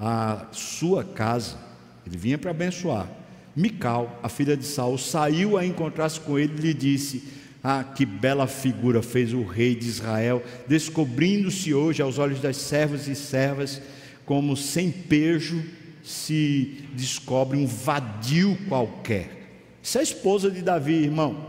a 0.00 0.48
sua 0.50 1.04
casa, 1.04 1.56
ele 2.04 2.16
vinha 2.16 2.36
para 2.36 2.50
abençoar. 2.50 3.08
Mical, 3.54 4.18
a 4.20 4.28
filha 4.28 4.56
de 4.56 4.64
Saul, 4.64 4.98
saiu 4.98 5.56
a 5.56 5.64
encontrar-se 5.64 6.18
com 6.18 6.36
ele 6.36 6.54
e 6.58 6.60
lhe 6.60 6.74
disse: 6.74 7.22
Ah, 7.62 7.84
que 7.84 8.04
bela 8.04 8.48
figura 8.48 9.00
fez 9.00 9.32
o 9.32 9.44
rei 9.44 9.76
de 9.76 9.86
Israel, 9.86 10.42
descobrindo-se 10.66 11.72
hoje 11.72 12.02
aos 12.02 12.18
olhos 12.18 12.40
das 12.40 12.56
servas 12.56 13.06
e 13.06 13.14
servas, 13.14 13.80
como 14.26 14.56
sem 14.56 14.90
pejo 14.90 15.62
se 16.02 16.84
descobre 16.96 17.56
um 17.56 17.64
vadio 17.64 18.58
qualquer. 18.68 19.43
Isso 19.84 19.98
é 19.98 20.00
a 20.00 20.04
esposa 20.04 20.50
de 20.50 20.62
Davi, 20.62 20.94
irmão. 20.94 21.44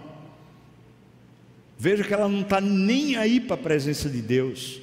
Veja 1.80 2.04
que 2.04 2.14
ela 2.14 2.28
não 2.28 2.42
está 2.42 2.60
nem 2.60 3.16
aí 3.16 3.40
para 3.40 3.54
a 3.54 3.58
presença 3.58 4.10
de 4.10 4.22
Deus. 4.22 4.82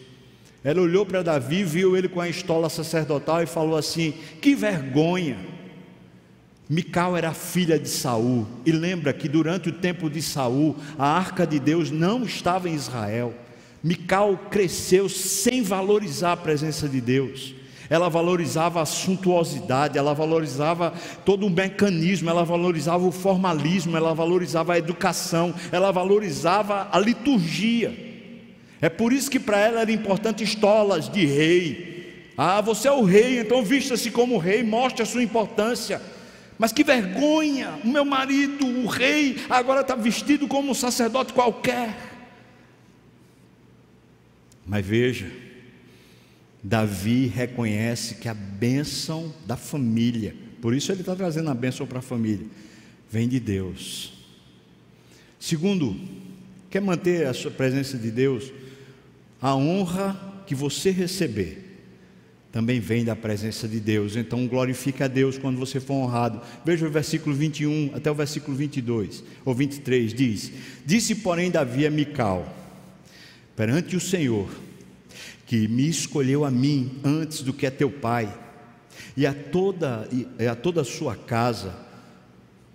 Ela 0.64 0.80
olhou 0.80 1.04
para 1.04 1.22
Davi, 1.22 1.62
viu 1.62 1.94
ele 1.94 2.08
com 2.08 2.18
a 2.18 2.30
estola 2.30 2.70
sacerdotal 2.70 3.42
e 3.42 3.46
falou 3.46 3.76
assim: 3.76 4.14
Que 4.40 4.54
vergonha! 4.54 5.36
Mical 6.66 7.14
era 7.14 7.34
filha 7.34 7.78
de 7.78 7.90
Saul, 7.90 8.46
e 8.64 8.72
lembra 8.72 9.12
que 9.12 9.28
durante 9.28 9.68
o 9.68 9.72
tempo 9.72 10.08
de 10.08 10.22
Saul, 10.22 10.74
a 10.98 11.06
arca 11.06 11.46
de 11.46 11.60
Deus 11.60 11.90
não 11.90 12.22
estava 12.22 12.70
em 12.70 12.74
Israel. 12.74 13.34
Mical 13.84 14.46
cresceu 14.50 15.10
sem 15.10 15.62
valorizar 15.62 16.32
a 16.32 16.36
presença 16.38 16.88
de 16.88 17.02
Deus 17.02 17.54
ela 17.92 18.08
valorizava 18.08 18.80
a 18.80 18.86
suntuosidade, 18.86 19.98
ela 19.98 20.14
valorizava 20.14 20.94
todo 21.26 21.46
o 21.46 21.50
mecanismo, 21.50 22.30
ela 22.30 22.42
valorizava 22.42 23.04
o 23.04 23.12
formalismo, 23.12 23.94
ela 23.94 24.14
valorizava 24.14 24.72
a 24.72 24.78
educação, 24.78 25.54
ela 25.70 25.92
valorizava 25.92 26.88
a 26.90 26.98
liturgia. 26.98 27.94
É 28.80 28.88
por 28.88 29.12
isso 29.12 29.30
que 29.30 29.38
para 29.38 29.58
ela 29.58 29.82
era 29.82 29.92
importante 29.92 30.42
estolas 30.42 31.06
de 31.06 31.26
rei. 31.26 32.32
Ah, 32.34 32.62
você 32.62 32.88
é 32.88 32.92
o 32.92 33.04
rei, 33.04 33.38
então 33.40 33.62
vista-se 33.62 34.10
como 34.10 34.38
rei, 34.38 34.62
mostre 34.62 35.02
a 35.02 35.06
sua 35.06 35.22
importância. 35.22 36.00
Mas 36.58 36.72
que 36.72 36.82
vergonha, 36.82 37.78
o 37.84 37.88
meu 37.88 38.06
marido, 38.06 38.66
o 38.66 38.86
rei, 38.86 39.36
agora 39.50 39.82
está 39.82 39.94
vestido 39.94 40.48
como 40.48 40.70
um 40.70 40.74
sacerdote 40.74 41.34
qualquer. 41.34 41.94
Mas 44.66 44.86
veja, 44.86 45.41
Davi 46.62 47.26
reconhece 47.26 48.16
que 48.16 48.28
a 48.28 48.34
bênção 48.34 49.32
da 49.46 49.56
família, 49.56 50.34
por 50.60 50.74
isso 50.74 50.92
ele 50.92 51.00
está 51.00 51.16
trazendo 51.16 51.50
a 51.50 51.54
bênção 51.54 51.86
para 51.86 51.98
a 51.98 52.02
família, 52.02 52.46
vem 53.10 53.28
de 53.28 53.40
Deus. 53.40 54.12
Segundo, 55.40 55.98
quer 56.70 56.80
manter 56.80 57.26
a 57.26 57.34
sua 57.34 57.50
presença 57.50 57.98
de 57.98 58.10
Deus? 58.10 58.52
A 59.40 59.56
honra 59.56 60.44
que 60.46 60.54
você 60.54 60.90
receber 60.90 61.72
também 62.52 62.78
vem 62.78 63.02
da 63.02 63.16
presença 63.16 63.66
de 63.66 63.80
Deus. 63.80 64.14
Então 64.14 64.46
glorifique 64.46 65.02
a 65.02 65.08
Deus 65.08 65.38
quando 65.38 65.58
você 65.58 65.80
for 65.80 65.94
honrado. 65.94 66.40
Veja 66.64 66.86
o 66.86 66.90
versículo 66.90 67.34
21 67.34 67.92
até 67.94 68.10
o 68.10 68.14
versículo 68.14 68.56
22 68.56 69.24
ou 69.44 69.54
23 69.54 70.12
diz: 70.12 70.52
Disse, 70.84 71.14
porém, 71.16 71.50
Davi 71.50 71.86
a 71.86 71.90
Mical: 71.90 72.54
Perante 73.56 73.96
o 73.96 74.00
Senhor, 74.00 74.48
que 75.52 75.68
me 75.68 75.86
escolheu 75.86 76.46
a 76.46 76.50
mim 76.50 76.98
antes 77.04 77.42
do 77.42 77.52
que 77.52 77.66
a 77.66 77.70
teu 77.70 77.90
pai, 77.90 78.34
e 79.14 79.26
a 79.26 79.34
toda, 79.34 80.08
e 80.10 80.46
a 80.46 80.54
toda 80.54 80.80
a 80.80 80.84
sua 80.84 81.14
casa, 81.14 81.76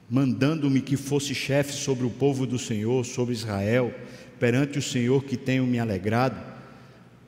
mandando-me 0.08 0.80
que 0.82 0.96
fosse 0.96 1.34
chefe 1.34 1.74
sobre 1.74 2.06
o 2.06 2.10
povo 2.12 2.46
do 2.46 2.60
Senhor, 2.60 3.04
sobre 3.04 3.34
Israel, 3.34 3.92
perante 4.40 4.78
o 4.78 4.82
Senhor 4.84 5.24
que 5.24 5.36
tenho 5.36 5.66
me 5.66 5.80
alegrado, 5.80 6.40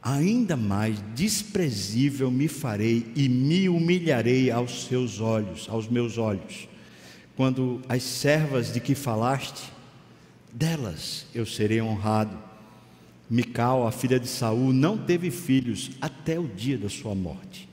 ainda 0.03 0.55
mais 0.55 1.03
desprezível 1.15 2.29
me 2.29 2.47
farei 2.47 3.11
e 3.15 3.27
me 3.27 3.67
humilharei 3.67 4.51
aos 4.51 4.85
seus 4.85 5.19
olhos, 5.19 5.67
aos 5.67 5.87
meus 5.87 6.19
olhos, 6.19 6.69
quando 7.35 7.81
as 7.89 8.03
servas 8.03 8.71
de 8.71 8.79
que 8.79 8.93
falaste, 8.93 9.73
delas 10.53 11.25
eu 11.33 11.43
serei 11.43 11.81
honrado 11.81 12.48
Mical, 13.29 13.85
a 13.85 13.91
filha 13.91 14.19
de 14.19 14.27
Saul, 14.27 14.73
não 14.73 14.97
teve 14.97 15.29
filhos 15.29 15.91
até 16.01 16.39
o 16.39 16.47
dia 16.47 16.77
da 16.77 16.89
sua 16.89 17.13
morte. 17.13 17.69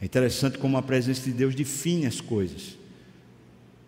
É 0.00 0.04
interessante 0.04 0.58
como 0.58 0.76
a 0.76 0.82
presença 0.82 1.22
de 1.22 1.32
Deus 1.32 1.54
define 1.54 2.06
as 2.06 2.20
coisas. 2.20 2.76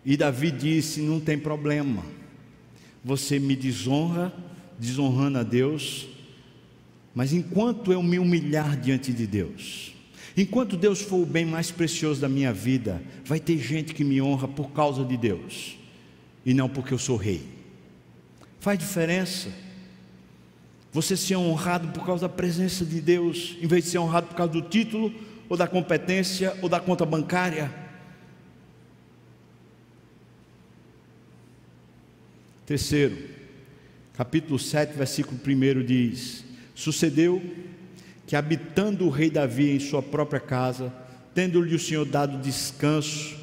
E 0.05 0.15
Davi 0.15 0.49
disse: 0.49 1.01
Não 1.01 1.19
tem 1.19 1.37
problema, 1.37 2.03
você 3.03 3.37
me 3.37 3.55
desonra, 3.55 4.33
desonrando 4.79 5.39
a 5.39 5.43
Deus, 5.43 6.07
mas 7.13 7.33
enquanto 7.33 7.91
eu 7.91 8.01
me 8.01 8.17
humilhar 8.17 8.79
diante 8.79 9.11
de 9.11 9.27
Deus, 9.27 9.93
enquanto 10.37 10.77
Deus 10.77 11.01
for 11.01 11.17
o 11.17 11.25
bem 11.25 11.45
mais 11.45 11.69
precioso 11.69 12.21
da 12.21 12.29
minha 12.29 12.53
vida, 12.53 13.01
vai 13.25 13.39
ter 13.39 13.57
gente 13.57 13.93
que 13.93 14.03
me 14.03 14.21
honra 14.21 14.47
por 14.47 14.71
causa 14.71 15.03
de 15.03 15.17
Deus, 15.17 15.77
e 16.45 16.53
não 16.53 16.69
porque 16.69 16.93
eu 16.93 16.99
sou 16.99 17.17
rei. 17.17 17.41
Faz 18.59 18.79
diferença 18.79 19.49
você 20.91 21.15
ser 21.15 21.35
honrado 21.35 21.87
por 21.89 22.05
causa 22.05 22.27
da 22.27 22.33
presença 22.33 22.85
de 22.85 22.99
Deus, 22.99 23.55
em 23.61 23.67
vez 23.67 23.85
de 23.85 23.91
ser 23.91 23.97
honrado 23.99 24.27
por 24.27 24.35
causa 24.35 24.51
do 24.51 24.61
título, 24.61 25.13
ou 25.47 25.55
da 25.55 25.67
competência, 25.67 26.57
ou 26.61 26.67
da 26.67 26.79
conta 26.79 27.05
bancária. 27.05 27.71
Terceiro, 32.65 33.17
capítulo 34.13 34.59
7, 34.59 34.97
versículo 34.97 35.39
1 35.45 35.85
diz: 35.85 36.43
Sucedeu 36.75 37.41
que, 38.27 38.35
habitando 38.35 39.05
o 39.05 39.09
rei 39.09 39.29
Davi 39.29 39.71
em 39.71 39.79
sua 39.79 40.01
própria 40.01 40.39
casa, 40.39 40.93
tendo-lhe 41.33 41.75
o 41.75 41.79
Senhor 41.79 42.05
dado 42.05 42.41
descanso 42.41 43.37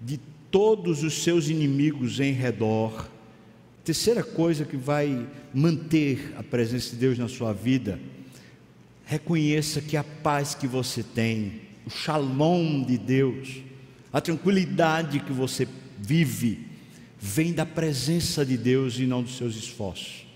de 0.00 0.18
todos 0.50 1.02
os 1.02 1.22
seus 1.22 1.48
inimigos 1.48 2.20
em 2.20 2.32
redor, 2.32 3.08
Terceira 3.84 4.22
coisa 4.22 4.64
que 4.64 4.76
vai 4.76 5.26
manter 5.54 6.34
a 6.38 6.42
presença 6.42 6.90
de 6.90 6.96
Deus 6.96 7.18
na 7.18 7.28
sua 7.28 7.52
vida, 7.52 7.98
reconheça 9.04 9.80
que 9.80 9.96
a 9.96 10.04
paz 10.04 10.54
que 10.54 10.66
você 10.66 11.02
tem, 11.02 11.62
o 11.86 11.90
shalom 11.90 12.82
de 12.82 12.96
Deus, 12.96 13.62
a 14.12 14.20
tranquilidade 14.20 15.20
que 15.20 15.32
você 15.32 15.66
vive, 15.98 16.66
vem 17.18 17.52
da 17.52 17.64
presença 17.64 18.44
de 18.44 18.56
Deus 18.56 18.98
e 18.98 19.06
não 19.06 19.22
dos 19.22 19.36
seus 19.36 19.56
esforços. 19.56 20.26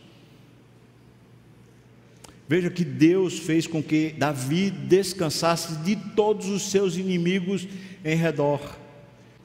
Veja 2.49 2.71
que 2.71 2.85
Deus 2.85 3.39
fez 3.39 3.67
com 3.67 3.83
que 3.83 4.11
Davi 4.11 4.71
descansasse 4.71 5.77
de 5.79 5.97
todos 6.15 6.47
os 6.47 6.71
seus 6.71 6.97
inimigos 6.97 7.67
em 8.05 8.15
redor. 8.15 8.79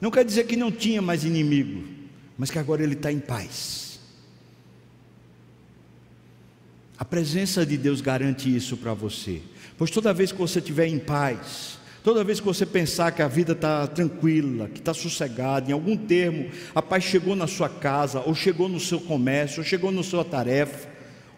Não 0.00 0.10
quer 0.10 0.24
dizer 0.24 0.46
que 0.46 0.56
não 0.56 0.70
tinha 0.70 1.02
mais 1.02 1.24
inimigo, 1.24 1.82
mas 2.38 2.50
que 2.50 2.58
agora 2.58 2.82
ele 2.82 2.94
está 2.94 3.10
em 3.10 3.18
paz. 3.18 3.91
A 7.02 7.04
presença 7.04 7.66
de 7.66 7.76
Deus 7.76 8.00
garante 8.00 8.54
isso 8.54 8.76
para 8.76 8.94
você. 8.94 9.42
Pois 9.76 9.90
toda 9.90 10.14
vez 10.14 10.30
que 10.30 10.38
você 10.38 10.60
estiver 10.60 10.86
em 10.86 11.00
paz, 11.00 11.76
toda 12.04 12.22
vez 12.22 12.38
que 12.38 12.46
você 12.46 12.64
pensar 12.64 13.10
que 13.10 13.20
a 13.20 13.26
vida 13.26 13.54
está 13.54 13.88
tranquila, 13.88 14.68
que 14.68 14.78
está 14.78 14.94
sossegada, 14.94 15.68
em 15.68 15.72
algum 15.72 15.96
termo, 15.96 16.48
a 16.72 16.80
paz 16.80 17.02
chegou 17.02 17.34
na 17.34 17.48
sua 17.48 17.68
casa, 17.68 18.22
ou 18.24 18.36
chegou 18.36 18.68
no 18.68 18.78
seu 18.78 19.00
comércio, 19.00 19.58
ou 19.58 19.64
chegou 19.64 19.90
na 19.90 20.04
sua 20.04 20.24
tarefa, 20.24 20.88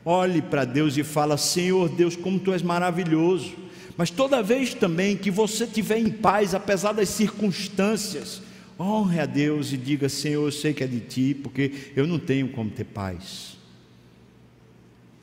olhe 0.04 0.42
para 0.42 0.66
Deus 0.66 0.98
e 0.98 1.02
fala: 1.02 1.38
Senhor 1.38 1.88
Deus, 1.88 2.14
como 2.14 2.38
tu 2.38 2.52
és 2.52 2.60
maravilhoso. 2.60 3.54
Mas 3.96 4.10
toda 4.10 4.42
vez 4.42 4.74
também 4.74 5.16
que 5.16 5.30
você 5.30 5.64
estiver 5.64 5.96
em 5.96 6.10
paz, 6.10 6.54
apesar 6.54 6.92
das 6.92 7.08
circunstâncias, 7.08 8.42
honre 8.78 9.18
a 9.18 9.24
Deus 9.24 9.72
e 9.72 9.78
diga: 9.78 10.10
Senhor, 10.10 10.44
eu 10.44 10.52
sei 10.52 10.74
que 10.74 10.84
é 10.84 10.86
de 10.86 11.00
ti, 11.00 11.34
porque 11.42 11.72
eu 11.96 12.06
não 12.06 12.18
tenho 12.18 12.48
como 12.48 12.68
ter 12.68 12.84
paz. 12.84 13.63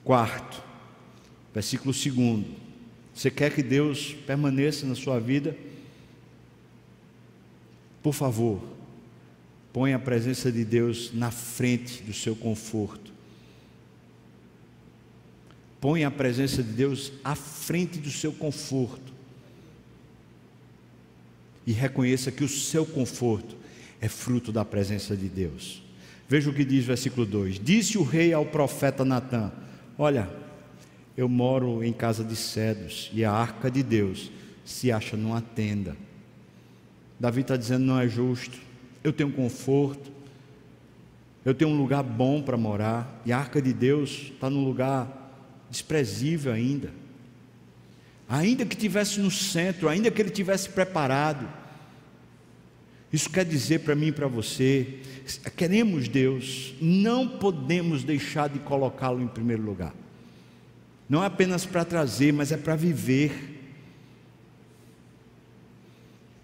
Quarto, 0.03 0.63
versículo 1.53 1.93
segundo. 1.93 2.47
Você 3.13 3.29
quer 3.29 3.53
que 3.53 3.61
Deus 3.61 4.15
permaneça 4.25 4.85
na 4.85 4.95
sua 4.95 5.19
vida? 5.19 5.55
Por 8.01 8.13
favor, 8.13 8.61
ponha 9.71 9.95
a 9.95 9.99
presença 9.99 10.51
de 10.51 10.65
Deus 10.65 11.11
na 11.13 11.29
frente 11.29 12.01
do 12.01 12.13
seu 12.13 12.35
conforto. 12.35 13.11
Ponha 15.79 16.07
a 16.07 16.11
presença 16.11 16.63
de 16.63 16.71
Deus 16.71 17.11
à 17.23 17.35
frente 17.35 17.99
do 17.99 18.09
seu 18.09 18.31
conforto. 18.31 19.11
E 21.65 21.71
reconheça 21.71 22.31
que 22.31 22.43
o 22.43 22.49
seu 22.49 22.85
conforto 22.85 23.55
é 23.99 24.07
fruto 24.07 24.51
da 24.51 24.65
presença 24.65 25.15
de 25.15 25.27
Deus. 25.27 25.83
Veja 26.27 26.49
o 26.49 26.53
que 26.53 26.65
diz 26.65 26.85
o 26.85 26.87
versículo 26.87 27.25
2: 27.25 27.59
Disse 27.59 27.97
o 27.97 28.03
rei 28.03 28.33
ao 28.33 28.45
profeta 28.45 29.05
Natã: 29.05 29.51
Olha, 30.03 30.27
eu 31.15 31.29
moro 31.29 31.83
em 31.83 31.93
casa 31.93 32.23
de 32.23 32.35
cedros 32.35 33.11
e 33.13 33.23
a 33.23 33.31
arca 33.31 33.69
de 33.69 33.83
Deus 33.83 34.31
se 34.65 34.91
acha 34.91 35.15
numa 35.15 35.41
tenda. 35.41 35.95
Davi 37.19 37.41
está 37.41 37.55
dizendo: 37.55 37.85
não 37.85 37.99
é 37.99 38.07
justo, 38.07 38.57
eu 39.03 39.13
tenho 39.13 39.31
conforto, 39.31 40.11
eu 41.45 41.53
tenho 41.53 41.69
um 41.69 41.77
lugar 41.77 42.01
bom 42.01 42.41
para 42.41 42.57
morar, 42.57 43.21
e 43.27 43.31
a 43.31 43.37
arca 43.37 43.61
de 43.61 43.71
Deus 43.71 44.31
está 44.33 44.49
num 44.49 44.65
lugar 44.65 45.31
desprezível 45.69 46.51
ainda. 46.51 46.91
Ainda 48.27 48.65
que 48.65 48.75
tivesse 48.75 49.19
no 49.19 49.29
centro, 49.29 49.87
ainda 49.87 50.09
que 50.09 50.19
ele 50.19 50.31
tivesse 50.31 50.67
preparado. 50.67 51.47
Isso 53.11 53.29
quer 53.29 53.43
dizer 53.43 53.79
para 53.79 53.95
mim 53.95 54.07
e 54.07 54.11
para 54.11 54.27
você, 54.27 54.99
queremos 55.55 56.07
Deus, 56.07 56.73
não 56.79 57.27
podemos 57.27 58.03
deixar 58.03 58.47
de 58.49 58.59
colocá-lo 58.59 59.21
em 59.21 59.27
primeiro 59.27 59.63
lugar. 59.63 59.93
Não 61.09 61.21
é 61.21 61.25
apenas 61.25 61.65
para 61.65 61.83
trazer, 61.83 62.31
mas 62.31 62.53
é 62.53 62.57
para 62.57 62.75
viver. 62.75 63.59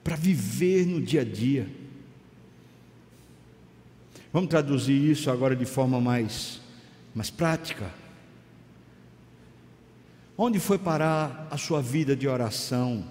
Para 0.04 0.18
viver 0.18 0.86
no 0.86 1.02
dia 1.02 1.22
a 1.22 1.24
dia. 1.24 1.70
Vamos 4.34 4.50
traduzir 4.50 5.10
isso 5.10 5.32
agora 5.32 5.56
de 5.56 5.66
forma 5.66 6.02
mais, 6.02 6.60
mais 7.16 7.30
prática. 7.30 7.90
Onde 10.38 10.60
foi 10.60 10.78
parar 10.78 11.48
a 11.50 11.58
sua 11.58 11.82
vida 11.82 12.14
de 12.14 12.28
oração? 12.28 13.06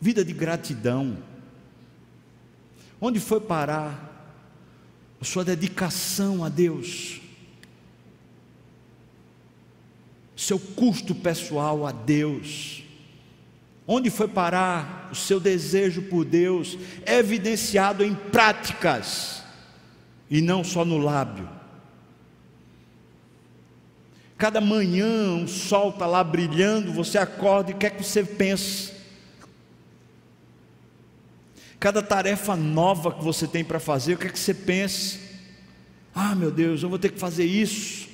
Vida 0.00 0.24
de 0.24 0.32
gratidão? 0.32 1.29
Onde 3.00 3.18
foi 3.18 3.40
parar 3.40 4.08
a 5.20 5.24
sua 5.24 5.44
dedicação 5.44 6.44
a 6.44 6.48
Deus? 6.48 7.20
seu 10.40 10.58
custo 10.58 11.14
pessoal 11.14 11.86
a 11.86 11.92
Deus. 11.92 12.82
Onde 13.86 14.08
foi 14.08 14.26
parar 14.26 15.10
o 15.12 15.14
seu 15.14 15.38
desejo 15.38 16.02
por 16.02 16.24
Deus, 16.24 16.78
evidenciado 17.04 18.04
em 18.04 18.14
práticas 18.14 19.42
e 20.30 20.40
não 20.40 20.64
só 20.64 20.84
no 20.84 20.96
lábio. 20.96 21.48
Cada 24.38 24.60
manhã 24.60 25.36
o 25.44 25.48
sol 25.48 25.90
está 25.90 26.06
lá 26.06 26.24
brilhando, 26.24 26.92
você 26.92 27.18
acorda 27.18 27.72
e 27.72 27.74
quer 27.74 27.90
que 27.90 28.02
você 28.02 28.24
pense. 28.24 28.92
Cada 31.80 32.02
tarefa 32.02 32.54
nova 32.54 33.10
que 33.10 33.24
você 33.24 33.48
tem 33.48 33.64
para 33.64 33.80
fazer, 33.80 34.14
o 34.14 34.18
que 34.18 34.28
é 34.28 34.30
que 34.30 34.38
você 34.38 34.54
pense? 34.54 35.18
Ah, 36.14 36.34
meu 36.36 36.52
Deus, 36.52 36.82
eu 36.82 36.88
vou 36.88 36.98
ter 36.98 37.10
que 37.10 37.18
fazer 37.18 37.44
isso 37.44 38.10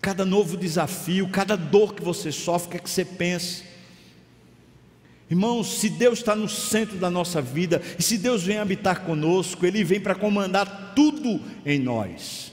cada 0.00 0.24
novo 0.24 0.56
desafio, 0.56 1.28
cada 1.28 1.56
dor 1.56 1.94
que 1.94 2.02
você 2.02 2.30
sofre, 2.30 2.68
o 2.68 2.70
que 2.70 2.76
é 2.76 2.80
que 2.80 2.90
você 2.90 3.04
pensa? 3.04 3.62
Irmãos, 5.30 5.80
se 5.80 5.90
Deus 5.90 6.20
está 6.20 6.34
no 6.34 6.48
centro 6.48 6.96
da 6.96 7.10
nossa 7.10 7.42
vida, 7.42 7.82
e 7.98 8.02
se 8.02 8.16
Deus 8.16 8.42
vem 8.42 8.58
habitar 8.58 9.02
conosco, 9.02 9.66
Ele 9.66 9.84
vem 9.84 10.00
para 10.00 10.14
comandar 10.14 10.94
tudo 10.94 11.42
em 11.66 11.78
nós. 11.78 12.50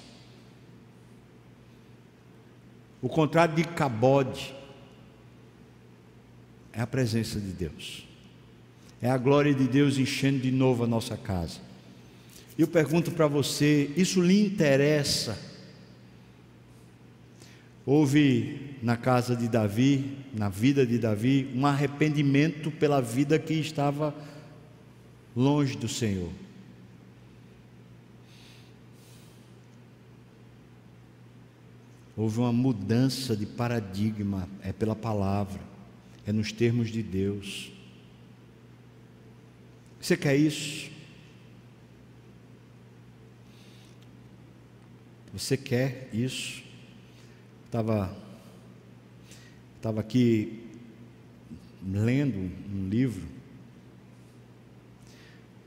O 3.02 3.08
contrário 3.08 3.56
de 3.56 3.64
cabode 3.64 4.54
é 6.74 6.82
a 6.82 6.88
presença 6.88 7.40
de 7.40 7.52
Deus, 7.52 8.05
é 9.02 9.10
a 9.10 9.18
glória 9.18 9.54
de 9.54 9.68
Deus 9.68 9.98
enchendo 9.98 10.40
de 10.40 10.52
novo 10.52 10.84
a 10.84 10.88
nossa 10.88 11.18
casa. 11.18 11.60
Eu 12.58 12.68
pergunto 12.68 13.12
para 13.12 13.28
você: 13.28 13.92
isso 13.96 14.22
lhe 14.22 14.46
interessa? 14.46 15.38
Houve 17.86 18.78
na 18.82 18.98
casa 18.98 19.36
de 19.36 19.48
Davi, 19.48 20.18
na 20.34 20.50
vida 20.50 20.86
de 20.86 20.98
Davi, 20.98 21.52
um 21.54 21.66
arrependimento 21.66 22.72
pela 22.72 23.00
vida 23.00 23.38
que 23.38 23.54
estava 23.54 24.16
longe 25.36 25.78
do 25.78 25.88
Senhor. 25.88 26.32
Houve 32.18 32.40
uma 32.40 32.54
mudança 32.54 33.36
de 33.36 33.46
paradigma, 33.46 34.48
é 34.64 34.72
pela 34.72 34.96
palavra, 34.96 35.60
é 36.26 36.32
nos 36.32 36.52
termos 36.52 36.90
de 36.90 37.04
Deus. 37.04 37.75
Você 40.06 40.16
quer 40.16 40.36
isso? 40.36 40.92
Você 45.34 45.58
quer 45.58 46.10
isso? 46.14 46.62
Estava 47.66 48.16
estava 49.78 50.02
aqui 50.02 50.62
lendo 51.84 52.38
um 52.38 52.88
livro. 52.88 53.24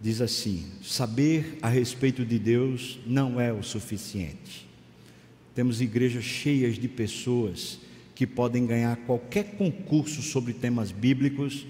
Diz 0.01 0.21
assim: 0.21 0.71
saber 0.85 1.59
a 1.61 1.69
respeito 1.69 2.25
de 2.25 2.39
Deus 2.39 3.01
não 3.05 3.41
é 3.41 3.53
o 3.53 3.65
suficiente. 3.65 4.69
Temos 5.53 5.81
igrejas 5.81 6.23
cheias 6.23 6.79
de 6.79 6.87
pessoas 6.87 7.81
que 8.15 8.25
podem 8.25 8.65
ganhar 8.65 8.99
qualquer 8.99 9.57
concurso 9.57 10.23
sobre 10.23 10.53
temas 10.53 10.93
bíblicos, 10.93 11.67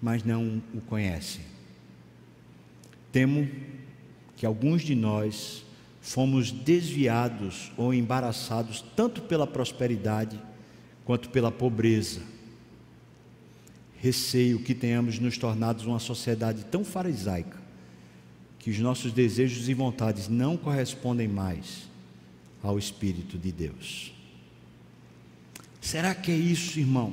mas 0.00 0.22
não 0.22 0.62
o 0.72 0.80
conhecem. 0.82 1.51
Temo 3.12 3.48
que 4.36 4.46
alguns 4.46 4.82
de 4.82 4.94
nós 4.94 5.64
fomos 6.00 6.50
desviados 6.50 7.70
ou 7.76 7.94
embaraçados 7.94 8.84
tanto 8.96 9.22
pela 9.22 9.46
prosperidade 9.46 10.40
quanto 11.04 11.30
pela 11.30 11.52
pobreza. 11.52 12.22
Receio 13.98 14.58
que 14.58 14.74
tenhamos 14.74 15.20
nos 15.20 15.38
tornado 15.38 15.86
uma 15.86 16.00
sociedade 16.00 16.64
tão 16.64 16.84
farisaica 16.84 17.62
que 18.58 18.70
os 18.70 18.78
nossos 18.78 19.12
desejos 19.12 19.68
e 19.68 19.74
vontades 19.74 20.28
não 20.28 20.56
correspondem 20.56 21.28
mais 21.28 21.88
ao 22.62 22.78
Espírito 22.78 23.36
de 23.36 23.52
Deus. 23.52 24.12
Será 25.80 26.14
que 26.14 26.30
é 26.30 26.36
isso, 26.36 26.78
irmão? 26.78 27.12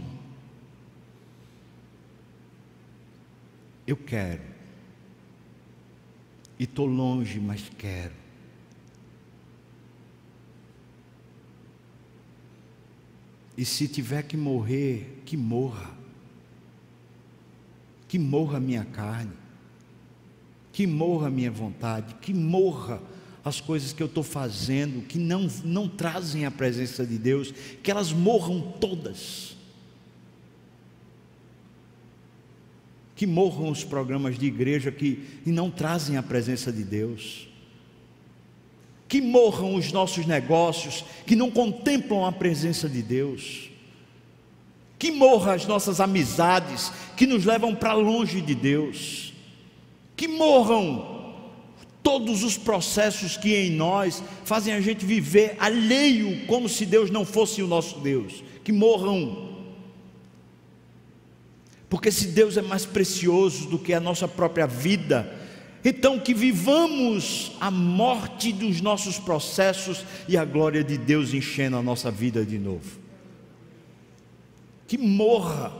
Eu 3.86 3.98
quero, 3.98 4.44
e 6.60 6.66
estou 6.66 6.86
longe, 6.86 7.40
mas 7.40 7.72
quero. 7.78 8.14
E 13.58 13.64
se 13.66 13.88
tiver 13.88 14.24
que 14.24 14.36
morrer, 14.36 15.22
que 15.26 15.38
morra. 15.38 15.98
Que 18.08 18.20
morra 18.20 18.58
a 18.58 18.60
minha 18.60 18.84
carne. 18.84 19.34
Que 20.72 20.86
morra 20.86 21.28
a 21.28 21.32
minha 21.32 21.52
vontade. 21.52 22.16
Que 22.16 22.34
morra 22.34 23.02
as 23.44 23.62
coisas 23.62 23.94
que 23.94 24.04
eu 24.04 24.08
estou 24.08 24.24
fazendo 24.24 25.06
que 25.06 25.18
não, 25.18 25.48
não 25.64 25.88
trazem 25.88 26.46
a 26.46 26.52
presença 26.52 27.06
de 27.06 27.18
Deus. 27.18 27.54
Que 27.84 27.92
elas 27.92 28.12
morram 28.12 28.62
todas. 28.80 29.58
Que 33.20 33.28
morram 33.28 33.70
os 33.70 33.84
programas 33.84 34.40
de 34.40 34.46
igreja 34.46 34.94
que 34.94 35.42
e 35.46 35.52
não 35.52 35.70
trazem 35.70 36.16
a 36.16 36.24
presença 36.24 36.72
de 36.72 36.86
Deus. 36.86 37.50
Que 39.10 39.20
morram 39.20 39.76
os 39.76 39.92
nossos 39.92 40.26
negócios 40.26 41.04
que 41.26 41.36
não 41.36 41.52
contemplam 41.52 42.24
a 42.24 42.32
presença 42.32 42.88
de 42.88 43.02
Deus. 43.02 43.72
Que 44.98 45.12
morram 45.12 45.52
as 45.52 45.66
nossas 45.66 46.00
amizades 46.00 46.94
que 47.18 47.28
nos 47.28 47.44
levam 47.44 47.76
para 47.76 47.92
longe 47.92 48.40
de 48.40 48.56
Deus. 48.56 49.34
Que 50.16 50.26
morram 50.26 51.34
todos 52.02 52.42
os 52.42 52.58
processos 52.58 53.36
que 53.36 53.54
em 53.54 53.72
nós 53.72 54.24
fazem 54.46 54.74
a 54.74 54.80
gente 54.80 55.06
viver 55.06 55.58
alheio, 55.60 56.48
como 56.48 56.70
se 56.70 56.86
Deus 56.86 57.12
não 57.12 57.26
fosse 57.26 57.62
o 57.62 57.68
nosso 57.68 58.00
Deus. 58.00 58.42
Que 58.64 58.72
morram. 58.72 59.49
Porque 61.90 62.12
se 62.12 62.28
Deus 62.28 62.56
é 62.56 62.62
mais 62.62 62.86
precioso 62.86 63.68
do 63.68 63.80
que 63.80 63.94
a 63.94 64.00
nossa 64.00 64.28
própria 64.28 64.68
vida, 64.68 65.36
então 65.84 66.20
que 66.20 66.34
vivamos 66.34 67.54
a 67.60 67.72
morte 67.72 68.54
dos 68.54 68.80
nossos 68.80 69.18
processos 69.18 70.06
e 70.28 70.38
a 70.38 70.46
glória 70.46 70.84
de 70.84 70.98
Deus 70.98 71.34
enchendo 71.34 71.78
a 71.78 71.82
nossa 71.82 72.12
vida 72.12 72.46
de 72.46 72.60
novo. 72.60 73.00
Que 74.88 74.98
morra, 74.98 75.74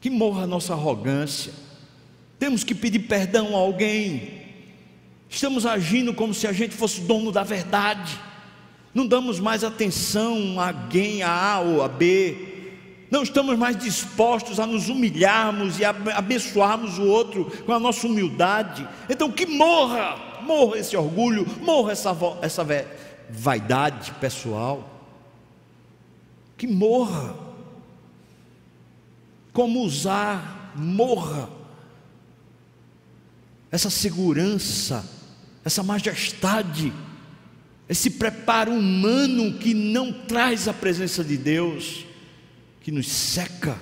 que 0.00 0.08
morra 0.08 0.44
a 0.44 0.46
nossa 0.46 0.72
arrogância. 0.72 1.52
Temos 2.38 2.64
que 2.64 2.74
pedir 2.74 3.00
perdão 3.00 3.54
a 3.54 3.58
alguém. 3.58 4.40
Estamos 5.28 5.66
agindo 5.66 6.14
como 6.14 6.32
se 6.32 6.46
a 6.46 6.52
gente 6.52 6.74
fosse 6.74 7.02
dono 7.02 7.30
da 7.30 7.42
verdade. 7.42 8.18
Não 8.94 9.06
damos 9.06 9.38
mais 9.38 9.62
atenção 9.62 10.58
a 10.58 10.68
alguém, 10.68 11.22
a 11.22 11.30
A 11.30 11.60
ou 11.60 11.82
a 11.82 11.88
B 11.88 12.49
não 13.10 13.24
estamos 13.24 13.58
mais 13.58 13.76
dispostos 13.76 14.60
a 14.60 14.66
nos 14.66 14.88
humilharmos 14.88 15.80
e 15.80 15.84
a 15.84 15.90
abençoarmos 16.14 16.96
o 16.96 17.04
outro 17.04 17.44
com 17.66 17.72
a 17.72 17.80
nossa 17.80 18.06
humildade. 18.06 18.88
Então, 19.08 19.32
que 19.32 19.46
morra, 19.46 20.40
morra 20.42 20.78
esse 20.78 20.96
orgulho, 20.96 21.44
morra 21.60 21.90
essa, 21.90 22.16
essa 22.40 22.64
vaidade 23.28 24.12
pessoal. 24.20 24.88
Que 26.56 26.68
morra. 26.68 27.34
Como 29.52 29.80
usar, 29.80 30.72
morra. 30.76 31.48
Essa 33.72 33.90
segurança, 33.90 35.04
essa 35.64 35.82
majestade, 35.82 36.92
esse 37.88 38.10
preparo 38.10 38.70
humano 38.70 39.58
que 39.58 39.74
não 39.74 40.12
traz 40.12 40.68
a 40.68 40.72
presença 40.72 41.24
de 41.24 41.36
Deus 41.36 42.09
que 42.80 42.90
nos 42.90 43.08
seca, 43.08 43.78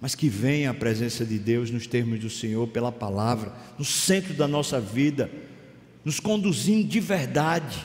mas 0.00 0.14
que 0.14 0.28
venha 0.28 0.70
a 0.70 0.74
presença 0.74 1.24
de 1.24 1.38
Deus 1.38 1.70
nos 1.70 1.86
termos 1.86 2.20
do 2.20 2.30
Senhor, 2.30 2.66
pela 2.68 2.90
palavra, 2.90 3.52
no 3.78 3.84
centro 3.84 4.32
da 4.32 4.48
nossa 4.48 4.80
vida, 4.80 5.30
nos 6.04 6.18
conduzindo 6.18 6.88
de 6.88 7.00
verdade 7.00 7.78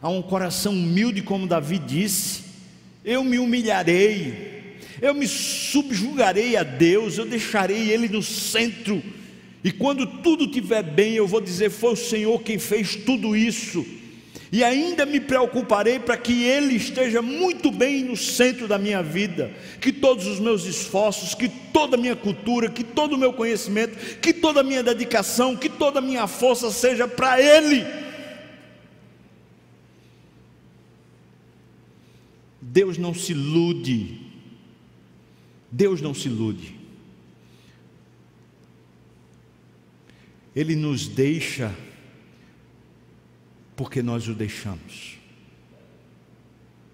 a 0.00 0.08
um 0.08 0.22
coração 0.22 0.72
humilde, 0.72 1.22
como 1.22 1.48
Davi 1.48 1.78
disse: 1.78 2.44
Eu 3.04 3.24
me 3.24 3.38
humilharei, 3.40 4.76
eu 5.02 5.12
me 5.12 5.26
subjugarei 5.26 6.56
a 6.56 6.62
Deus, 6.62 7.18
eu 7.18 7.26
deixarei 7.26 7.90
Ele 7.90 8.08
no 8.08 8.22
centro, 8.22 9.02
e 9.64 9.72
quando 9.72 10.06
tudo 10.22 10.44
estiver 10.44 10.84
bem, 10.84 11.14
eu 11.14 11.26
vou 11.26 11.40
dizer: 11.40 11.70
Foi 11.70 11.94
o 11.94 11.96
Senhor 11.96 12.40
quem 12.42 12.58
fez 12.60 12.94
tudo 12.94 13.36
isso 13.36 13.84
e 14.50 14.64
ainda 14.64 15.04
me 15.04 15.20
preocuparei 15.20 15.98
para 15.98 16.16
que 16.16 16.44
Ele 16.44 16.74
esteja 16.74 17.20
muito 17.20 17.70
bem 17.70 18.04
no 18.04 18.16
centro 18.16 18.66
da 18.66 18.78
minha 18.78 19.02
vida, 19.02 19.52
que 19.80 19.92
todos 19.92 20.26
os 20.26 20.40
meus 20.40 20.64
esforços, 20.64 21.34
que 21.34 21.48
toda 21.48 21.96
a 21.96 22.00
minha 22.00 22.16
cultura, 22.16 22.70
que 22.70 22.82
todo 22.82 23.12
o 23.14 23.18
meu 23.18 23.32
conhecimento, 23.32 24.18
que 24.20 24.32
toda 24.32 24.60
a 24.60 24.64
minha 24.64 24.82
dedicação, 24.82 25.56
que 25.56 25.68
toda 25.68 25.98
a 25.98 26.02
minha 26.02 26.26
força 26.26 26.70
seja 26.70 27.06
para 27.06 27.40
Ele. 27.40 27.84
Deus 32.60 32.96
não 32.96 33.14
se 33.14 33.32
ilude, 33.32 34.18
Deus 35.70 36.00
não 36.00 36.14
se 36.14 36.28
ilude, 36.28 36.74
Ele 40.54 40.74
nos 40.74 41.06
deixa 41.06 41.74
porque 43.78 44.02
nós 44.02 44.26
o 44.26 44.34
deixamos, 44.34 45.16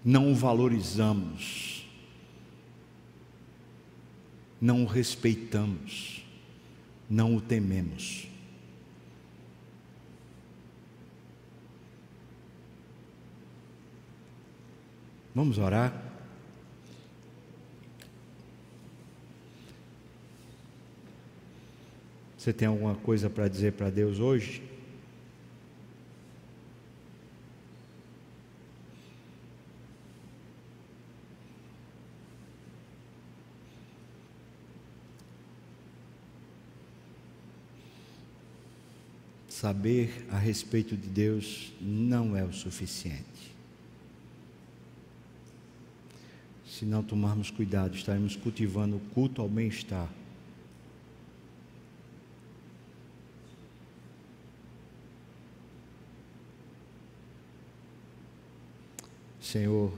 não 0.03 0.31
o 0.31 0.35
valorizamos, 0.35 1.89
não 4.61 4.83
o 4.83 4.85
respeitamos, 4.85 6.23
não 7.09 7.35
o 7.37 7.41
tememos. 7.41 8.27
Vamos 15.33 15.57
orar? 15.57 16.03
Você 22.37 22.53
tem 22.53 22.67
alguma 22.67 22.93
coisa 22.93 23.27
para 23.27 23.47
dizer 23.47 23.73
para 23.73 23.89
Deus 23.89 24.19
hoje? 24.19 24.74
Saber 39.55 40.27
a 40.29 40.37
respeito 40.37 40.97
de 40.97 41.07
Deus 41.07 41.71
não 41.79 42.35
é 42.35 42.43
o 42.43 42.51
suficiente. 42.51 43.23
Se 46.67 46.83
não 46.83 47.01
tomarmos 47.01 47.49
cuidado, 47.49 47.95
estaremos 47.95 48.35
cultivando 48.35 48.97
o 48.97 48.99
culto 49.13 49.41
ao 49.41 49.47
bem-estar. 49.47 50.11
Senhor, 59.39 59.93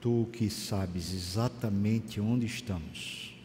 Tu 0.00 0.28
que 0.32 0.48
sabes 0.48 1.12
exatamente 1.12 2.20
onde 2.20 2.46
estamos, 2.46 3.35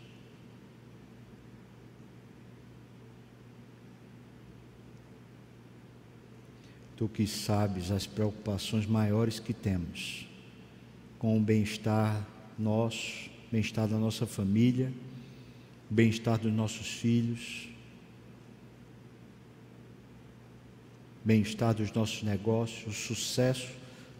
Tu 7.01 7.09
que 7.09 7.25
sabes 7.25 7.89
as 7.89 8.05
preocupações 8.05 8.85
maiores 8.85 9.39
que 9.39 9.55
temos 9.55 10.27
com 11.17 11.35
o 11.35 11.41
bem-estar 11.41 12.23
nosso, 12.59 13.27
bem-estar 13.51 13.87
da 13.87 13.97
nossa 13.97 14.27
família, 14.27 14.93
bem-estar 15.89 16.37
dos 16.37 16.53
nossos 16.53 16.85
filhos, 16.85 17.69
bem-estar 21.25 21.73
dos 21.73 21.91
nossos 21.91 22.21
negócios, 22.21 22.95
sucesso 22.95 23.69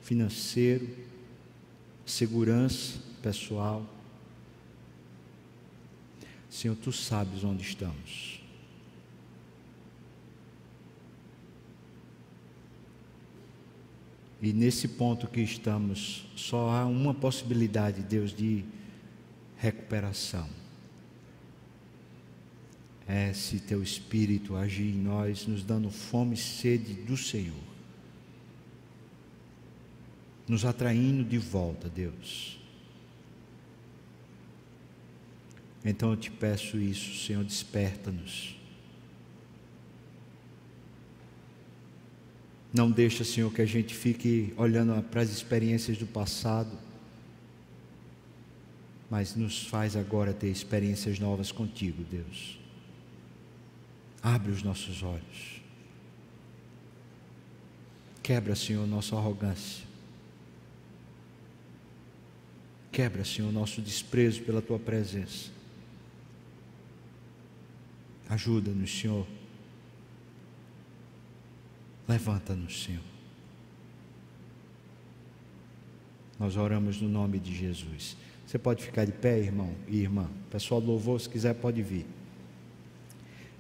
financeiro, 0.02 0.90
segurança 2.04 2.98
pessoal. 3.22 3.86
Senhor, 6.50 6.76
tu 6.78 6.92
sabes 6.92 7.44
onde 7.44 7.62
estamos. 7.62 8.41
E 14.42 14.52
nesse 14.52 14.88
ponto 14.88 15.28
que 15.28 15.42
estamos, 15.42 16.26
só 16.36 16.70
há 16.70 16.86
uma 16.86 17.14
possibilidade, 17.14 18.02
Deus, 18.02 18.34
de 18.34 18.66
recuperação. 19.58 20.50
É 23.08 23.34
se 23.34 23.60
teu 23.60 23.84
Espírito 23.84 24.56
agir 24.56 24.88
em 24.88 24.98
nós, 24.98 25.46
nos 25.46 25.64
dando 25.64 25.92
fome 25.92 26.34
e 26.34 26.38
sede 26.38 26.94
do 26.94 27.16
Senhor. 27.16 27.54
Nos 30.48 30.66
atraindo 30.66 31.24
de 31.24 31.38
volta, 31.38 31.88
Deus. 31.88 32.60
Então 35.86 36.12
eu 36.12 36.18
te 36.18 36.32
peço 36.32 36.78
isso, 36.78 37.26
Senhor, 37.26 37.44
desperta-nos 37.44 38.61
Não 42.74 42.90
deixa, 42.90 43.24
Senhor, 43.24 43.52
que 43.54 43.62
a 43.62 43.66
gente 43.66 43.94
fique 43.94 44.54
olhando 44.56 45.02
para 45.04 45.22
as 45.22 45.30
experiências 45.30 45.98
do 45.98 46.06
passado, 46.06 46.72
mas 49.10 49.36
nos 49.36 49.68
faz 49.68 49.98
agora 49.98 50.34
ter 50.34 50.48
experiências 50.48 51.20
novas 51.20 51.52
contigo, 51.52 52.04
Deus. 52.10 52.58
Abre 54.24 54.52
os 54.52 54.64
nossos 54.64 55.04
olhos. 55.04 55.62
Quebra, 58.24 58.56
Senhor, 58.56 58.88
nossa 58.88 59.18
arrogância. 59.18 59.84
Quebra, 62.90 63.26
Senhor, 63.26 63.52
nosso 63.52 63.82
desprezo 63.82 64.44
pela 64.44 64.62
tua 64.62 64.80
presença. 64.80 65.50
Ajuda-nos, 68.30 68.98
Senhor. 68.98 69.28
Levanta-nos, 72.12 72.84
Senhor. 72.84 73.00
Nós 76.38 76.58
oramos 76.58 77.00
no 77.00 77.08
nome 77.08 77.40
de 77.40 77.56
Jesus. 77.56 78.18
Você 78.46 78.60
pode 78.60 78.84
ficar 78.84 79.06
de 79.06 79.14
pé, 79.14 79.40
irmão 79.40 79.70
e 79.88 80.02
irmã. 80.02 80.28
Pessoal 80.50 80.82
louvor, 80.82 81.22
se 81.22 81.30
quiser, 81.30 81.54
pode 81.54 81.82
vir. 81.82 82.06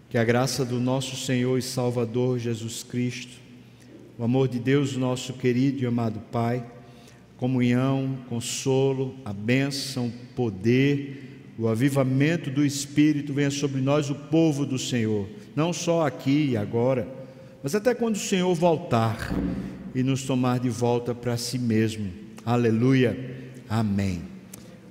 Que 0.10 0.18
a 0.18 0.26
graça 0.26 0.66
do 0.66 0.82
nosso 0.82 1.16
Senhor 1.16 1.58
e 1.58 1.62
Salvador 1.62 2.40
Jesus 2.40 2.84
Cristo, 2.84 3.40
o 4.18 4.24
amor 4.26 4.50
de 4.50 4.60
Deus, 4.60 4.98
nosso 4.98 5.32
querido 5.32 5.82
e 5.82 5.86
amado 5.86 6.20
Pai, 6.30 6.70
comunhão, 7.38 8.18
consolo, 8.28 9.16
a 9.24 9.32
bênção, 9.32 10.12
poder, 10.36 11.54
o 11.58 11.70
avivamento 11.70 12.52
do 12.52 12.66
Espírito 12.66 13.34
venha 13.34 13.50
sobre 13.50 13.80
nós, 13.80 14.10
o 14.10 14.16
povo 14.16 14.66
do 14.66 14.78
Senhor, 14.78 15.30
não 15.56 15.72
só 15.72 16.06
aqui 16.06 16.50
e 16.50 16.58
agora, 16.58 17.21
mas 17.64 17.76
até 17.76 17.94
quando 17.94 18.16
o 18.16 18.20
Senhor 18.20 18.54
voltar 18.56 19.34
e 19.94 20.02
nos 20.04 20.24
tomar 20.24 20.60
de 20.60 20.70
volta 20.70 21.14
para 21.14 21.38
si 21.38 21.60
mesmo. 21.60 22.12
Aleluia. 22.46 23.18
Amém. 23.70 24.24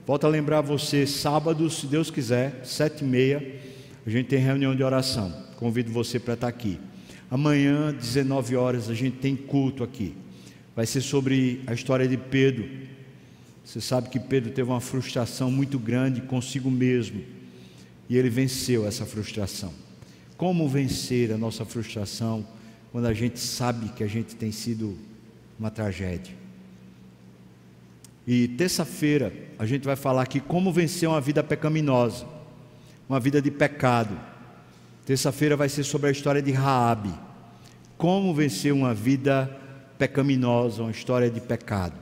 Volto 0.06 0.26
a 0.26 0.30
lembrar 0.30 0.60
você, 0.60 1.06
sábado, 1.06 1.68
se 1.68 1.86
Deus 1.86 2.10
quiser, 2.10 2.60
sete 2.64 3.02
e 3.02 3.06
meia, 3.06 3.60
a 4.06 4.10
gente 4.10 4.26
tem 4.26 4.38
reunião 4.38 4.74
de 4.74 4.82
oração. 4.82 5.32
Convido 5.56 5.90
você 5.90 6.18
para 6.18 6.34
estar 6.34 6.48
aqui. 6.48 6.78
Amanhã, 7.30 7.92
19 7.92 8.56
horas, 8.56 8.88
a 8.88 8.94
gente 8.94 9.18
tem 9.18 9.36
culto 9.36 9.84
aqui. 9.84 10.14
Vai 10.74 10.86
ser 10.86 11.00
sobre 11.00 11.62
a 11.66 11.74
história 11.74 12.08
de 12.08 12.16
Pedro. 12.16 12.68
Você 13.64 13.80
sabe 13.80 14.08
que 14.08 14.18
Pedro 14.18 14.50
teve 14.50 14.68
uma 14.68 14.80
frustração 14.80 15.50
muito 15.50 15.78
grande 15.78 16.20
consigo 16.22 16.70
mesmo. 16.70 17.22
E 18.08 18.16
ele 18.16 18.30
venceu 18.30 18.86
essa 18.86 19.04
frustração. 19.06 19.72
Como 20.36 20.68
vencer 20.68 21.32
a 21.32 21.38
nossa 21.38 21.64
frustração 21.64 22.46
quando 22.92 23.06
a 23.06 23.14
gente 23.14 23.38
sabe 23.38 23.88
que 23.90 24.02
a 24.02 24.06
gente 24.06 24.34
tem 24.36 24.50
sido 24.52 24.96
uma 25.58 25.70
tragédia? 25.70 26.34
E 28.26 28.48
terça-feira 28.48 29.32
a 29.58 29.66
gente 29.66 29.84
vai 29.84 29.96
falar 29.96 30.22
aqui 30.22 30.40
como 30.40 30.72
vencer 30.72 31.08
uma 31.08 31.20
vida 31.20 31.42
pecaminosa, 31.42 32.26
uma 33.08 33.18
vida 33.18 33.40
de 33.40 33.50
pecado. 33.50 34.18
Terça-feira 35.04 35.56
vai 35.56 35.68
ser 35.68 35.84
sobre 35.84 36.08
a 36.08 36.12
história 36.12 36.40
de 36.40 36.52
Raabe. 36.52 37.12
Como 37.96 38.34
vencer 38.34 38.72
uma 38.72 38.94
vida 38.94 39.50
pecaminosa, 39.98 40.82
uma 40.82 40.90
história 40.90 41.28
de 41.28 41.40
pecado. 41.40 41.94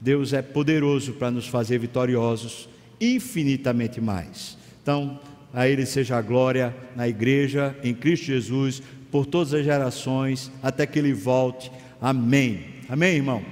Deus 0.00 0.32
é 0.32 0.42
poderoso 0.42 1.14
para 1.14 1.30
nos 1.30 1.46
fazer 1.46 1.78
vitoriosos 1.78 2.68
infinitamente 3.00 4.00
mais. 4.00 4.56
Então, 4.82 5.18
a 5.52 5.68
Ele 5.68 5.86
seja 5.86 6.16
a 6.16 6.22
glória 6.22 6.74
na 6.96 7.08
igreja, 7.08 7.76
em 7.82 7.94
Cristo 7.94 8.26
Jesus, 8.26 8.82
por 9.14 9.26
todas 9.26 9.54
as 9.54 9.64
gerações, 9.64 10.50
até 10.60 10.84
que 10.84 10.98
Ele 10.98 11.12
volte. 11.12 11.70
Amém. 12.00 12.64
Amém, 12.88 13.14
irmão? 13.14 13.44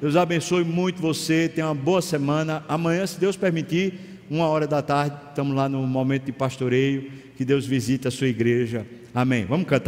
Deus 0.00 0.14
abençoe 0.14 0.62
muito 0.62 1.02
você. 1.02 1.48
Tenha 1.48 1.66
uma 1.66 1.74
boa 1.74 2.00
semana. 2.00 2.62
Amanhã, 2.68 3.04
se 3.04 3.18
Deus 3.18 3.36
permitir, 3.36 3.94
uma 4.30 4.46
hora 4.46 4.64
da 4.64 4.80
tarde, 4.80 5.16
estamos 5.28 5.56
lá 5.56 5.68
no 5.68 5.84
momento 5.84 6.26
de 6.26 6.30
pastoreio. 6.30 7.10
Que 7.36 7.44
Deus 7.44 7.66
visite 7.66 8.06
a 8.06 8.12
sua 8.12 8.28
igreja. 8.28 8.86
Amém. 9.12 9.44
Vamos 9.44 9.66
cantar. 9.66 9.76